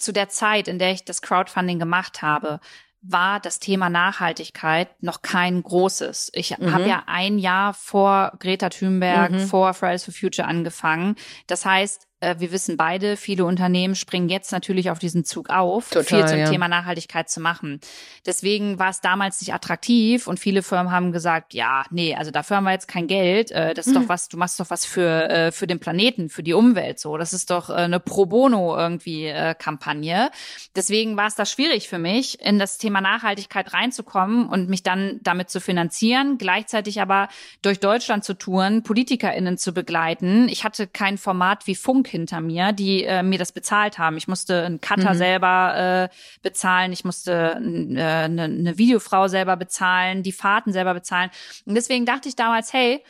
zu 0.00 0.12
der 0.12 0.28
Zeit, 0.28 0.68
in 0.68 0.78
der 0.78 0.92
ich 0.92 1.04
das 1.04 1.22
Crowdfunding 1.22 1.78
gemacht 1.78 2.22
habe, 2.22 2.60
war 3.02 3.40
das 3.40 3.60
Thema 3.60 3.88
Nachhaltigkeit 3.88 5.02
noch 5.02 5.22
kein 5.22 5.62
großes. 5.62 6.30
Ich 6.34 6.58
mhm. 6.58 6.72
habe 6.72 6.86
ja 6.86 7.04
ein 7.06 7.38
Jahr 7.38 7.72
vor 7.72 8.32
Greta 8.38 8.68
Thunberg, 8.68 9.30
mhm. 9.30 9.40
vor 9.40 9.72
Fridays 9.72 10.04
for 10.04 10.12
Future 10.12 10.46
angefangen. 10.46 11.16
Das 11.46 11.64
heißt, 11.64 12.09
wir 12.20 12.52
wissen 12.52 12.76
beide, 12.76 13.16
viele 13.16 13.44
Unternehmen 13.44 13.94
springen 13.94 14.28
jetzt 14.28 14.52
natürlich 14.52 14.90
auf 14.90 14.98
diesen 14.98 15.24
Zug 15.24 15.48
auf, 15.48 15.88
Total, 15.88 16.04
viel 16.04 16.26
zum 16.26 16.38
ja. 16.38 16.50
Thema 16.50 16.68
Nachhaltigkeit 16.68 17.30
zu 17.30 17.40
machen. 17.40 17.80
Deswegen 18.26 18.78
war 18.78 18.90
es 18.90 19.00
damals 19.00 19.40
nicht 19.40 19.54
attraktiv 19.54 20.26
und 20.26 20.38
viele 20.38 20.62
Firmen 20.62 20.92
haben 20.92 21.12
gesagt, 21.12 21.54
ja, 21.54 21.84
nee, 21.90 22.14
also 22.14 22.30
dafür 22.30 22.58
haben 22.58 22.64
wir 22.64 22.72
jetzt 22.72 22.88
kein 22.88 23.06
Geld. 23.06 23.50
Äh, 23.52 23.72
das 23.72 23.86
ist 23.86 23.94
mhm. 23.94 24.02
doch 24.02 24.08
was, 24.08 24.28
du 24.28 24.36
machst 24.36 24.60
doch 24.60 24.68
was 24.68 24.84
für, 24.84 25.30
äh, 25.30 25.52
für 25.52 25.66
den 25.66 25.80
Planeten, 25.80 26.28
für 26.28 26.42
die 26.42 26.52
Umwelt 26.52 26.98
so. 26.98 27.16
Das 27.16 27.32
ist 27.32 27.50
doch 27.50 27.70
eine 27.70 28.00
Pro 28.00 28.26
Bono 28.26 28.76
irgendwie 28.76 29.32
Kampagne. 29.58 30.30
Deswegen 30.76 31.16
war 31.16 31.26
es 31.26 31.34
da 31.34 31.46
schwierig 31.46 31.88
für 31.88 31.98
mich, 31.98 32.40
in 32.40 32.58
das 32.58 32.78
Thema 32.78 33.00
Nachhaltigkeit 33.00 33.72
reinzukommen 33.72 34.48
und 34.48 34.68
mich 34.68 34.82
dann 34.82 35.20
damit 35.22 35.50
zu 35.50 35.60
finanzieren, 35.60 36.38
gleichzeitig 36.38 37.00
aber 37.00 37.28
durch 37.62 37.80
Deutschland 37.80 38.24
zu 38.24 38.34
touren, 38.34 38.82
PolitikerInnen 38.82 39.58
zu 39.58 39.72
begleiten. 39.72 40.48
Ich 40.48 40.64
hatte 40.64 40.86
kein 40.86 41.18
Format 41.18 41.66
wie 41.66 41.74
Funk 41.74 42.09
hinter 42.10 42.40
mir, 42.40 42.72
die 42.72 43.04
äh, 43.04 43.22
mir 43.22 43.38
das 43.38 43.52
bezahlt 43.52 43.98
haben. 43.98 44.16
Ich 44.16 44.28
musste 44.28 44.64
einen 44.64 44.80
Cutter 44.80 45.14
mhm. 45.14 45.18
selber 45.18 46.08
äh, 46.10 46.14
bezahlen, 46.42 46.92
ich 46.92 47.04
musste 47.04 47.32
äh, 47.32 48.00
eine, 48.00 48.42
eine 48.44 48.78
Videofrau 48.78 49.28
selber 49.28 49.56
bezahlen, 49.56 50.22
die 50.22 50.32
Fahrten 50.32 50.72
selber 50.72 50.94
bezahlen. 50.94 51.30
Und 51.64 51.74
deswegen 51.74 52.06
dachte 52.06 52.28
ich 52.28 52.36
damals, 52.36 52.72
hey, 52.72 53.02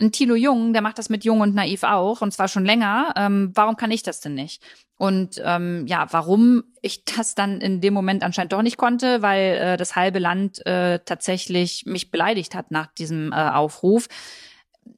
ein 0.00 0.12
Tilo 0.12 0.36
Jung, 0.36 0.72
der 0.72 0.82
macht 0.82 0.98
das 0.98 1.08
mit 1.08 1.24
Jung 1.24 1.40
und 1.40 1.54
Naiv 1.54 1.82
auch, 1.82 2.20
und 2.20 2.32
zwar 2.32 2.48
schon 2.48 2.64
länger. 2.64 3.14
Ähm, 3.16 3.50
warum 3.54 3.76
kann 3.76 3.90
ich 3.90 4.02
das 4.02 4.20
denn 4.20 4.34
nicht? 4.34 4.62
Und 4.96 5.40
ähm, 5.44 5.86
ja, 5.86 6.06
warum 6.10 6.64
ich 6.82 7.04
das 7.16 7.34
dann 7.34 7.60
in 7.60 7.80
dem 7.80 7.94
Moment 7.94 8.22
anscheinend 8.22 8.52
doch 8.52 8.62
nicht 8.62 8.76
konnte, 8.76 9.22
weil 9.22 9.56
äh, 9.56 9.76
das 9.76 9.96
halbe 9.96 10.18
Land 10.18 10.64
äh, 10.66 11.00
tatsächlich 11.04 11.84
mich 11.86 12.10
beleidigt 12.10 12.54
hat 12.54 12.70
nach 12.70 12.86
diesem 12.94 13.32
äh, 13.32 13.36
Aufruf, 13.36 14.08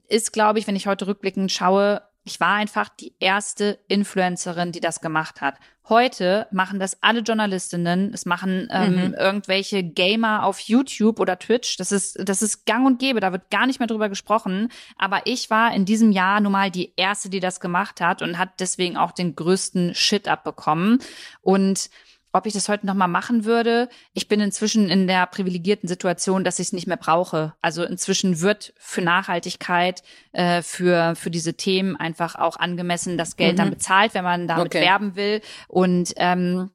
ist, 0.09 0.33
glaube 0.33 0.59
ich, 0.59 0.67
wenn 0.67 0.77
ich 0.77 0.87
heute 0.87 1.07
rückblickend 1.07 1.51
schaue, 1.51 2.03
ich 2.25 2.39
war 2.41 2.55
einfach 2.55 2.89
die 2.89 3.15
erste 3.19 3.79
Influencerin, 3.89 4.73
die 4.73 4.81
das 4.81 5.01
gemacht 5.01 5.41
hat. 5.41 5.57
Heute 5.89 6.47
machen 6.53 6.79
das 6.79 7.03
alle 7.03 7.21
Journalistinnen, 7.21 8.13
es 8.13 8.27
machen 8.27 8.69
ähm, 8.71 9.09
mhm. 9.09 9.15
irgendwelche 9.15 9.83
Gamer 9.83 10.45
auf 10.45 10.61
YouTube 10.61 11.19
oder 11.19 11.39
Twitch. 11.39 11.77
Das 11.79 11.91
ist, 11.91 12.19
das 12.23 12.43
ist 12.43 12.67
gang 12.67 12.87
und 12.87 13.01
gäbe, 13.01 13.21
da 13.21 13.33
wird 13.33 13.51
gar 13.51 13.67
nicht 13.67 13.81
mehr 13.81 13.89
drüber 13.89 14.09
gesprochen. 14.09 14.69
Aber 14.99 15.23
ich 15.25 15.51
war 15.51 15.75
in 15.75 15.87
diesem 15.87 16.13
Jahr 16.13 16.41
nun 16.41 16.53
mal 16.53 16.71
die 16.71 16.93
erste, 16.97 17.31
die 17.31 17.41
das 17.41 17.59
gemacht 17.59 18.01
hat 18.01 18.23
und 18.23 18.39
hat 18.39 18.61
deswegen 18.61 18.97
auch 18.97 19.13
den 19.13 19.35
größten 19.35 19.95
Shit 19.95 20.29
abbekommen. 20.29 21.01
Und 21.41 21.91
ob 22.33 22.47
ich 22.47 22.53
das 22.53 22.69
heute 22.69 22.87
noch 22.87 22.95
mal 22.95 23.09
machen 23.09 23.45
würde. 23.45 23.89
Ich 24.13 24.29
bin 24.29 24.41
inzwischen 24.41 24.89
in 24.89 25.07
der 25.07 25.27
privilegierten 25.27 25.89
Situation, 25.89 26.45
dass 26.45 26.59
ich 26.59 26.69
es 26.69 26.73
nicht 26.73 26.87
mehr 26.87 26.97
brauche. 26.97 27.55
Also 27.61 27.85
inzwischen 27.85 28.41
wird 28.41 28.73
für 28.79 29.03
Nachhaltigkeit, 29.03 30.03
äh, 30.33 30.63
für 30.63 31.15
für 31.17 31.31
diese 31.31 31.55
Themen 31.55 31.97
einfach 31.97 32.37
auch 32.37 32.57
angemessen 32.57 33.19
das 33.19 33.37
Geld 33.37 33.55
mhm. 33.55 33.57
dann 33.57 33.71
bezahlt, 33.71 34.15
wenn 34.15 34.25
man 34.25 34.47
damit 34.49 34.67
okay. 34.67 34.81
werben 34.81 35.17
will. 35.17 35.41
Und 35.69 36.13
ähm, 36.17 36.71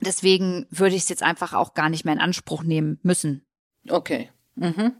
deswegen 0.00 0.66
würde 0.70 0.96
ich 0.96 1.02
es 1.02 1.08
jetzt 1.08 1.22
einfach 1.22 1.52
auch 1.52 1.74
gar 1.74 1.88
nicht 1.88 2.04
mehr 2.04 2.14
in 2.14 2.20
Anspruch 2.20 2.62
nehmen 2.62 2.98
müssen. 3.02 3.46
Okay. 3.88 4.30
Mhm. 4.56 4.92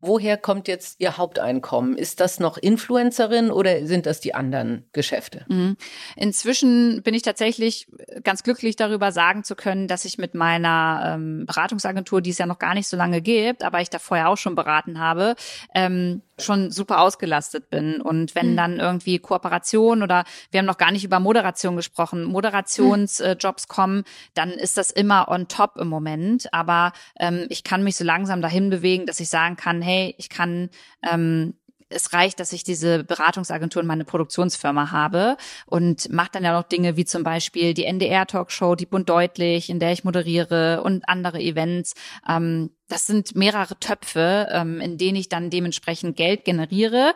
Woher 0.00 0.36
kommt 0.36 0.68
jetzt 0.68 1.00
Ihr 1.00 1.16
Haupteinkommen? 1.16 1.96
Ist 1.96 2.20
das 2.20 2.38
noch 2.38 2.58
Influencerin 2.58 3.50
oder 3.50 3.86
sind 3.86 4.04
das 4.04 4.20
die 4.20 4.34
anderen 4.34 4.88
Geschäfte? 4.92 5.46
Mhm. 5.48 5.76
Inzwischen 6.16 7.02
bin 7.02 7.14
ich 7.14 7.22
tatsächlich 7.22 7.88
ganz 8.22 8.42
glücklich 8.42 8.76
darüber 8.76 9.10
sagen 9.10 9.42
zu 9.42 9.56
können, 9.56 9.88
dass 9.88 10.04
ich 10.04 10.18
mit 10.18 10.34
meiner 10.34 11.14
ähm, 11.14 11.46
Beratungsagentur, 11.46 12.20
die 12.20 12.30
es 12.30 12.38
ja 12.38 12.46
noch 12.46 12.58
gar 12.58 12.74
nicht 12.74 12.88
so 12.88 12.96
lange 12.96 13.22
gibt, 13.22 13.62
aber 13.62 13.80
ich 13.80 13.88
da 13.88 13.98
vorher 13.98 14.28
auch 14.28 14.36
schon 14.36 14.54
beraten 14.54 14.98
habe, 14.98 15.34
ähm, 15.74 16.22
schon 16.38 16.70
super 16.70 17.00
ausgelastet 17.00 17.70
bin. 17.70 18.00
Und 18.00 18.34
wenn 18.34 18.52
mhm. 18.52 18.56
dann 18.56 18.80
irgendwie 18.80 19.18
Kooperation 19.18 20.02
oder 20.02 20.24
wir 20.50 20.58
haben 20.58 20.66
noch 20.66 20.78
gar 20.78 20.92
nicht 20.92 21.04
über 21.04 21.20
Moderation 21.20 21.76
gesprochen, 21.76 22.24
Moderationsjobs 22.24 23.64
äh, 23.64 23.68
kommen, 23.68 24.04
dann 24.34 24.50
ist 24.50 24.76
das 24.76 24.90
immer 24.90 25.28
on 25.28 25.48
top 25.48 25.76
im 25.78 25.88
Moment. 25.88 26.52
Aber 26.52 26.92
ähm, 27.18 27.46
ich 27.48 27.64
kann 27.64 27.82
mich 27.82 27.96
so 27.96 28.04
langsam 28.04 28.42
dahin 28.42 28.70
bewegen, 28.70 29.06
dass 29.06 29.20
ich 29.20 29.28
sagen 29.28 29.56
kann, 29.56 29.80
hey, 29.86 30.14
ich 30.18 30.28
kann 30.28 30.70
ähm, 31.08 31.54
es 31.88 32.12
reicht, 32.12 32.40
dass 32.40 32.52
ich 32.52 32.64
diese 32.64 33.04
Beratungsagentur 33.04 33.80
und 33.80 33.86
meine 33.86 34.04
Produktionsfirma 34.04 34.90
habe 34.90 35.36
und 35.66 36.10
mache 36.12 36.30
dann 36.32 36.44
ja 36.44 36.52
noch 36.52 36.66
Dinge 36.66 36.96
wie 36.96 37.04
zum 37.04 37.22
Beispiel 37.22 37.74
die 37.74 37.84
NDR-Talkshow, 37.84 38.74
die 38.74 38.86
Bund 38.86 39.08
deutlich, 39.08 39.70
in 39.70 39.78
der 39.78 39.92
ich 39.92 40.04
moderiere 40.04 40.82
und 40.82 41.08
andere 41.08 41.40
Events. 41.40 41.94
Ähm, 42.28 42.70
das 42.88 43.06
sind 43.06 43.36
mehrere 43.36 43.78
Töpfe, 43.78 44.48
ähm, 44.50 44.80
in 44.80 44.98
denen 44.98 45.16
ich 45.16 45.28
dann 45.28 45.50
dementsprechend 45.50 46.16
Geld 46.16 46.44
generiere. 46.44 47.14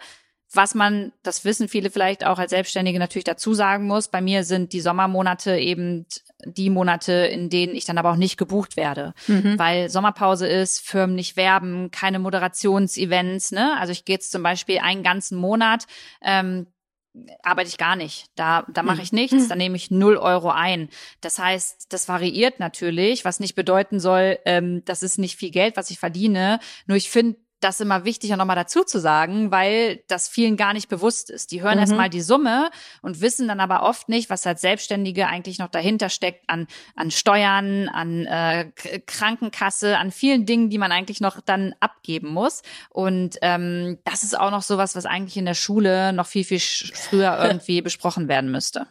Was 0.53 0.75
man, 0.75 1.13
das 1.23 1.45
wissen 1.45 1.69
viele 1.69 1.91
vielleicht 1.91 2.27
auch 2.27 2.39
als 2.39 2.51
Selbstständige 2.51 2.99
natürlich 2.99 3.25
dazu 3.25 3.55
sagen 3.55 3.87
muss, 3.87 4.09
bei 4.09 4.21
mir 4.21 4.45
sind 4.45 4.73
die 4.73 4.81
Sommermonate 4.81 5.57
eben 5.57 6.07
die 6.45 6.71
Monate, 6.71 7.13
in 7.13 7.51
denen 7.51 7.75
ich 7.75 7.85
dann 7.85 7.99
aber 7.99 8.11
auch 8.11 8.17
nicht 8.17 8.37
gebucht 8.37 8.77
werde, 8.77 9.15
mhm. 9.27 9.59
weil 9.59 9.91
Sommerpause 9.91 10.49
ist, 10.49 10.81
Firmen 10.81 11.15
nicht 11.15 11.37
werben, 11.37 11.91
keine 11.91 12.19
Moderationsevents. 12.19 13.53
Ne? 13.53 13.77
Also 13.79 13.93
ich 13.93 14.05
gehe 14.05 14.15
jetzt 14.17 14.33
zum 14.33 14.43
Beispiel 14.43 14.79
einen 14.79 15.03
ganzen 15.03 15.37
Monat 15.37 15.87
ähm, 16.23 16.67
arbeite 17.43 17.69
ich 17.69 17.79
gar 17.79 17.97
nicht. 17.97 18.27
Da, 18.37 18.65
da 18.73 18.83
mache 18.83 19.03
ich 19.03 19.13
nichts, 19.13 19.49
da 19.49 19.55
nehme 19.57 19.77
ich 19.77 19.91
null 19.91 20.17
Euro 20.17 20.51
ein. 20.51 20.89
Das 21.21 21.39
heißt, 21.39 21.93
das 21.93 22.09
variiert 22.09 22.61
natürlich, 22.61 23.25
was 23.25 23.41
nicht 23.41 23.55
bedeuten 23.55 24.01
soll, 24.01 24.39
ähm, 24.45 24.85
das 24.85 25.03
ist 25.03 25.19
nicht 25.19 25.37
viel 25.37 25.51
Geld, 25.51 25.77
was 25.77 25.91
ich 25.91 25.99
verdiene. 25.99 26.61
Nur 26.87 26.97
ich 26.97 27.11
finde, 27.11 27.39
das 27.61 27.77
ist 27.77 27.83
immer 27.83 28.05
wichtig, 28.05 28.33
auch 28.33 28.39
nochmal 28.39 28.57
dazu 28.57 28.85
zu 28.85 28.99
sagen, 28.99 29.51
weil 29.51 30.03
das 30.09 30.29
vielen 30.29 30.57
gar 30.57 30.73
nicht 30.73 30.89
bewusst 30.89 31.31
ist. 31.31 31.53
Die 31.53 31.63
hören 31.63 31.75
mhm. 31.75 31.81
erstmal 31.81 32.11
die 32.11 32.23
Summe 32.23 32.71
und 33.03 33.21
wissen 33.21 33.49
dann 33.49 33.61
aber 33.61 33.83
oft 33.83 34.09
nicht, 34.09 34.31
was 34.31 34.47
als 34.47 34.63
Selbstständige 34.63 35.27
eigentlich 35.27 35.59
noch 35.59 35.69
dahinter 35.69 36.09
steckt 36.09 36.49
an, 36.49 36.67
an 36.97 37.11
Steuern, 37.11 37.89
an 37.89 38.27
äh, 38.27 38.71
Krankenkasse, 39.07 39.99
an 39.99 40.11
vielen 40.11 40.47
Dingen, 40.47 40.71
die 40.71 40.79
man 40.79 40.93
eigentlich 40.93 41.21
noch 41.21 41.41
dann 41.41 41.75
abgeben 41.81 42.29
muss. 42.29 42.63
Und 42.89 43.37
ähm, 43.43 43.99
das 44.05 44.23
ist 44.23 44.39
auch 44.39 44.51
noch 44.51 44.63
sowas, 44.63 44.97
was 44.97 45.07
eigentlich 45.07 45.37
in 45.37 45.47
der 45.47 45.55
Schule 45.55 46.13
noch 46.13 46.27
viel, 46.27 46.45
viel 46.45 46.61
früher 46.61 47.39
irgendwie 47.43 47.83
besprochen 47.83 48.29
werden 48.29 48.51
müsste. 48.51 48.87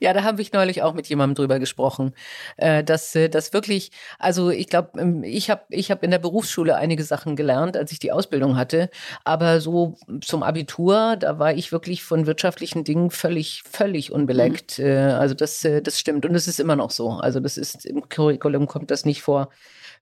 Ja, 0.00 0.12
da 0.12 0.22
habe 0.22 0.42
ich 0.42 0.52
neulich 0.52 0.82
auch 0.82 0.94
mit 0.94 1.06
jemandem 1.08 1.34
drüber 1.34 1.58
gesprochen, 1.58 2.14
äh, 2.56 2.82
dass 2.84 3.14
äh, 3.14 3.28
das 3.28 3.52
wirklich, 3.52 3.90
also 4.18 4.50
ich 4.50 4.68
glaube, 4.68 4.98
ähm, 5.00 5.22
ich 5.22 5.50
habe 5.50 5.62
ich 5.70 5.90
hab 5.90 6.02
in 6.02 6.10
der 6.10 6.18
Berufsschule 6.18 6.76
einige 6.76 7.04
Sachen 7.04 7.36
gelernt, 7.36 7.76
als 7.76 7.92
ich 7.92 7.98
die 7.98 8.12
Ausbildung 8.12 8.56
hatte, 8.56 8.90
aber 9.24 9.60
so 9.60 9.96
zum 10.20 10.42
Abitur, 10.42 11.16
da 11.16 11.38
war 11.38 11.54
ich 11.54 11.72
wirklich 11.72 12.04
von 12.04 12.26
wirtschaftlichen 12.26 12.84
Dingen 12.84 13.10
völlig, 13.10 13.62
völlig 13.70 14.12
unbeleckt. 14.12 14.78
Mhm. 14.78 14.86
Äh, 14.86 14.96
also 15.12 15.34
das, 15.34 15.66
das 15.82 15.98
stimmt 15.98 16.26
und 16.26 16.34
es 16.34 16.48
ist 16.48 16.60
immer 16.60 16.76
noch 16.76 16.90
so. 16.90 17.10
Also 17.10 17.40
das 17.40 17.56
ist 17.56 17.86
im 17.86 18.08
Curriculum 18.08 18.66
kommt 18.66 18.90
das 18.90 19.04
nicht 19.04 19.22
vor. 19.22 19.50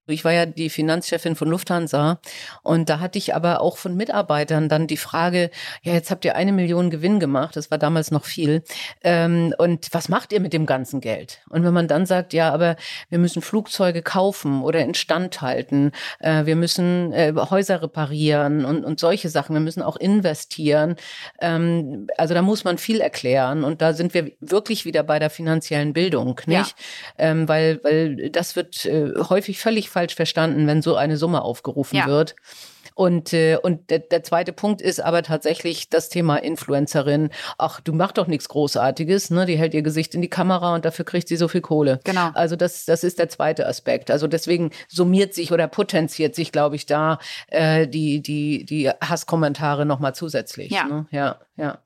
Ich 0.09 0.25
war 0.25 0.33
ja 0.33 0.47
die 0.47 0.69
Finanzchefin 0.69 1.37
von 1.37 1.49
Lufthansa 1.49 2.21
und 2.63 2.89
da 2.89 2.99
hatte 2.99 3.19
ich 3.19 3.37
aber 3.37 3.61
auch 3.61 3.77
von 3.77 3.95
Mitarbeitern 3.97 4.69
dann 4.69 4.89
die 4.89 4.97
Frage, 4.97 5.51
ja, 5.83 5.93
jetzt 5.93 6.11
habt 6.11 6.25
ihr 6.25 6.35
eine 6.35 6.53
Million 6.53 6.91
Gewinn 6.91 7.21
gemacht, 7.21 7.55
das 7.57 7.71
war 7.71 7.79
damals 7.79 8.11
noch 8.11 8.25
viel. 8.25 8.65
Ähm, 9.05 9.55
und 9.59 9.89
was 9.93 10.09
macht 10.09 10.33
ihr 10.33 10.41
mit 10.41 10.53
dem 10.53 10.67
ganzen 10.67 11.01
Geld? 11.01 11.41
Und 11.51 11.63
wenn 11.65 11.73
man 11.73 11.87
dann 11.87 12.05
sagt, 12.05 12.33
ja, 12.33 12.53
aber 12.53 12.75
wir 13.11 13.19
müssen 13.19 13.43
Flugzeuge 13.43 14.03
kaufen 14.03 14.63
oder 14.63 14.81
instand 14.81 15.41
halten, 15.41 15.93
äh, 16.19 16.47
wir 16.47 16.57
müssen 16.57 17.13
äh, 17.13 17.33
Häuser 17.37 17.81
reparieren 17.83 18.65
und, 18.65 18.85
und 18.85 18.99
solche 18.99 19.29
Sachen, 19.29 19.55
wir 19.55 19.61
müssen 19.61 19.83
auch 19.83 19.97
investieren. 19.97 20.97
Ähm, 21.41 22.09
also 22.19 22.35
da 22.35 22.43
muss 22.43 22.65
man 22.65 22.77
viel 22.77 23.01
erklären 23.01 23.63
und 23.63 23.81
da 23.81 23.93
sind 23.93 24.15
wir 24.15 24.33
wirklich 24.41 24.85
wieder 24.85 25.05
bei 25.05 25.21
der 25.21 25.31
finanziellen 25.31 25.93
Bildung, 25.93 26.41
nicht? 26.47 26.75
Ja. 27.19 27.25
Ähm, 27.31 27.49
weil, 27.49 27.81
weil 27.85 28.31
das 28.31 28.57
wird 28.57 28.85
äh, 28.85 29.13
häufig 29.29 29.61
völlig 29.61 29.92
falsch 29.93 30.15
verstanden, 30.15 30.67
wenn 30.67 30.83
so 30.83 30.97
eine 30.97 31.17
Summe 31.17 31.43
aufgerufen 31.43 31.97
ja. 31.97 32.07
wird. 32.07 32.35
Und, 32.95 33.33
äh, 33.33 33.57
und 33.57 33.91
der, 33.91 34.01
der 34.01 34.23
zweite 34.23 34.53
Punkt 34.53 34.83
ist 34.83 35.01
aber 35.01 35.23
tatsächlich 35.23 35.89
das 35.89 36.09
Thema 36.09 36.37
Influencerin. 36.37 37.31
Ach, 37.59 37.81
du 37.81 37.93
machst 37.93 38.19
doch 38.19 38.27
nichts 38.27 38.49
Großartiges, 38.49 39.31
ne? 39.31 39.47
Die 39.47 39.57
hält 39.57 39.75
ihr 39.75 39.83
Gesicht 39.83 40.15
in 40.15 40.23
die 40.23 40.29
Kamera 40.29 40.75
und 40.75 40.85
dafür 40.85 41.05
kriegt 41.05 41.29
sie 41.29 41.37
so 41.37 41.49
viel 41.49 41.63
Kohle. 41.63 42.01
Genau. 42.05 42.31
Also 42.35 42.57
das, 42.57 42.85
das 42.85 43.05
ist 43.05 43.19
der 43.19 43.29
zweite 43.29 43.67
Aspekt. 43.67 44.11
Also 44.11 44.27
deswegen 44.27 44.71
summiert 44.89 45.35
sich 45.35 45.53
oder 45.53 45.69
potenziert 45.69 46.35
sich, 46.35 46.53
glaube 46.53 46.77
ich, 46.77 46.87
da 46.87 47.19
äh, 47.49 47.89
die, 47.89 48.21
die, 48.21 48.65
die 48.65 48.91
Hasskommentare 48.91 49.87
nochmal 49.87 50.15
zusätzlich. 50.15 50.71
Ja. 50.71 50.85
Ne? 50.85 51.07
Ja, 51.11 51.41
ja. 51.57 51.79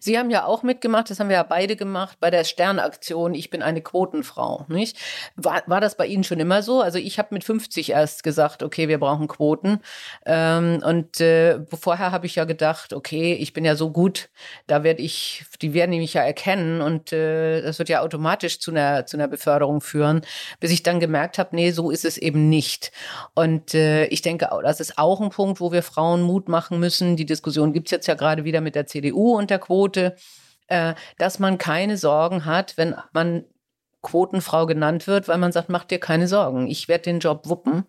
Sie 0.00 0.18
haben 0.18 0.30
ja 0.30 0.44
auch 0.44 0.62
mitgemacht, 0.62 1.10
das 1.10 1.20
haben 1.20 1.28
wir 1.28 1.36
ja 1.36 1.42
beide 1.42 1.76
gemacht, 1.76 2.18
bei 2.20 2.30
der 2.30 2.44
Sternaktion 2.44 3.34
Ich 3.34 3.50
bin 3.50 3.62
eine 3.62 3.80
Quotenfrau. 3.80 4.66
Nicht? 4.68 4.98
War, 5.36 5.62
war 5.66 5.80
das 5.80 5.96
bei 5.96 6.06
Ihnen 6.06 6.24
schon 6.24 6.40
immer 6.40 6.62
so? 6.62 6.80
Also 6.80 6.98
ich 6.98 7.18
habe 7.18 7.28
mit 7.32 7.44
50 7.44 7.90
erst 7.90 8.22
gesagt, 8.22 8.62
okay, 8.62 8.88
wir 8.88 8.98
brauchen 8.98 9.28
Quoten. 9.28 9.80
Ähm, 10.26 10.82
und 10.84 11.20
äh, 11.20 11.60
vorher 11.66 12.12
habe 12.12 12.26
ich 12.26 12.34
ja 12.36 12.44
gedacht, 12.44 12.92
okay, 12.92 13.34
ich 13.34 13.52
bin 13.52 13.64
ja 13.64 13.76
so 13.76 13.90
gut, 13.90 14.28
da 14.66 14.82
werde 14.82 15.02
ich, 15.02 15.44
die 15.62 15.72
werden 15.74 15.96
mich 15.96 16.14
ja 16.14 16.22
erkennen 16.22 16.80
und 16.80 17.12
äh, 17.12 17.62
das 17.62 17.78
wird 17.78 17.88
ja 17.88 18.00
automatisch 18.02 18.60
zu 18.60 18.70
einer, 18.70 19.06
zu 19.06 19.16
einer 19.16 19.28
Beförderung 19.28 19.80
führen, 19.80 20.22
bis 20.60 20.70
ich 20.70 20.82
dann 20.82 21.00
gemerkt 21.00 21.38
habe, 21.38 21.56
nee, 21.56 21.70
so 21.70 21.90
ist 21.90 22.04
es 22.04 22.18
eben 22.18 22.48
nicht. 22.48 22.92
Und 23.34 23.74
äh, 23.74 24.06
ich 24.06 24.22
denke, 24.22 24.48
das 24.62 24.80
ist 24.80 24.98
auch 24.98 25.20
ein 25.20 25.30
Punkt, 25.30 25.60
wo 25.60 25.72
wir 25.72 25.82
Frauen 25.82 26.22
Mut 26.22 26.48
machen 26.48 26.78
müssen. 26.80 27.16
Die 27.16 27.26
Diskussion 27.26 27.72
gibt's 27.72 27.90
jetzt 27.90 28.06
ja 28.06 28.14
gerade 28.14 28.44
wieder 28.44 28.60
mit 28.60 28.74
der 28.74 28.86
CDU 28.86 29.36
und 29.36 29.50
der 29.50 29.58
Quote, 29.70 30.16
äh, 30.66 30.94
dass 31.16 31.38
man 31.38 31.56
keine 31.56 31.96
Sorgen 31.96 32.44
hat, 32.44 32.76
wenn 32.76 32.96
man 33.12 33.44
Quotenfrau 34.02 34.66
genannt 34.66 35.06
wird, 35.06 35.28
weil 35.28 35.38
man 35.38 35.52
sagt, 35.52 35.68
mach 35.68 35.84
dir 35.84 36.00
keine 36.00 36.26
Sorgen, 36.26 36.66
ich 36.66 36.88
werde 36.88 37.04
den 37.04 37.20
Job 37.20 37.48
wuppen. 37.48 37.84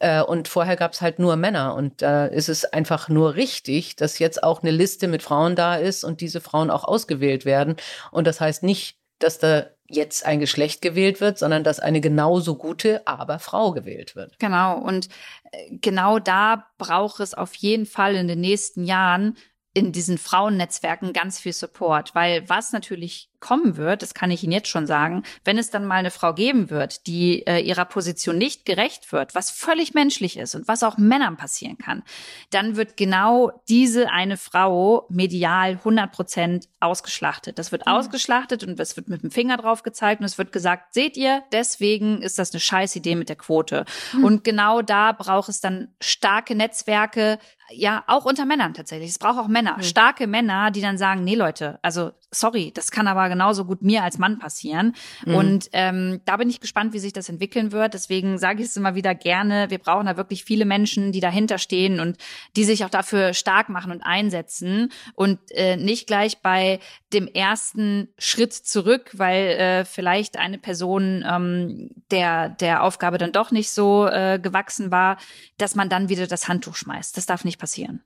Äh, 0.00 0.22
und 0.22 0.48
vorher 0.48 0.76
gab 0.76 0.92
es 0.94 1.02
halt 1.02 1.18
nur 1.18 1.36
Männer. 1.36 1.74
Und 1.74 2.00
da 2.00 2.24
ist 2.24 2.48
es 2.48 2.64
einfach 2.64 3.10
nur 3.10 3.34
richtig, 3.34 3.96
dass 3.96 4.18
jetzt 4.18 4.42
auch 4.42 4.62
eine 4.62 4.70
Liste 4.70 5.08
mit 5.08 5.22
Frauen 5.22 5.56
da 5.56 5.74
ist 5.74 6.04
und 6.04 6.22
diese 6.22 6.40
Frauen 6.40 6.70
auch 6.70 6.84
ausgewählt 6.84 7.44
werden. 7.44 7.76
Und 8.12 8.26
das 8.26 8.40
heißt 8.40 8.62
nicht, 8.62 8.98
dass 9.18 9.38
da 9.38 9.66
jetzt 9.88 10.24
ein 10.24 10.40
Geschlecht 10.40 10.80
gewählt 10.80 11.20
wird, 11.20 11.36
sondern 11.36 11.64
dass 11.64 11.80
eine 11.80 12.00
genauso 12.00 12.56
gute, 12.56 13.06
aber 13.06 13.40
Frau 13.40 13.72
gewählt 13.72 14.16
wird. 14.16 14.38
Genau. 14.38 14.78
Und 14.78 15.08
äh, 15.52 15.76
genau 15.82 16.18
da 16.18 16.64
braucht 16.78 17.20
es 17.20 17.34
auf 17.34 17.54
jeden 17.56 17.84
Fall 17.84 18.14
in 18.14 18.26
den 18.26 18.40
nächsten 18.40 18.84
Jahren 18.84 19.36
in 19.76 19.92
diesen 19.92 20.16
Frauennetzwerken 20.16 21.12
ganz 21.12 21.38
viel 21.38 21.52
Support, 21.52 22.14
weil 22.14 22.48
was 22.48 22.72
natürlich 22.72 23.28
kommen 23.46 23.76
wird, 23.76 24.02
das 24.02 24.12
kann 24.12 24.32
ich 24.32 24.42
Ihnen 24.42 24.52
jetzt 24.52 24.66
schon 24.66 24.88
sagen, 24.88 25.22
wenn 25.44 25.56
es 25.56 25.70
dann 25.70 25.86
mal 25.86 25.94
eine 25.94 26.10
Frau 26.10 26.34
geben 26.34 26.68
wird, 26.68 27.06
die 27.06 27.46
äh, 27.46 27.60
ihrer 27.60 27.84
Position 27.84 28.36
nicht 28.38 28.64
gerecht 28.64 29.12
wird, 29.12 29.36
was 29.36 29.52
völlig 29.52 29.94
menschlich 29.94 30.36
ist 30.36 30.56
und 30.56 30.66
was 30.66 30.82
auch 30.82 30.98
Männern 30.98 31.36
passieren 31.36 31.78
kann, 31.78 32.02
dann 32.50 32.74
wird 32.74 32.96
genau 32.96 33.62
diese 33.68 34.10
eine 34.10 34.36
Frau 34.36 35.06
medial 35.10 35.70
100 35.72 36.10
Prozent 36.10 36.68
ausgeschlachtet. 36.80 37.60
Das 37.60 37.70
wird 37.70 37.86
mhm. 37.86 37.92
ausgeschlachtet 37.92 38.64
und 38.64 38.80
es 38.80 38.96
wird 38.96 39.08
mit 39.08 39.22
dem 39.22 39.30
Finger 39.30 39.58
drauf 39.58 39.84
gezeigt 39.84 40.20
und 40.20 40.26
es 40.26 40.38
wird 40.38 40.50
gesagt, 40.50 40.94
seht 40.94 41.16
ihr, 41.16 41.44
deswegen 41.52 42.22
ist 42.22 42.40
das 42.40 42.52
eine 42.52 42.58
scheiß 42.58 42.96
Idee 42.96 43.14
mit 43.14 43.28
der 43.28 43.36
Quote. 43.36 43.84
Mhm. 44.12 44.24
Und 44.24 44.44
genau 44.44 44.82
da 44.82 45.12
braucht 45.12 45.48
es 45.48 45.60
dann 45.60 45.94
starke 46.00 46.56
Netzwerke, 46.56 47.38
ja, 47.70 48.04
auch 48.06 48.24
unter 48.24 48.44
Männern 48.44 48.74
tatsächlich. 48.74 49.10
Es 49.10 49.18
braucht 49.18 49.38
auch 49.38 49.48
Männer, 49.48 49.76
mhm. 49.76 49.82
starke 49.82 50.26
Männer, 50.26 50.72
die 50.72 50.80
dann 50.80 50.98
sagen, 50.98 51.22
nee 51.22 51.36
Leute, 51.36 51.78
also 51.82 52.12
sorry, 52.30 52.72
das 52.74 52.90
kann 52.90 53.08
aber 53.08 53.28
genauso 53.28 53.64
gut 53.64 53.82
mir 53.82 54.02
als 54.02 54.18
Mann 54.18 54.38
passieren. 54.38 54.94
Mhm. 55.24 55.34
Und 55.34 55.68
ähm, 55.72 56.20
da 56.24 56.36
bin 56.36 56.50
ich 56.50 56.60
gespannt, 56.60 56.92
wie 56.92 56.98
sich 56.98 57.12
das 57.12 57.28
entwickeln 57.28 57.72
wird. 57.72 57.94
Deswegen 57.94 58.38
sage 58.38 58.62
ich 58.62 58.68
es 58.68 58.76
immer 58.76 58.94
wieder 58.94 59.14
gerne, 59.14 59.70
wir 59.70 59.78
brauchen 59.78 60.06
da 60.06 60.16
wirklich 60.16 60.44
viele 60.44 60.64
Menschen, 60.64 61.12
die 61.12 61.20
dahinter 61.20 61.58
stehen 61.58 62.00
und 62.00 62.18
die 62.56 62.64
sich 62.64 62.84
auch 62.84 62.90
dafür 62.90 63.34
stark 63.34 63.68
machen 63.68 63.92
und 63.92 64.02
einsetzen 64.02 64.90
und 65.14 65.38
äh, 65.52 65.76
nicht 65.76 66.06
gleich 66.06 66.38
bei 66.42 66.80
dem 67.12 67.28
ersten 67.28 68.08
Schritt 68.18 68.52
zurück, 68.52 69.10
weil 69.14 69.46
äh, 69.48 69.84
vielleicht 69.84 70.36
eine 70.36 70.58
Person 70.58 71.24
ähm, 71.28 71.90
der, 72.10 72.50
der 72.50 72.82
Aufgabe 72.82 73.18
dann 73.18 73.32
doch 73.32 73.50
nicht 73.50 73.70
so 73.70 74.06
äh, 74.06 74.38
gewachsen 74.42 74.90
war, 74.90 75.18
dass 75.58 75.74
man 75.74 75.88
dann 75.88 76.08
wieder 76.08 76.26
das 76.26 76.48
Handtuch 76.48 76.74
schmeißt. 76.74 77.16
Das 77.16 77.26
darf 77.26 77.44
nicht 77.44 77.58
passieren. 77.58 78.02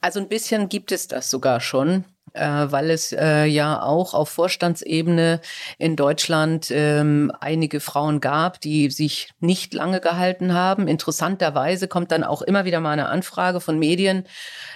Also 0.00 0.20
ein 0.20 0.28
bisschen 0.28 0.68
gibt 0.68 0.92
es 0.92 1.08
das 1.08 1.30
sogar 1.30 1.60
schon 1.60 2.04
äh, 2.32 2.42
weil 2.42 2.90
es 2.90 3.12
äh, 3.12 3.44
ja 3.44 3.82
auch 3.82 4.14
auf 4.14 4.28
Vorstandsebene 4.28 5.40
in 5.78 5.96
Deutschland 5.96 6.68
ähm, 6.70 7.32
einige 7.40 7.80
Frauen 7.80 8.20
gab, 8.20 8.60
die 8.60 8.90
sich 8.90 9.30
nicht 9.40 9.74
lange 9.74 10.00
gehalten 10.00 10.54
haben. 10.54 10.88
Interessanterweise 10.88 11.88
kommt 11.88 12.12
dann 12.12 12.24
auch 12.24 12.42
immer 12.42 12.64
wieder 12.64 12.80
mal 12.80 12.92
eine 12.92 13.08
Anfrage 13.08 13.60
von 13.60 13.78
Medien, 13.78 14.24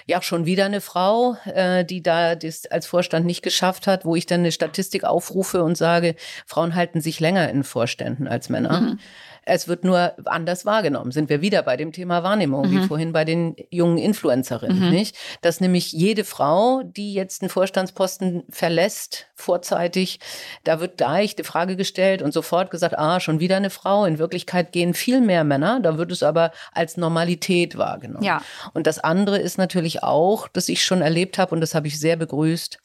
ja 0.05 0.21
schon 0.21 0.45
wieder 0.45 0.65
eine 0.65 0.81
Frau, 0.81 1.37
äh, 1.45 1.85
die 1.85 2.03
da 2.03 2.35
das 2.35 2.65
als 2.67 2.87
Vorstand 2.87 3.25
nicht 3.25 3.41
geschafft 3.41 3.87
hat, 3.87 4.05
wo 4.05 4.15
ich 4.15 4.25
dann 4.25 4.41
eine 4.41 4.51
Statistik 4.51 5.03
aufrufe 5.03 5.63
und 5.63 5.77
sage, 5.77 6.15
Frauen 6.45 6.75
halten 6.75 7.01
sich 7.01 7.19
länger 7.19 7.49
in 7.49 7.63
Vorständen 7.63 8.27
als 8.27 8.49
Männer. 8.49 8.81
Mhm. 8.81 8.99
Es 9.45 9.67
wird 9.67 9.83
nur 9.83 10.13
anders 10.25 10.65
wahrgenommen. 10.65 11.11
Sind 11.11 11.29
wir 11.29 11.41
wieder 11.41 11.61
bei 11.61 11.77
dem 11.77 11.91
Thema 11.91 12.23
Wahrnehmung, 12.23 12.67
mhm. 12.67 12.71
wie 12.71 12.87
vorhin 12.87 13.13
bei 13.13 13.25
den 13.25 13.55
jungen 13.69 13.99
Influencerinnen, 13.99 14.87
mhm. 14.87 14.89
nicht? 14.89 15.15
Dass 15.41 15.61
nämlich 15.61 15.91
jede 15.91 16.23
Frau, 16.23 16.81
die 16.83 17.13
jetzt 17.13 17.43
einen 17.43 17.49
Vorstandsposten 17.49 18.43
verlässt, 18.49 19.27
vorzeitig, 19.35 20.19
da 20.63 20.79
wird 20.79 20.97
gleich 20.97 21.35
die 21.35 21.43
Frage 21.43 21.75
gestellt 21.75 22.23
und 22.23 22.33
sofort 22.33 22.71
gesagt, 22.71 22.97
ah, 22.97 23.19
schon 23.19 23.39
wieder 23.39 23.57
eine 23.57 23.69
Frau. 23.69 24.05
In 24.05 24.17
Wirklichkeit 24.17 24.71
gehen 24.71 24.95
viel 24.95 25.21
mehr 25.21 25.43
Männer. 25.43 25.79
Da 25.79 25.99
wird 25.99 26.11
es 26.11 26.23
aber 26.23 26.51
als 26.73 26.97
Normalität 26.97 27.77
wahrgenommen. 27.77 28.23
Ja. 28.23 28.41
Und 28.73 28.87
das 28.87 28.97
andere 28.97 29.37
ist 29.37 29.59
natürlich 29.59 30.01
auch, 30.01 30.47
dass 30.47 30.69
ich 30.69 30.83
schon 30.83 31.03
erlebt 31.03 31.37
habe 31.37 31.53
und 31.53 31.61
das 31.61 31.75
habe 31.75 31.87
ich 31.87 31.99
sehr 31.99 32.15
begrüßt, 32.15 32.79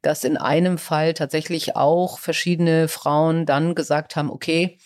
dass 0.00 0.24
in 0.24 0.38
einem 0.38 0.78
Fall 0.78 1.12
tatsächlich 1.12 1.76
auch 1.76 2.18
verschiedene 2.18 2.88
Frauen 2.88 3.44
dann 3.44 3.74
gesagt 3.74 4.16
haben, 4.16 4.30
okay, 4.30 4.78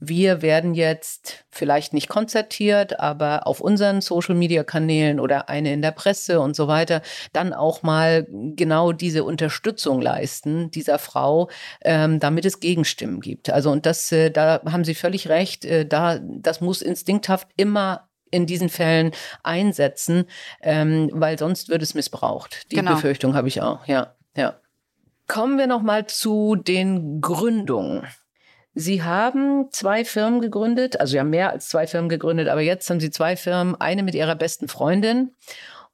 wir 0.00 0.40
werden 0.42 0.74
jetzt 0.74 1.44
vielleicht 1.50 1.92
nicht 1.92 2.08
konzertiert, 2.08 2.98
aber 2.98 3.46
auf 3.46 3.60
unseren 3.60 4.00
Social-Media-Kanälen 4.00 5.20
oder 5.20 5.48
eine 5.48 5.72
in 5.72 5.82
der 5.82 5.90
Presse 5.90 6.40
und 6.40 6.56
so 6.56 6.68
weiter 6.68 7.02
dann 7.32 7.52
auch 7.52 7.82
mal 7.82 8.26
genau 8.30 8.92
diese 8.92 9.24
Unterstützung 9.24 10.00
leisten 10.00 10.70
dieser 10.70 10.98
Frau, 10.98 11.50
ähm, 11.82 12.18
damit 12.18 12.46
es 12.46 12.60
Gegenstimmen 12.60 13.20
gibt. 13.20 13.50
Also 13.50 13.70
und 13.70 13.84
das, 13.84 14.10
äh, 14.10 14.30
da 14.30 14.62
haben 14.64 14.84
Sie 14.84 14.94
völlig 14.94 15.28
recht, 15.28 15.64
äh, 15.66 15.86
da 15.86 16.18
das 16.20 16.60
muss 16.60 16.80
instinkthaft 16.80 17.48
immer 17.56 18.08
in 18.30 18.46
diesen 18.46 18.68
Fällen 18.68 19.12
einsetzen, 19.42 20.24
ähm, 20.62 21.10
weil 21.12 21.38
sonst 21.38 21.68
wird 21.68 21.82
es 21.82 21.94
missbraucht. 21.94 22.70
Die 22.70 22.76
genau. 22.76 22.94
Befürchtung 22.94 23.34
habe 23.34 23.48
ich 23.48 23.60
auch, 23.60 23.86
ja. 23.86 24.14
Ja. 24.36 24.56
Kommen 25.26 25.58
wir 25.58 25.66
noch 25.66 25.82
mal 25.82 26.06
zu 26.06 26.56
den 26.56 27.20
Gründungen. 27.20 28.06
Sie 28.74 29.02
haben 29.02 29.68
zwei 29.72 30.04
Firmen 30.04 30.40
gegründet, 30.40 31.00
also 31.00 31.12
Sie 31.12 31.20
haben 31.20 31.30
mehr 31.30 31.50
als 31.50 31.68
zwei 31.68 31.86
Firmen 31.86 32.08
gegründet, 32.08 32.48
aber 32.48 32.60
jetzt 32.60 32.88
haben 32.88 33.00
Sie 33.00 33.10
zwei 33.10 33.36
Firmen, 33.36 33.74
eine 33.80 34.02
mit 34.02 34.14
Ihrer 34.14 34.36
besten 34.36 34.68
Freundin 34.68 35.32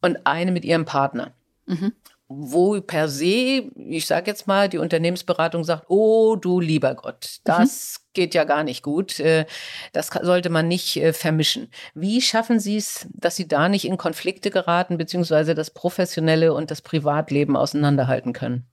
und 0.02 0.26
eine 0.26 0.52
mit 0.52 0.64
Ihrem 0.64 0.84
Partner. 0.84 1.32
Mhm. 1.66 1.92
Wo 2.28 2.80
per 2.80 3.08
se, 3.08 3.70
ich 3.76 4.06
sage 4.06 4.30
jetzt 4.30 4.48
mal, 4.48 4.68
die 4.68 4.78
Unternehmensberatung 4.78 5.62
sagt, 5.62 5.84
oh 5.88 6.34
du 6.34 6.60
lieber 6.60 6.94
Gott, 6.96 7.38
das 7.44 8.00
mhm. 8.00 8.10
geht 8.14 8.34
ja 8.34 8.44
gar 8.44 8.64
nicht 8.64 8.82
gut, 8.82 9.20
äh, 9.20 9.46
das 9.92 10.08
sollte 10.08 10.50
man 10.50 10.68
nicht 10.68 10.96
äh, 10.96 11.12
vermischen. 11.12 11.70
Wie 11.94 12.20
schaffen 12.20 12.58
Sie 12.60 12.76
es, 12.76 13.06
dass 13.14 13.36
Sie 13.36 13.48
da 13.48 13.68
nicht 13.68 13.86
in 13.86 13.96
Konflikte 13.96 14.50
geraten, 14.50 14.98
beziehungsweise 14.98 15.54
das 15.54 15.70
professionelle 15.70 16.52
und 16.52 16.70
das 16.70 16.82
Privatleben 16.82 17.56
auseinanderhalten 17.56 18.32
können? 18.32 18.66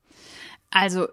Also 0.70 1.06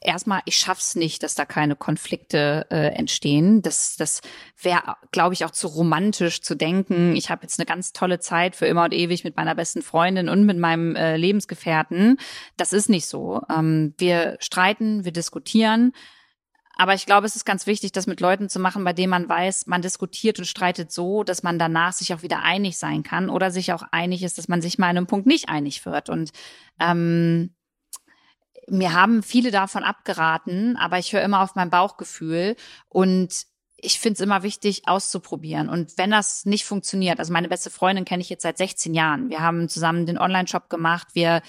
erstmal, 0.00 0.40
ich 0.44 0.56
schaff's 0.56 0.96
nicht, 0.96 1.22
dass 1.22 1.34
da 1.34 1.44
keine 1.44 1.76
Konflikte 1.76 2.66
äh, 2.70 2.94
entstehen. 2.94 3.62
Das, 3.62 3.96
das 3.96 4.20
wäre, 4.60 4.96
glaube 5.12 5.34
ich, 5.34 5.44
auch 5.44 5.50
zu 5.50 5.68
romantisch 5.68 6.42
zu 6.42 6.54
denken. 6.54 7.14
Ich 7.16 7.30
habe 7.30 7.42
jetzt 7.42 7.58
eine 7.58 7.66
ganz 7.66 7.92
tolle 7.92 8.18
Zeit 8.18 8.56
für 8.56 8.66
immer 8.66 8.84
und 8.84 8.94
ewig 8.94 9.24
mit 9.24 9.36
meiner 9.36 9.54
besten 9.54 9.82
Freundin 9.82 10.28
und 10.28 10.44
mit 10.44 10.58
meinem 10.58 10.96
äh, 10.96 11.16
Lebensgefährten. 11.16 12.18
Das 12.56 12.72
ist 12.72 12.88
nicht 12.88 13.06
so. 13.06 13.42
Ähm, 13.50 13.94
wir 13.98 14.36
streiten, 14.40 15.04
wir 15.04 15.12
diskutieren. 15.12 15.92
Aber 16.78 16.92
ich 16.92 17.06
glaube, 17.06 17.26
es 17.26 17.36
ist 17.36 17.46
ganz 17.46 17.66
wichtig, 17.66 17.92
das 17.92 18.06
mit 18.06 18.20
Leuten 18.20 18.50
zu 18.50 18.60
machen, 18.60 18.84
bei 18.84 18.92
denen 18.92 19.08
man 19.08 19.28
weiß, 19.28 19.66
man 19.66 19.80
diskutiert 19.80 20.38
und 20.38 20.44
streitet 20.44 20.92
so, 20.92 21.24
dass 21.24 21.42
man 21.42 21.58
danach 21.58 21.94
sich 21.94 22.12
auch 22.12 22.22
wieder 22.22 22.42
einig 22.42 22.76
sein 22.76 23.02
kann 23.02 23.30
oder 23.30 23.50
sich 23.50 23.72
auch 23.72 23.82
einig 23.92 24.22
ist, 24.22 24.36
dass 24.36 24.48
man 24.48 24.60
sich 24.60 24.76
mal 24.76 24.90
an 24.90 24.98
einem 24.98 25.06
Punkt 25.06 25.26
nicht 25.26 25.48
einig 25.48 25.86
wird. 25.86 26.10
Und 26.10 26.32
ähm, 26.78 27.55
mir 28.68 28.92
haben 28.92 29.22
viele 29.22 29.50
davon 29.50 29.84
abgeraten, 29.84 30.76
aber 30.76 30.98
ich 30.98 31.12
höre 31.12 31.22
immer 31.22 31.42
auf 31.42 31.54
mein 31.54 31.70
Bauchgefühl 31.70 32.56
und 32.88 33.46
ich 33.78 34.00
finde 34.00 34.14
es 34.14 34.20
immer 34.20 34.42
wichtig, 34.42 34.88
auszuprobieren. 34.88 35.68
Und 35.68 35.98
wenn 35.98 36.10
das 36.10 36.46
nicht 36.46 36.64
funktioniert, 36.64 37.18
also 37.18 37.32
meine 37.32 37.48
beste 37.48 37.70
Freundin 37.70 38.04
kenne 38.04 38.22
ich 38.22 38.30
jetzt 38.30 38.42
seit 38.42 38.58
16 38.58 38.94
Jahren. 38.94 39.28
Wir 39.28 39.40
haben 39.40 39.68
zusammen 39.68 40.06
den 40.06 40.18
Online-Shop 40.18 40.70
gemacht. 40.70 41.08
Wir 41.12 41.42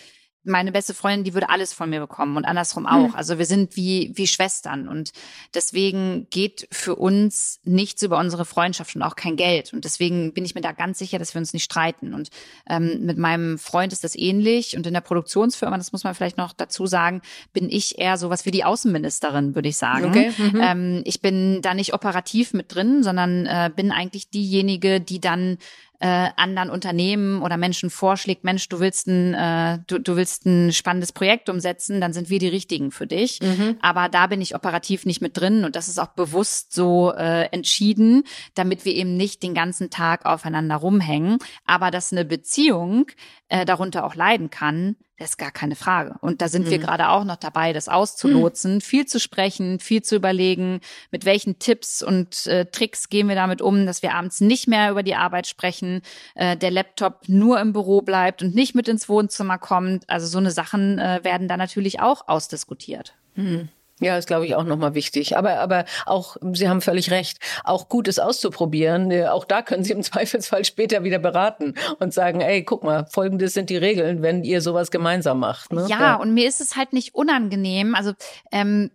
meine 0.47 0.71
beste 0.71 0.93
Freundin, 0.93 1.23
die 1.23 1.33
würde 1.33 1.49
alles 1.49 1.73
von 1.73 1.89
mir 1.89 1.99
bekommen 1.99 2.37
und 2.37 2.45
andersrum 2.45 2.85
auch. 2.85 3.09
Mhm. 3.09 3.15
Also 3.15 3.37
wir 3.37 3.45
sind 3.45 3.75
wie, 3.75 4.11
wie 4.15 4.27
Schwestern 4.27 4.87
und 4.87 5.11
deswegen 5.53 6.27
geht 6.29 6.67
für 6.71 6.95
uns 6.95 7.59
nichts 7.63 8.01
über 8.01 8.17
unsere 8.17 8.45
Freundschaft 8.45 8.95
und 8.95 9.01
auch 9.01 9.15
kein 9.15 9.35
Geld. 9.35 9.73
Und 9.73 9.85
deswegen 9.85 10.33
bin 10.33 10.45
ich 10.45 10.55
mir 10.55 10.61
da 10.61 10.71
ganz 10.71 10.99
sicher, 10.99 11.19
dass 11.19 11.33
wir 11.33 11.39
uns 11.39 11.53
nicht 11.53 11.63
streiten. 11.63 12.13
Und 12.13 12.29
ähm, 12.69 13.05
mit 13.05 13.17
meinem 13.17 13.57
Freund 13.57 13.93
ist 13.93 14.03
das 14.03 14.15
ähnlich 14.15 14.75
und 14.75 14.87
in 14.87 14.93
der 14.93 15.01
Produktionsfirma, 15.01 15.77
das 15.77 15.91
muss 15.91 16.03
man 16.03 16.15
vielleicht 16.15 16.37
noch 16.37 16.53
dazu 16.53 16.87
sagen, 16.87 17.21
bin 17.53 17.69
ich 17.69 17.99
eher 17.99 18.17
sowas 18.17 18.45
wie 18.45 18.51
die 18.51 18.63
Außenministerin, 18.63 19.55
würde 19.55 19.69
ich 19.69 19.77
sagen. 19.77 20.05
Okay. 20.05 20.31
Mhm. 20.37 20.61
Ähm, 20.61 21.01
ich 21.05 21.21
bin 21.21 21.61
da 21.61 21.73
nicht 21.73 21.93
operativ 21.93 22.53
mit 22.53 22.73
drin, 22.73 23.03
sondern 23.03 23.45
äh, 23.45 23.69
bin 23.75 23.91
eigentlich 23.91 24.29
diejenige, 24.29 25.01
die 25.01 25.19
dann 25.19 25.57
äh, 25.99 26.29
anderen 26.35 26.69
Unternehmen 26.69 27.41
oder 27.41 27.57
Menschen 27.57 27.89
vorschlägt, 27.89 28.43
Mensch, 28.43 28.69
du 28.69 28.79
willst 28.79 29.07
ein, 29.07 29.33
äh, 29.33 29.79
du, 29.87 29.99
du 29.99 30.15
willst 30.15 30.45
ein 30.45 30.71
spannendes 30.71 31.11
Projekt 31.11 31.49
umsetzen, 31.49 31.99
dann 31.99 32.13
sind 32.13 32.29
wir 32.29 32.39
die 32.39 32.47
richtigen 32.47 32.91
für 32.91 33.07
dich. 33.07 33.39
Mhm. 33.41 33.77
Aber 33.81 34.07
da 34.09 34.27
bin 34.27 34.41
ich 34.41 34.55
operativ 34.55 35.05
nicht 35.05 35.21
mit 35.21 35.37
drin 35.37 35.65
und 35.65 35.75
das 35.75 35.87
ist 35.87 35.99
auch 35.99 36.09
bewusst 36.09 36.73
so 36.73 37.13
äh, 37.13 37.45
entschieden, 37.51 38.23
damit 38.53 38.85
wir 38.85 38.93
eben 38.93 39.17
nicht 39.17 39.41
den 39.41 39.53
ganzen 39.53 39.89
Tag 39.89 40.25
aufeinander 40.25 40.75
rumhängen. 40.75 41.39
Aber 41.65 41.89
dass 41.89 42.11
eine 42.11 42.25
Beziehung 42.25 43.07
äh, 43.49 43.65
darunter 43.65 44.05
auch 44.05 44.15
leiden 44.15 44.49
kann, 44.49 44.97
das 45.17 45.31
ist 45.31 45.37
gar 45.37 45.51
keine 45.51 45.75
Frage. 45.75 46.15
Und 46.21 46.41
da 46.41 46.47
sind 46.47 46.67
mhm. 46.67 46.71
wir 46.71 46.77
gerade 46.77 47.09
auch 47.09 47.23
noch 47.23 47.37
dabei, 47.37 47.73
das 47.73 47.89
auszulotsen, 47.89 48.75
mhm. 48.75 48.81
viel 48.81 49.05
zu 49.07 49.19
sprechen, 49.19 49.79
viel 49.79 50.03
zu 50.03 50.15
überlegen, 50.15 50.79
mit 51.11 51.25
welchen 51.25 51.57
Tipps 51.57 52.03
und 52.03 52.45
äh, 52.45 52.65
Tricks 52.65 53.09
gehen 53.09 53.27
wir 53.27 53.35
damit 53.35 53.61
um, 53.61 53.85
dass 53.85 54.03
wir 54.03 54.13
abends 54.13 54.41
nicht 54.41 54.67
mehr 54.67 54.91
über 54.91 55.01
die 55.01 55.15
Arbeit 55.15 55.47
sprechen, 55.47 56.01
äh, 56.35 56.55
der 56.55 56.69
Laptop 56.69 57.27
nur 57.27 57.59
im 57.59 57.73
Büro 57.73 58.01
bleibt 58.01 58.43
und 58.43 58.53
nicht 58.53 58.75
mit 58.75 58.87
ins 58.87 59.09
Wohnzimmer 59.09 59.57
kommt. 59.57 60.07
Also 60.07 60.27
so 60.27 60.37
eine 60.37 60.51
Sachen 60.51 60.99
äh, 60.99 61.21
werden 61.23 61.47
da 61.47 61.57
natürlich 61.57 61.99
auch 61.99 62.27
ausdiskutiert. 62.27 63.15
Mhm. 63.35 63.69
Ja, 63.99 64.17
ist 64.17 64.27
glaube 64.27 64.45
ich 64.45 64.55
auch 64.55 64.63
nochmal 64.63 64.93
wichtig. 64.93 65.37
Aber, 65.37 65.59
aber 65.59 65.85
auch, 66.05 66.37
Sie 66.53 66.69
haben 66.69 66.81
völlig 66.81 67.09
recht, 67.09 67.39
auch 67.63 67.89
Gutes 67.89 68.19
auszuprobieren. 68.19 69.09
Äh, 69.09 69.27
auch 69.27 69.45
da 69.45 69.61
können 69.61 69.83
Sie 69.83 69.93
im 69.93 70.03
Zweifelsfall 70.07 70.65
später 70.65 71.03
wieder 71.03 71.19
beraten 71.19 71.73
und 71.99 72.13
sagen, 72.13 72.41
ey, 72.41 72.63
guck 72.63 72.83
mal, 72.83 73.07
folgendes 73.09 73.53
sind 73.53 73.69
die 73.69 73.77
Regeln, 73.77 74.21
wenn 74.21 74.43
ihr 74.43 74.61
sowas 74.61 74.91
gemeinsam 74.91 75.39
macht. 75.39 75.73
Ne? 75.73 75.87
Ja, 75.89 75.99
ja, 75.99 76.15
und 76.15 76.33
mir 76.33 76.47
ist 76.47 76.61
es 76.61 76.75
halt 76.75 76.93
nicht 76.93 77.15
unangenehm. 77.15 77.95
Also 77.95 78.13
ähm, 78.51 78.91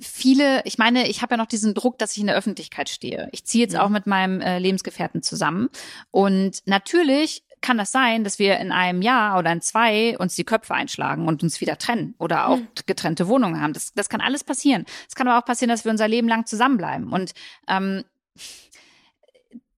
viele, 0.00 0.62
ich 0.64 0.78
meine, 0.78 1.08
ich 1.08 1.22
habe 1.22 1.34
ja 1.34 1.36
noch 1.36 1.46
diesen 1.46 1.74
Druck, 1.74 1.98
dass 1.98 2.12
ich 2.12 2.18
in 2.18 2.26
der 2.26 2.36
Öffentlichkeit 2.36 2.88
stehe. 2.88 3.28
Ich 3.32 3.44
ziehe 3.44 3.64
jetzt 3.64 3.74
ja. 3.74 3.84
auch 3.84 3.88
mit 3.88 4.06
meinem 4.06 4.40
äh, 4.40 4.58
Lebensgefährten 4.58 5.22
zusammen. 5.22 5.70
Und 6.10 6.62
natürlich 6.66 7.42
kann 7.66 7.78
das 7.78 7.90
sein, 7.90 8.22
dass 8.22 8.38
wir 8.38 8.58
in 8.58 8.70
einem 8.70 9.02
Jahr 9.02 9.40
oder 9.40 9.50
in 9.50 9.60
zwei 9.60 10.16
uns 10.18 10.36
die 10.36 10.44
Köpfe 10.44 10.72
einschlagen 10.72 11.26
und 11.26 11.42
uns 11.42 11.60
wieder 11.60 11.78
trennen 11.78 12.14
oder 12.18 12.46
auch 12.46 12.58
hm. 12.58 12.68
getrennte 12.86 13.26
Wohnungen 13.26 13.60
haben. 13.60 13.72
Das, 13.72 13.92
das 13.92 14.08
kann 14.08 14.20
alles 14.20 14.44
passieren. 14.44 14.84
Es 15.08 15.16
kann 15.16 15.26
aber 15.26 15.40
auch 15.40 15.44
passieren, 15.44 15.70
dass 15.70 15.84
wir 15.84 15.90
unser 15.90 16.06
Leben 16.06 16.28
lang 16.28 16.46
zusammenbleiben. 16.46 17.12
Und 17.12 17.32
ähm, 17.66 18.04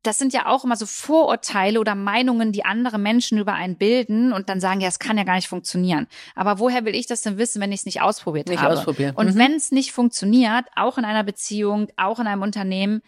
das 0.03 0.19
sind 0.19 0.35
ja 0.35 0.47
auch 0.47 0.65
immer 0.65 0.77
so 0.77 0.85
Vorurteile 0.85 1.81
oder 1.81 1.95
Meinungen, 1.95 2.53
die 2.53 2.67
andere 2.67 2.99
Menschen 2.99 3.39
über 3.39 3.55
einen 3.55 3.77
bilden 3.77 4.35
und 4.35 4.51
dann 4.51 4.61
sagen, 4.61 4.83
ja, 4.83 4.89
es 4.89 4.99
kann 4.99 5.17
ja 5.17 5.25
gar 5.25 5.37
nicht 5.37 5.49
funktionieren. 5.49 6.09
Aber 6.35 6.59
woher 6.59 6.85
will 6.85 6.95
ich 6.95 7.07
das 7.07 7.23
denn 7.23 7.39
wissen, 7.39 7.63
wenn 7.63 7.73
ich 7.73 7.81
es 7.81 7.87
nicht 7.87 8.03
ausprobiert 8.03 8.49
nicht 8.49 8.61
habe? 8.61 8.75
Ausprobieren. 8.75 9.17
Und 9.17 9.35
mhm. 9.35 9.39
wenn 9.39 9.55
es 9.55 9.73
nicht 9.73 9.93
funktioniert, 9.93 10.67
auch 10.77 10.99
in 10.99 11.07
einer 11.07 11.25
Beziehung, 11.25 11.89
auch 11.97 12.21
in 12.21 12.27
einem 12.27 12.43
Unternehmen, 12.43 13.01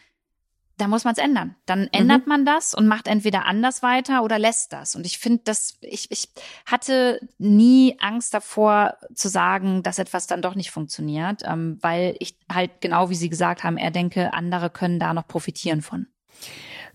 da 0.80 0.88
muss 0.88 1.04
man 1.04 1.12
es 1.12 1.18
ändern. 1.18 1.56
Dann 1.66 1.88
ändert 1.92 2.26
mhm. 2.26 2.28
man 2.28 2.46
das 2.46 2.74
und 2.74 2.86
macht 2.86 3.06
entweder 3.06 3.44
anders 3.44 3.82
weiter 3.82 4.22
oder 4.22 4.38
lässt 4.38 4.72
das. 4.72 4.94
Und 4.96 5.04
ich 5.04 5.18
finde, 5.18 5.42
dass 5.44 5.78
ich, 5.82 6.10
ich 6.10 6.28
hatte 6.64 7.20
nie 7.38 7.96
Angst 8.00 8.32
davor 8.32 8.96
zu 9.14 9.28
sagen, 9.28 9.82
dass 9.82 9.98
etwas 9.98 10.26
dann 10.26 10.42
doch 10.42 10.54
nicht 10.54 10.70
funktioniert, 10.70 11.42
ähm, 11.44 11.78
weil 11.80 12.16
ich 12.18 12.36
halt 12.50 12.80
genau 12.80 13.10
wie 13.10 13.14
Sie 13.14 13.28
gesagt 13.28 13.62
haben, 13.62 13.76
er 13.76 13.90
denke, 13.90 14.32
andere 14.32 14.70
können 14.70 14.98
da 14.98 15.12
noch 15.12 15.28
profitieren 15.28 15.82
von. 15.82 16.06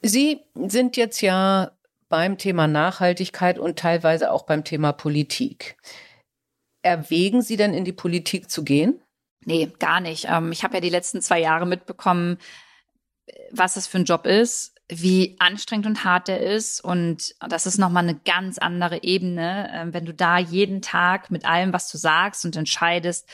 Sie 0.02 0.42
sind 0.56 0.98
jetzt 0.98 1.22
ja 1.22 1.72
beim 2.10 2.38
Thema 2.38 2.68
Nachhaltigkeit 2.68 3.60
und 3.60 3.78
teilweise 3.78 4.32
auch 4.32 4.44
beim 4.44 4.64
Thema 4.64 4.94
Politik. 4.94 5.78
Erwägen 6.82 7.42
Sie 7.42 7.58
denn 7.58 7.74
in 7.74 7.86
die 7.86 7.94
Politik 7.94 8.50
zu 8.50 8.64
gehen? 8.64 9.02
Nee, 9.46 9.72
gar 9.80 10.00
nicht. 10.00 10.28
Ähm, 10.30 10.52
ich 10.52 10.64
habe 10.64 10.76
ja 10.76 10.82
die 10.82 10.90
letzten 10.90 11.22
zwei 11.22 11.40
Jahre 11.40 11.66
mitbekommen, 11.66 12.38
was 13.52 13.76
das 13.76 13.88
für 13.88 13.98
ein 13.98 14.06
Job 14.06 14.26
ist, 14.26 14.76
wie 14.88 15.36
anstrengend 15.40 15.88
und 15.88 16.04
hart 16.04 16.28
der 16.28 16.42
ist. 16.42 16.84
Und 16.84 17.36
das 17.40 17.66
ist 17.66 17.78
nochmal 17.78 18.04
eine 18.04 18.20
ganz 18.26 18.58
andere 18.58 19.04
Ebene, 19.04 19.70
ähm, 19.74 19.94
wenn 19.94 20.06
du 20.06 20.14
da 20.14 20.38
jeden 20.38 20.82
Tag 20.82 21.32
mit 21.32 21.46
allem, 21.46 21.74
was 21.74 21.92
du 21.92 21.98
sagst 21.98 22.46
und 22.46 22.56
entscheidest, 22.56 23.28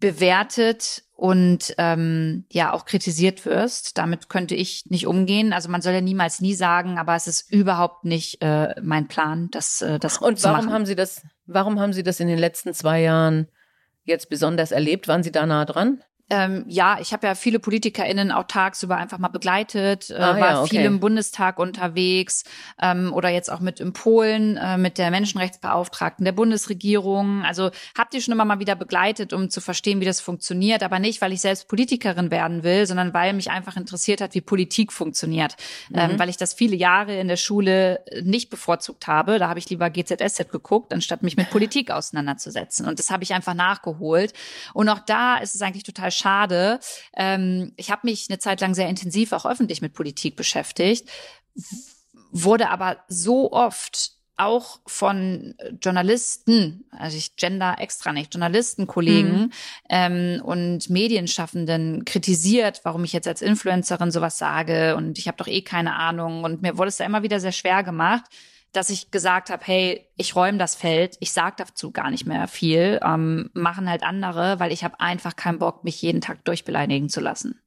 bewertet 0.00 1.04
und 1.14 1.74
ähm, 1.78 2.44
ja 2.50 2.72
auch 2.72 2.86
kritisiert 2.86 3.44
wirst. 3.44 3.98
Damit 3.98 4.28
könnte 4.28 4.54
ich 4.54 4.84
nicht 4.86 5.06
umgehen. 5.06 5.52
Also 5.52 5.68
man 5.68 5.82
soll 5.82 5.92
ja 5.92 6.00
niemals 6.00 6.40
nie 6.40 6.54
sagen, 6.54 6.98
aber 6.98 7.14
es 7.14 7.26
ist 7.26 7.52
überhaupt 7.52 8.04
nicht 8.04 8.42
äh, 8.42 8.74
mein 8.82 9.08
Plan, 9.08 9.48
das, 9.50 9.82
äh, 9.82 9.98
das 9.98 10.18
und 10.18 10.38
zu 10.38 10.44
warum 10.48 10.66
machen. 10.66 10.74
haben 10.74 10.86
Sie 10.86 10.96
das? 10.96 11.22
Warum 11.46 11.80
haben 11.80 11.92
Sie 11.92 12.02
das 12.02 12.20
in 12.20 12.28
den 12.28 12.38
letzten 12.38 12.72
zwei 12.72 13.02
Jahren 13.02 13.48
jetzt 14.04 14.28
besonders 14.28 14.72
erlebt? 14.72 15.06
Waren 15.06 15.22
Sie 15.22 15.32
da 15.32 15.46
nah 15.46 15.64
dran? 15.64 16.02
Ähm, 16.30 16.64
ja, 16.68 16.98
ich 17.00 17.12
habe 17.12 17.26
ja 17.26 17.34
viele 17.34 17.58
PolitikerInnen 17.58 18.32
auch 18.32 18.44
tagsüber 18.44 18.96
einfach 18.96 19.18
mal 19.18 19.28
begleitet, 19.28 20.08
äh, 20.08 20.14
ah, 20.14 20.40
war 20.40 20.50
ja, 20.50 20.60
okay. 20.60 20.70
viel 20.70 20.80
im 20.80 20.98
Bundestag 20.98 21.58
unterwegs 21.58 22.44
ähm, 22.80 23.12
oder 23.12 23.28
jetzt 23.28 23.52
auch 23.52 23.60
mit 23.60 23.78
in 23.78 23.92
Polen 23.92 24.56
äh, 24.56 24.78
mit 24.78 24.96
der 24.96 25.10
Menschenrechtsbeauftragten 25.10 26.24
der 26.24 26.32
Bundesregierung. 26.32 27.42
Also 27.42 27.70
habt 27.96 28.14
ihr 28.14 28.22
schon 28.22 28.32
immer 28.32 28.46
mal 28.46 28.58
wieder 28.58 28.74
begleitet, 28.74 29.34
um 29.34 29.50
zu 29.50 29.60
verstehen, 29.60 30.00
wie 30.00 30.06
das 30.06 30.20
funktioniert, 30.20 30.82
aber 30.82 30.98
nicht, 30.98 31.20
weil 31.20 31.32
ich 31.32 31.42
selbst 31.42 31.68
Politikerin 31.68 32.30
werden 32.30 32.62
will, 32.62 32.86
sondern 32.86 33.12
weil 33.12 33.34
mich 33.34 33.50
einfach 33.50 33.76
interessiert 33.76 34.22
hat, 34.22 34.34
wie 34.34 34.40
Politik 34.40 34.92
funktioniert. 34.92 35.56
Ähm, 35.92 36.06
mhm. 36.06 36.10
Ähm, 36.12 36.18
weil 36.18 36.30
ich 36.30 36.38
das 36.38 36.54
viele 36.54 36.74
Jahre 36.74 37.18
in 37.18 37.28
der 37.28 37.36
Schule 37.36 38.02
nicht 38.22 38.48
bevorzugt 38.48 39.06
habe. 39.06 39.38
Da 39.38 39.50
habe 39.50 39.58
ich 39.58 39.68
lieber 39.68 39.90
GZSZ 39.90 40.50
geguckt, 40.50 40.94
anstatt 40.94 41.22
mich 41.22 41.36
mit 41.36 41.50
Politik 41.50 41.90
auseinanderzusetzen. 41.90 42.86
Und 42.86 42.98
das 42.98 43.10
habe 43.10 43.24
ich 43.24 43.34
einfach 43.34 43.54
nachgeholt. 43.54 44.32
Und 44.72 44.88
auch 44.88 45.00
da 45.00 45.36
ist 45.36 45.54
es 45.54 45.60
eigentlich 45.60 45.82
total 45.82 46.10
schade. 46.10 46.23
Ähm, 47.16 47.72
ich 47.76 47.90
habe 47.90 48.02
mich 48.04 48.26
eine 48.28 48.38
Zeit 48.38 48.60
lang 48.60 48.74
sehr 48.74 48.88
intensiv 48.88 49.32
auch 49.32 49.46
öffentlich 49.46 49.82
mit 49.82 49.94
Politik 49.94 50.36
beschäftigt, 50.36 51.08
wurde 52.30 52.70
aber 52.70 52.98
so 53.08 53.52
oft 53.52 54.14
auch 54.36 54.80
von 54.86 55.54
Journalisten, 55.80 56.84
also 56.90 57.16
ich 57.16 57.36
gender 57.36 57.76
extra 57.78 58.12
nicht, 58.12 58.34
Journalistenkollegen 58.34 59.42
mhm. 59.42 59.50
ähm, 59.88 60.42
und 60.44 60.90
Medienschaffenden 60.90 62.04
kritisiert, 62.04 62.80
warum 62.82 63.04
ich 63.04 63.12
jetzt 63.12 63.28
als 63.28 63.42
Influencerin 63.42 64.10
sowas 64.10 64.38
sage. 64.38 64.96
Und 64.96 65.18
ich 65.18 65.28
habe 65.28 65.36
doch 65.36 65.46
eh 65.46 65.62
keine 65.62 65.94
Ahnung. 65.94 66.42
Und 66.42 66.62
mir 66.62 66.76
wurde 66.78 66.88
es 66.88 66.96
da 66.96 67.04
immer 67.04 67.22
wieder 67.22 67.38
sehr 67.38 67.52
schwer 67.52 67.84
gemacht, 67.84 68.24
dass 68.76 68.90
ich 68.90 69.10
gesagt 69.10 69.50
habe, 69.50 69.62
hey, 69.64 70.06
ich 70.16 70.36
räume 70.36 70.58
das 70.58 70.74
Feld, 70.74 71.16
ich 71.20 71.32
sag 71.32 71.56
dazu 71.56 71.90
gar 71.90 72.10
nicht 72.10 72.26
mehr 72.26 72.46
viel, 72.48 73.00
ähm, 73.02 73.50
machen 73.54 73.88
halt 73.88 74.02
andere, 74.02 74.60
weil 74.60 74.72
ich 74.72 74.84
habe 74.84 75.00
einfach 75.00 75.36
keinen 75.36 75.58
Bock, 75.58 75.84
mich 75.84 76.00
jeden 76.02 76.20
Tag 76.20 76.44
durchbeleidigen 76.44 77.08
zu 77.08 77.20
lassen. 77.20 77.60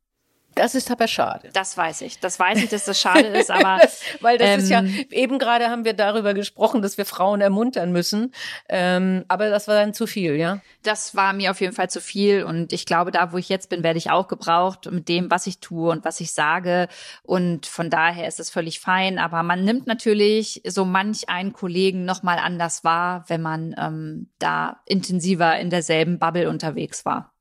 Das 0.57 0.75
ist 0.75 0.91
aber 0.91 1.07
schade. 1.07 1.49
Das 1.53 1.77
weiß 1.77 2.01
ich. 2.01 2.19
Das 2.19 2.39
weiß 2.39 2.63
ich, 2.63 2.69
dass 2.69 2.85
das 2.85 2.99
schade 2.99 3.27
ist, 3.27 3.51
aber. 3.51 3.79
Weil 4.21 4.37
das 4.37 4.49
ähm, 4.49 4.59
ist 4.59 4.69
ja, 4.69 4.79
ähm, 4.79 5.05
eben 5.11 5.39
gerade 5.39 5.69
haben 5.69 5.85
wir 5.85 5.93
darüber 5.93 6.33
gesprochen, 6.33 6.81
dass 6.81 6.97
wir 6.97 7.05
Frauen 7.05 7.41
ermuntern 7.41 7.91
müssen. 7.91 8.33
Ähm, 8.67 9.23
aber 9.27 9.49
das 9.49 9.67
war 9.67 9.75
dann 9.75 9.93
zu 9.93 10.07
viel, 10.07 10.35
ja? 10.35 10.61
Das 10.83 11.15
war 11.15 11.33
mir 11.33 11.51
auf 11.51 11.61
jeden 11.61 11.73
Fall 11.73 11.89
zu 11.89 12.01
viel. 12.01 12.43
Und 12.43 12.73
ich 12.73 12.85
glaube, 12.85 13.11
da, 13.11 13.31
wo 13.31 13.37
ich 13.37 13.49
jetzt 13.49 13.69
bin, 13.69 13.83
werde 13.83 13.97
ich 13.97 14.09
auch 14.09 14.27
gebraucht 14.27 14.89
mit 14.91 15.07
dem, 15.07 15.29
was 15.29 15.47
ich 15.47 15.59
tue 15.59 15.91
und 15.91 16.03
was 16.05 16.19
ich 16.19 16.33
sage. 16.33 16.87
Und 17.23 17.65
von 17.65 17.89
daher 17.89 18.27
ist 18.27 18.39
das 18.39 18.49
völlig 18.49 18.79
fein. 18.79 19.19
Aber 19.19 19.43
man 19.43 19.63
nimmt 19.63 19.87
natürlich 19.87 20.61
so 20.65 20.85
manch 20.85 21.29
einen 21.29 21.53
Kollegen 21.53 22.05
nochmal 22.05 22.39
anders 22.39 22.83
wahr, 22.83 23.25
wenn 23.27 23.41
man 23.41 23.75
ähm, 23.77 24.29
da 24.39 24.81
intensiver 24.85 25.57
in 25.59 25.69
derselben 25.69 26.19
Bubble 26.19 26.49
unterwegs 26.49 27.05
war. 27.05 27.33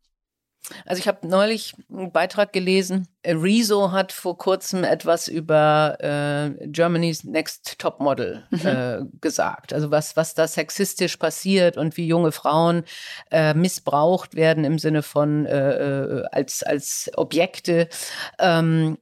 Also 0.85 1.01
ich 1.01 1.09
habe 1.09 1.27
neulich 1.27 1.75
einen 1.91 2.12
Beitrag 2.12 2.53
gelesen. 2.53 3.09
Rezo 3.25 3.93
hat 3.93 4.12
vor 4.12 4.37
kurzem 4.39 4.85
etwas 4.85 5.29
über 5.29 5.97
äh, 6.01 6.67
Germany's 6.69 7.25
Next 7.25 7.79
Top 7.79 8.01
Model 8.01 8.45
mhm. 8.51 8.67
äh, 8.67 8.99
gesagt. 9.21 9.73
Also 9.73 9.91
was, 9.91 10.17
was 10.17 10.35
da 10.35 10.49
sexistisch 10.49 11.17
passiert 11.17 11.77
und 11.77 11.97
wie 11.97 12.07
junge 12.07 12.33
Frauen 12.33 12.85
äh, 13.31 13.55
missbraucht 13.55 14.35
werden 14.35 14.64
im 14.64 14.79
Sinne 14.79 15.03
von 15.03 15.47
äh, 15.47 15.71
äh 15.77 16.25
als, 16.33 16.62
als 16.62 17.11
Objekte. 17.17 17.89
Ähm, 18.39 18.99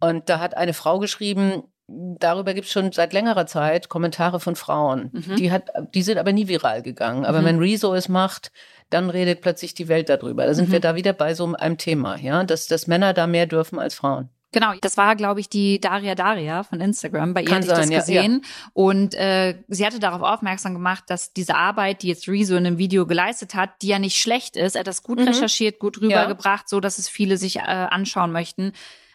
und 0.00 0.28
da 0.28 0.40
hat 0.40 0.56
eine 0.56 0.72
Frau 0.72 0.98
geschrieben, 0.98 1.64
darüber 1.90 2.54
gibt 2.54 2.66
es 2.66 2.72
schon 2.72 2.92
seit 2.92 3.12
längerer 3.12 3.46
Zeit 3.46 3.88
Kommentare 3.88 4.40
von 4.40 4.56
Frauen. 4.56 5.10
Mhm. 5.12 5.36
Die, 5.36 5.50
hat, 5.50 5.70
die 5.94 6.02
sind 6.02 6.18
aber 6.18 6.32
nie 6.32 6.48
viral 6.48 6.82
gegangen. 6.82 7.24
Aber 7.24 7.40
mhm. 7.40 7.44
wenn 7.46 7.58
Rezo 7.58 7.94
es 7.94 8.08
macht, 8.08 8.52
dann 8.90 9.10
redet 9.10 9.40
plötzlich 9.40 9.74
die 9.74 9.88
Welt 9.88 10.08
darüber. 10.08 10.46
Da 10.46 10.54
sind 10.54 10.68
mhm. 10.68 10.72
wir 10.72 10.80
da 10.80 10.94
wieder 10.94 11.12
bei 11.12 11.34
so 11.34 11.52
einem 11.54 11.78
Thema, 11.78 12.16
ja, 12.16 12.44
dass, 12.44 12.66
dass 12.66 12.86
Männer 12.86 13.14
da 13.14 13.26
mehr 13.26 13.46
dürfen 13.46 13.78
als 13.78 13.94
Frauen. 13.94 14.28
Genau, 14.52 14.72
das 14.80 14.96
war, 14.96 15.14
glaube 15.14 15.38
ich, 15.38 15.48
die 15.48 15.80
Daria 15.80 16.16
Daria 16.16 16.64
von 16.64 16.80
Instagram. 16.80 17.34
Bei 17.34 17.42
ihr 17.42 17.50
hatte 17.50 17.66
ich 17.66 17.72
das 17.72 17.88
gesehen. 17.88 18.42
Ja. 18.42 18.70
Und 18.72 19.14
äh, 19.14 19.62
sie 19.68 19.86
hatte 19.86 20.00
darauf 20.00 20.22
aufmerksam 20.22 20.74
gemacht, 20.74 21.04
dass 21.06 21.32
diese 21.32 21.54
Arbeit, 21.54 22.02
die 22.02 22.08
jetzt 22.08 22.28
Rezo 22.28 22.56
in 22.56 22.66
einem 22.66 22.78
Video 22.78 23.06
geleistet 23.06 23.54
hat, 23.54 23.70
die 23.82 23.88
ja 23.88 24.00
nicht 24.00 24.16
schlecht 24.16 24.56
ist. 24.56 24.74
Er 24.74 24.80
hat 24.80 24.88
das 24.88 25.04
gut 25.04 25.20
mhm. 25.20 25.28
recherchiert, 25.28 25.78
gut 25.78 26.00
rübergebracht, 26.00 26.64
ja. 26.64 26.68
so 26.68 26.80
dass 26.80 26.98
es 26.98 27.08
viele 27.08 27.36
sich 27.36 27.58
äh, 27.58 27.60
anschauen 27.60 28.32
möchten. 28.32 28.72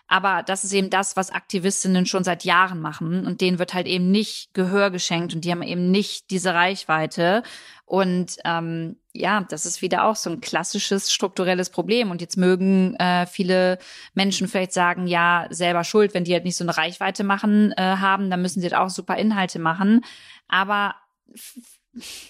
Aber 0.08 0.43
das 0.43 0.64
ist 0.64 0.74
eben 0.74 0.89
das, 0.89 1.16
was 1.16 1.32
Aktivistinnen 1.32 2.06
schon 2.06 2.24
seit 2.24 2.43
Jahren 2.43 2.80
machen. 2.80 3.26
Und 3.26 3.41
denen 3.41 3.58
wird 3.58 3.74
halt 3.74 3.88
eben 3.88 4.12
nicht 4.12 4.53
Gehör 4.53 4.91
geschenkt 4.91 5.34
und 5.34 5.43
die 5.43 5.51
haben 5.51 5.64
eben 5.64 5.89
nicht 5.89 6.30
diese 6.30 6.53
Reichweite. 6.53 7.41
Und 7.86 8.38
ähm, 8.45 8.97
ja, 9.14 9.41
das 9.49 9.66
ist 9.66 9.82
wieder 9.82 10.06
auch 10.06 10.16
so 10.16 10.30
ein 10.30 10.41
klassisches 10.41 11.12
strukturelles 11.12 11.72
Problem. 11.72 12.12
Und 12.12 12.22
jetzt 12.22 12.38
mögen 12.38 12.95
äh, 12.95 13.26
viele 13.26 13.80
Menschen 14.14 14.47
vielleicht 14.47 14.74
sagen, 14.74 15.08
ja, 15.08 15.47
selber 15.49 15.84
schuld, 15.84 16.14
wenn 16.14 16.24
die 16.24 16.34
halt 16.34 16.45
nicht 16.45 16.58
so 16.58 16.64
eine 16.64 16.78
Reichweite 16.78 17.24
machen 17.24 17.74
äh, 17.76 17.82
haben, 17.82 18.30
dann 18.30 18.41
müssen 18.41 18.62
sie 18.62 18.68
halt 18.68 18.76
auch 18.76 18.89
super 18.89 19.18
Inhalte 19.18 19.58
machen. 19.58 20.06
Aber 20.47 20.95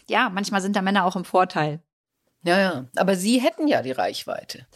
ja, 0.08 0.30
manchmal 0.30 0.62
sind 0.62 0.76
da 0.76 0.82
Männer 0.82 1.06
auch 1.06 1.16
im 1.16 1.26
Vorteil. 1.26 1.82
Ja, 2.46 2.60
ja. 2.60 2.86
Aber 2.96 3.16
Sie 3.16 3.42
hätten 3.42 3.68
ja 3.68 3.82
die 3.82 3.92
Reichweite. 3.92 4.68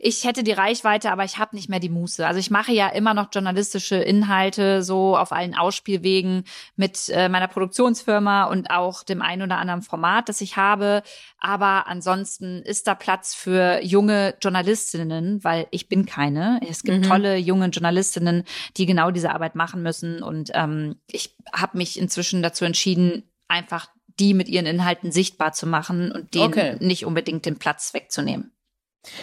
Ich 0.00 0.24
hätte 0.24 0.42
die 0.42 0.50
Reichweite, 0.50 1.12
aber 1.12 1.22
ich 1.22 1.38
habe 1.38 1.54
nicht 1.54 1.68
mehr 1.68 1.78
die 1.78 1.88
Muße. 1.88 2.26
Also 2.26 2.40
ich 2.40 2.50
mache 2.50 2.72
ja 2.72 2.88
immer 2.88 3.14
noch 3.14 3.28
journalistische 3.32 3.94
Inhalte 3.94 4.82
so 4.82 5.16
auf 5.16 5.30
allen 5.30 5.54
Ausspielwegen 5.54 6.42
mit 6.74 7.08
äh, 7.10 7.28
meiner 7.28 7.46
Produktionsfirma 7.46 8.44
und 8.46 8.70
auch 8.70 9.04
dem 9.04 9.22
einen 9.22 9.42
oder 9.42 9.58
anderen 9.58 9.82
Format, 9.82 10.28
das 10.28 10.40
ich 10.40 10.56
habe. 10.56 11.04
Aber 11.38 11.86
ansonsten 11.86 12.60
ist 12.62 12.88
da 12.88 12.96
Platz 12.96 13.36
für 13.36 13.80
junge 13.84 14.34
Journalistinnen, 14.42 15.44
weil 15.44 15.68
ich 15.70 15.88
bin 15.88 16.06
keine. 16.06 16.60
Es 16.68 16.82
gibt 16.82 17.04
mhm. 17.04 17.08
tolle 17.08 17.36
junge 17.36 17.66
Journalistinnen, 17.66 18.42
die 18.76 18.86
genau 18.86 19.12
diese 19.12 19.30
Arbeit 19.30 19.54
machen 19.54 19.84
müssen. 19.84 20.24
Und 20.24 20.50
ähm, 20.54 20.96
ich 21.06 21.36
habe 21.52 21.78
mich 21.78 22.00
inzwischen 22.00 22.42
dazu 22.42 22.64
entschieden, 22.64 23.30
einfach 23.46 23.86
die 24.18 24.34
mit 24.34 24.48
ihren 24.48 24.66
Inhalten 24.66 25.12
sichtbar 25.12 25.52
zu 25.52 25.66
machen 25.66 26.12
und 26.12 26.34
denen 26.34 26.46
okay. 26.46 26.76
nicht 26.80 27.06
unbedingt 27.06 27.46
den 27.46 27.58
Platz 27.58 27.94
wegzunehmen. 27.94 28.52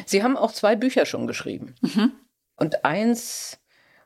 Sie 0.05 0.23
haben 0.23 0.37
auch 0.37 0.51
zwei 0.51 0.75
Bücher 0.75 1.05
schon 1.05 1.27
geschrieben. 1.27 1.75
Mhm. 1.81 2.11
Und 2.55 2.83
eins 2.83 3.59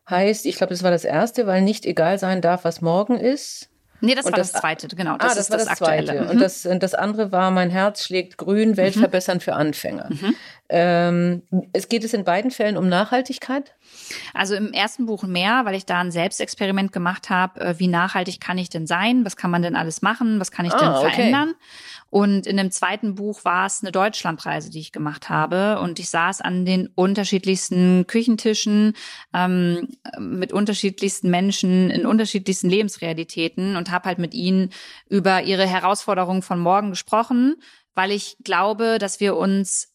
heißt, 0.10 0.46
ich 0.46 0.56
glaube, 0.58 0.74
das 0.74 0.84
war 0.84 0.92
das 0.92 1.06
erste, 1.06 1.48
weil 1.48 1.62
nicht 1.62 1.86
egal 1.86 2.20
sein 2.20 2.42
darf, 2.42 2.64
was 2.64 2.82
morgen 2.82 3.18
ist. 3.18 3.70
Nee, 4.02 4.16
das 4.16 4.26
und 4.26 4.34
war 4.34 4.38
das, 4.38 4.52
das, 4.52 4.62
zweite, 4.62 4.88
genau. 4.90 5.18
Das 5.18 5.32
ah, 5.32 5.36
das 5.36 5.50
war 5.50 5.58
das, 5.58 5.68
das 5.68 5.78
zweite. 5.78 6.22
Mhm. 6.22 6.30
Und 6.30 6.40
das, 6.42 6.68
das 6.70 6.94
andere 6.94 7.32
war 7.32 7.52
Mein 7.52 7.70
Herz 7.70 8.04
schlägt 8.04 8.38
grün, 8.38 8.76
Welt 8.76 8.98
mhm. 8.98 9.00
verbessern 9.00 9.40
für 9.40 9.54
Anfänger. 9.54 10.10
Mhm. 10.10 10.36
Ähm, 10.68 11.44
es 11.72 11.88
geht 11.88 12.04
es 12.04 12.14
in 12.14 12.26
beiden 12.26 12.52
Fällen 12.52 12.76
um 12.76 12.90
Nachhaltigkeit? 12.90 13.74
Also 14.34 14.56
im 14.56 14.74
ersten 14.74 15.06
Buch 15.06 15.24
mehr, 15.24 15.66
weil 15.66 15.76
ich 15.76 15.86
da 15.86 16.00
ein 16.00 16.12
Selbstexperiment 16.12 16.92
gemacht 16.92 17.30
habe, 17.30 17.60
äh, 17.62 17.80
wie 17.80 17.88
nachhaltig 17.88 18.40
kann 18.40 18.58
ich 18.58 18.70
denn 18.70 18.88
sein? 18.88 19.26
Was 19.26 19.36
kann 19.36 19.52
man 19.52 19.62
denn 19.62 19.76
alles 19.76 20.02
machen? 20.02 20.40
Was 20.40 20.52
kann 20.52 20.66
ich 20.66 20.74
ah, 20.74 20.80
denn 20.80 21.12
verändern? 21.12 21.50
Okay. 21.50 22.10
Und 22.10 22.46
in 22.46 22.58
dem 22.58 22.70
zweiten 22.70 23.16
Buch 23.16 23.44
war 23.44 23.66
es 23.66 23.82
eine 23.82 23.92
Deutschlandreise, 23.92 24.70
die 24.70 24.80
ich 24.80 24.92
gemacht 24.92 25.30
habe. 25.30 25.80
Und 25.80 26.00
ich 26.00 26.10
saß 26.10 26.42
an 26.42 26.66
den 26.66 26.88
unterschiedlichsten 26.94 28.06
Küchentischen 28.08 28.94
ähm, 29.34 29.88
mit 30.20 30.54
unterschiedlichsten 30.54 31.30
Menschen 31.30 31.90
in 31.90 32.06
unterschiedlichsten 32.06 32.70
Lebensrealitäten 32.70 33.76
und 33.76 33.90
habe 33.90 34.06
halt 34.06 34.20
mit 34.20 34.34
ihnen 34.34 34.70
über 35.10 35.44
ihre 35.44 35.66
Herausforderungen 35.66 36.44
von 36.44 36.60
morgen 36.60 36.92
gesprochen, 36.92 37.56
weil 37.96 38.12
ich 38.12 38.38
glaube, 38.44 39.00
dass 39.00 39.20
wir 39.20 39.36
uns 39.36 39.94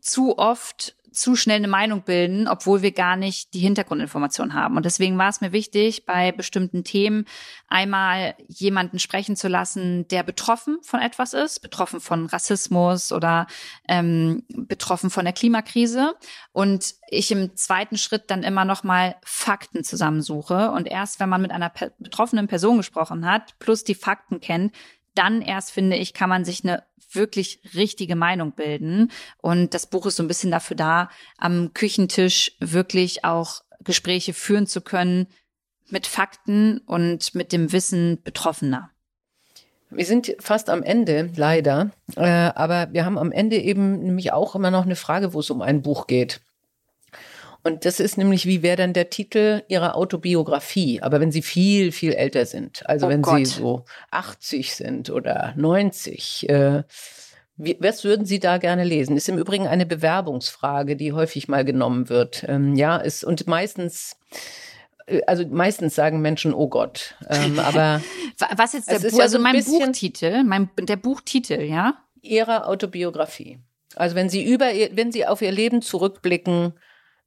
zu 0.00 0.38
oft 0.38 0.96
zu 1.12 1.36
schnell 1.36 1.56
eine 1.56 1.68
Meinung 1.68 2.02
bilden, 2.02 2.48
obwohl 2.48 2.82
wir 2.82 2.92
gar 2.92 3.16
nicht 3.16 3.54
die 3.54 3.60
Hintergrundinformation 3.60 4.54
haben. 4.54 4.76
Und 4.76 4.84
deswegen 4.84 5.18
war 5.18 5.28
es 5.28 5.40
mir 5.40 5.52
wichtig, 5.52 6.06
bei 6.06 6.32
bestimmten 6.32 6.84
Themen 6.84 7.24
einmal 7.68 8.34
jemanden 8.48 8.98
sprechen 8.98 9.36
zu 9.36 9.48
lassen, 9.48 10.06
der 10.08 10.22
betroffen 10.22 10.78
von 10.82 11.00
etwas 11.00 11.34
ist, 11.34 11.60
betroffen 11.60 12.00
von 12.00 12.26
Rassismus 12.26 13.12
oder 13.12 13.46
ähm, 13.88 14.44
betroffen 14.48 15.10
von 15.10 15.24
der 15.24 15.34
Klimakrise. 15.34 16.14
Und 16.52 16.94
ich 17.08 17.30
im 17.32 17.56
zweiten 17.56 17.98
Schritt 17.98 18.30
dann 18.30 18.42
immer 18.42 18.64
noch 18.64 18.84
mal 18.84 19.16
Fakten 19.24 19.84
zusammensuche. 19.84 20.70
Und 20.70 20.86
erst 20.86 21.20
wenn 21.20 21.28
man 21.28 21.42
mit 21.42 21.50
einer 21.50 21.72
betroffenen 21.98 22.46
Person 22.46 22.78
gesprochen 22.78 23.26
hat, 23.26 23.58
plus 23.58 23.84
die 23.84 23.94
Fakten 23.94 24.40
kennt, 24.40 24.74
dann 25.14 25.42
erst, 25.42 25.72
finde 25.72 25.96
ich, 25.96 26.14
kann 26.14 26.28
man 26.28 26.44
sich 26.44 26.64
eine 26.64 26.84
wirklich 27.12 27.60
richtige 27.74 28.16
Meinung 28.16 28.52
bilden. 28.52 29.10
Und 29.38 29.74
das 29.74 29.86
Buch 29.86 30.06
ist 30.06 30.16
so 30.16 30.22
ein 30.22 30.28
bisschen 30.28 30.50
dafür 30.50 30.76
da, 30.76 31.10
am 31.38 31.72
Küchentisch 31.74 32.52
wirklich 32.60 33.24
auch 33.24 33.62
Gespräche 33.84 34.34
führen 34.34 34.66
zu 34.66 34.80
können 34.80 35.26
mit 35.88 36.06
Fakten 36.06 36.78
und 36.86 37.34
mit 37.34 37.52
dem 37.52 37.72
Wissen 37.72 38.22
Betroffener. 38.22 38.90
Wir 39.90 40.04
sind 40.04 40.36
fast 40.38 40.70
am 40.70 40.84
Ende, 40.84 41.30
leider. 41.34 41.90
Äh, 42.14 42.22
aber 42.22 42.92
wir 42.92 43.04
haben 43.04 43.18
am 43.18 43.32
Ende 43.32 43.56
eben 43.56 44.04
nämlich 44.04 44.32
auch 44.32 44.54
immer 44.54 44.70
noch 44.70 44.84
eine 44.84 44.94
Frage, 44.94 45.34
wo 45.34 45.40
es 45.40 45.50
um 45.50 45.62
ein 45.62 45.82
Buch 45.82 46.06
geht. 46.06 46.40
Und 47.62 47.84
das 47.84 48.00
ist 48.00 48.16
nämlich, 48.16 48.46
wie 48.46 48.62
wäre 48.62 48.76
dann 48.76 48.92
der 48.92 49.10
Titel 49.10 49.62
Ihrer 49.68 49.94
Autobiografie? 49.94 51.02
Aber 51.02 51.20
wenn 51.20 51.30
Sie 51.30 51.42
viel, 51.42 51.92
viel 51.92 52.12
älter 52.12 52.46
sind, 52.46 52.86
also 52.88 53.06
oh 53.06 53.08
wenn 53.10 53.22
Gott. 53.22 53.38
Sie 53.38 53.44
so 53.44 53.84
80 54.10 54.74
sind 54.74 55.10
oder 55.10 55.52
90, 55.56 56.48
äh, 56.48 56.82
wie, 57.56 57.76
was 57.78 58.04
würden 58.04 58.24
Sie 58.24 58.40
da 58.40 58.56
gerne 58.56 58.84
lesen? 58.84 59.16
Ist 59.16 59.28
im 59.28 59.36
Übrigen 59.36 59.66
eine 59.66 59.84
Bewerbungsfrage, 59.84 60.96
die 60.96 61.12
häufig 61.12 61.48
mal 61.48 61.64
genommen 61.64 62.08
wird. 62.08 62.44
Ähm, 62.48 62.74
ja, 62.74 62.96
ist 62.96 63.24
und 63.24 63.46
meistens 63.46 64.16
äh, 65.06 65.20
also 65.26 65.46
meistens 65.46 65.94
sagen 65.94 66.22
Menschen, 66.22 66.54
oh 66.54 66.68
Gott. 66.68 67.16
Ähm, 67.28 67.58
aber 67.58 68.00
was 68.56 68.72
jetzt 68.72 68.90
der 68.90 69.00
Buch, 69.00 69.18
ja 69.18 69.24
also 69.24 69.36
so 69.36 69.42
mein 69.42 69.62
Buchtitel, 69.62 70.44
mein, 70.44 70.70
der 70.78 70.96
Buchtitel, 70.96 71.60
ja? 71.60 71.94
Ihrer 72.22 72.68
Autobiografie. 72.68 73.58
Also 73.96 74.14
wenn 74.14 74.28
Sie 74.28 74.44
über, 74.44 74.66
wenn 74.92 75.12
Sie 75.12 75.26
auf 75.26 75.42
Ihr 75.42 75.52
Leben 75.52 75.82
zurückblicken, 75.82 76.74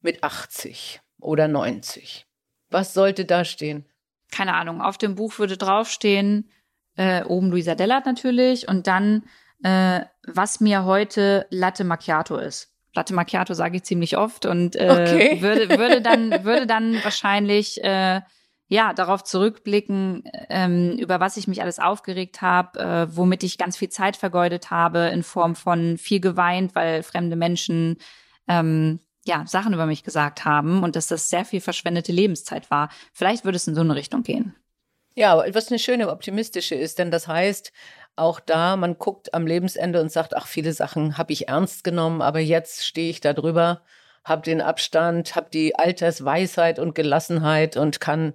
mit 0.03 0.23
80 0.23 1.01
oder 1.19 1.47
90. 1.47 2.25
Was 2.69 2.93
sollte 2.93 3.25
da 3.25 3.45
stehen? 3.45 3.85
Keine 4.31 4.55
Ahnung. 4.55 4.81
Auf 4.81 4.97
dem 4.97 5.15
Buch 5.15 5.37
würde 5.39 5.57
draufstehen, 5.57 6.49
äh, 6.95 7.23
oben 7.23 7.51
Luisa 7.51 7.75
Dellert 7.75 8.05
natürlich 8.05 8.67
und 8.67 8.87
dann, 8.87 9.23
äh, 9.63 10.01
was 10.27 10.59
mir 10.59 10.85
heute 10.85 11.45
Latte 11.49 11.83
Macchiato 11.83 12.37
ist. 12.37 12.71
Latte 12.95 13.13
Macchiato 13.13 13.53
sage 13.53 13.77
ich 13.77 13.83
ziemlich 13.83 14.17
oft 14.17 14.45
und 14.45 14.75
äh, 14.75 14.89
okay. 14.89 15.37
würde, 15.41 15.69
würde 15.77 16.01
dann, 16.01 16.43
würde 16.43 16.67
dann 16.67 17.03
wahrscheinlich 17.03 17.83
äh, 17.83 18.21
ja 18.67 18.93
darauf 18.93 19.23
zurückblicken, 19.23 20.23
ähm, 20.49 20.97
über 20.97 21.19
was 21.19 21.37
ich 21.37 21.47
mich 21.47 21.61
alles 21.61 21.79
aufgeregt 21.79 22.41
habe, 22.41 22.79
äh, 22.79 23.15
womit 23.15 23.43
ich 23.43 23.57
ganz 23.57 23.77
viel 23.77 23.89
Zeit 23.89 24.15
vergeudet 24.15 24.71
habe 24.71 25.09
in 25.13 25.23
Form 25.23 25.55
von 25.55 25.97
viel 25.97 26.19
geweint, 26.19 26.75
weil 26.75 27.03
fremde 27.03 27.35
Menschen 27.35 27.97
ähm, 28.47 28.99
ja, 29.25 29.45
Sachen 29.47 29.73
über 29.73 29.85
mich 29.85 30.03
gesagt 30.03 30.45
haben 30.45 30.83
und 30.83 30.95
dass 30.95 31.07
das 31.07 31.29
sehr 31.29 31.45
viel 31.45 31.61
verschwendete 31.61 32.11
Lebenszeit 32.11 32.69
war. 32.69 32.89
Vielleicht 33.13 33.45
würde 33.45 33.55
es 33.55 33.67
in 33.67 33.75
so 33.75 33.81
eine 33.81 33.95
Richtung 33.95 34.23
gehen. 34.23 34.55
Ja, 35.15 35.43
was 35.53 35.69
eine 35.69 35.79
schöne 35.79 36.09
optimistische 36.09 36.75
ist, 36.75 36.97
denn 36.97 37.11
das 37.11 37.27
heißt, 37.27 37.71
auch 38.15 38.39
da, 38.39 38.75
man 38.75 38.97
guckt 38.97 39.33
am 39.33 39.47
Lebensende 39.47 40.01
und 40.01 40.11
sagt, 40.11 40.35
ach, 40.35 40.47
viele 40.47 40.73
Sachen 40.73 41.17
habe 41.17 41.33
ich 41.33 41.47
ernst 41.47 41.83
genommen, 41.83 42.21
aber 42.21 42.39
jetzt 42.39 42.85
stehe 42.85 43.09
ich 43.09 43.21
da 43.21 43.33
drüber, 43.33 43.81
habe 44.23 44.41
den 44.41 44.61
Abstand, 44.61 45.35
habe 45.35 45.49
die 45.51 45.75
Altersweisheit 45.75 46.79
und 46.79 46.95
Gelassenheit 46.95 47.77
und 47.77 47.99
kann 47.99 48.33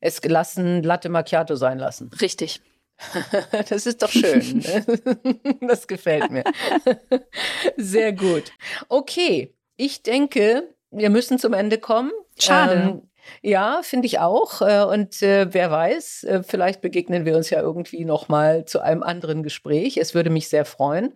es 0.00 0.20
gelassen 0.20 0.82
Latte 0.82 1.08
Macchiato 1.08 1.56
sein 1.56 1.78
lassen. 1.78 2.10
Richtig. 2.20 2.60
Das 3.70 3.86
ist 3.86 4.02
doch 4.02 4.10
schön. 4.10 4.58
Ne? 4.58 5.56
Das 5.66 5.88
gefällt 5.88 6.30
mir. 6.30 6.44
Sehr 7.78 8.12
gut. 8.12 8.52
Okay, 8.90 9.54
ich 9.80 10.02
denke, 10.02 10.74
wir 10.90 11.10
müssen 11.10 11.38
zum 11.38 11.54
Ende 11.54 11.78
kommen. 11.78 12.12
Schade. 12.38 12.74
Ähm, 12.74 13.02
ja, 13.42 13.80
finde 13.82 14.06
ich 14.06 14.18
auch. 14.18 14.60
Äh, 14.60 14.84
und 14.84 15.22
äh, 15.22 15.52
wer 15.52 15.70
weiß, 15.70 16.24
äh, 16.24 16.42
vielleicht 16.42 16.80
begegnen 16.80 17.24
wir 17.24 17.36
uns 17.36 17.50
ja 17.50 17.60
irgendwie 17.60 18.04
noch 18.04 18.28
mal 18.28 18.64
zu 18.66 18.80
einem 18.80 19.02
anderen 19.02 19.42
Gespräch. 19.42 19.96
Es 19.96 20.14
würde 20.14 20.30
mich 20.30 20.48
sehr 20.48 20.64
freuen. 20.64 21.14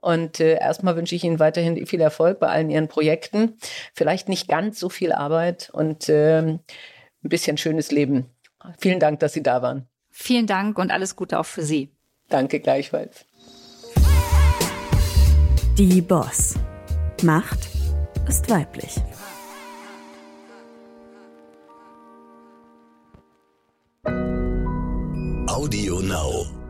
Und 0.00 0.38
äh, 0.38 0.58
erstmal 0.58 0.94
wünsche 0.96 1.16
ich 1.16 1.24
Ihnen 1.24 1.40
weiterhin 1.40 1.84
viel 1.86 2.00
Erfolg 2.00 2.38
bei 2.38 2.48
allen 2.48 2.70
Ihren 2.70 2.88
Projekten. 2.88 3.56
Vielleicht 3.92 4.28
nicht 4.28 4.46
ganz 4.46 4.78
so 4.78 4.88
viel 4.88 5.12
Arbeit 5.12 5.70
und 5.72 6.08
äh, 6.08 6.38
ein 6.38 6.60
bisschen 7.22 7.56
schönes 7.56 7.90
Leben. 7.90 8.26
Vielen 8.78 9.00
Dank, 9.00 9.20
dass 9.20 9.32
Sie 9.32 9.42
da 9.42 9.62
waren. 9.62 9.88
Vielen 10.10 10.46
Dank 10.46 10.78
und 10.78 10.92
alles 10.92 11.16
Gute 11.16 11.40
auch 11.40 11.46
für 11.46 11.62
Sie. 11.62 11.90
Danke 12.28 12.60
gleichfalls. 12.60 13.24
Die 15.76 16.00
Boss. 16.00 16.54
Macht 17.22 17.75
ist 18.28 18.48
weiblich. 18.50 18.96
Audio 25.48 26.00
Now. 26.00 26.65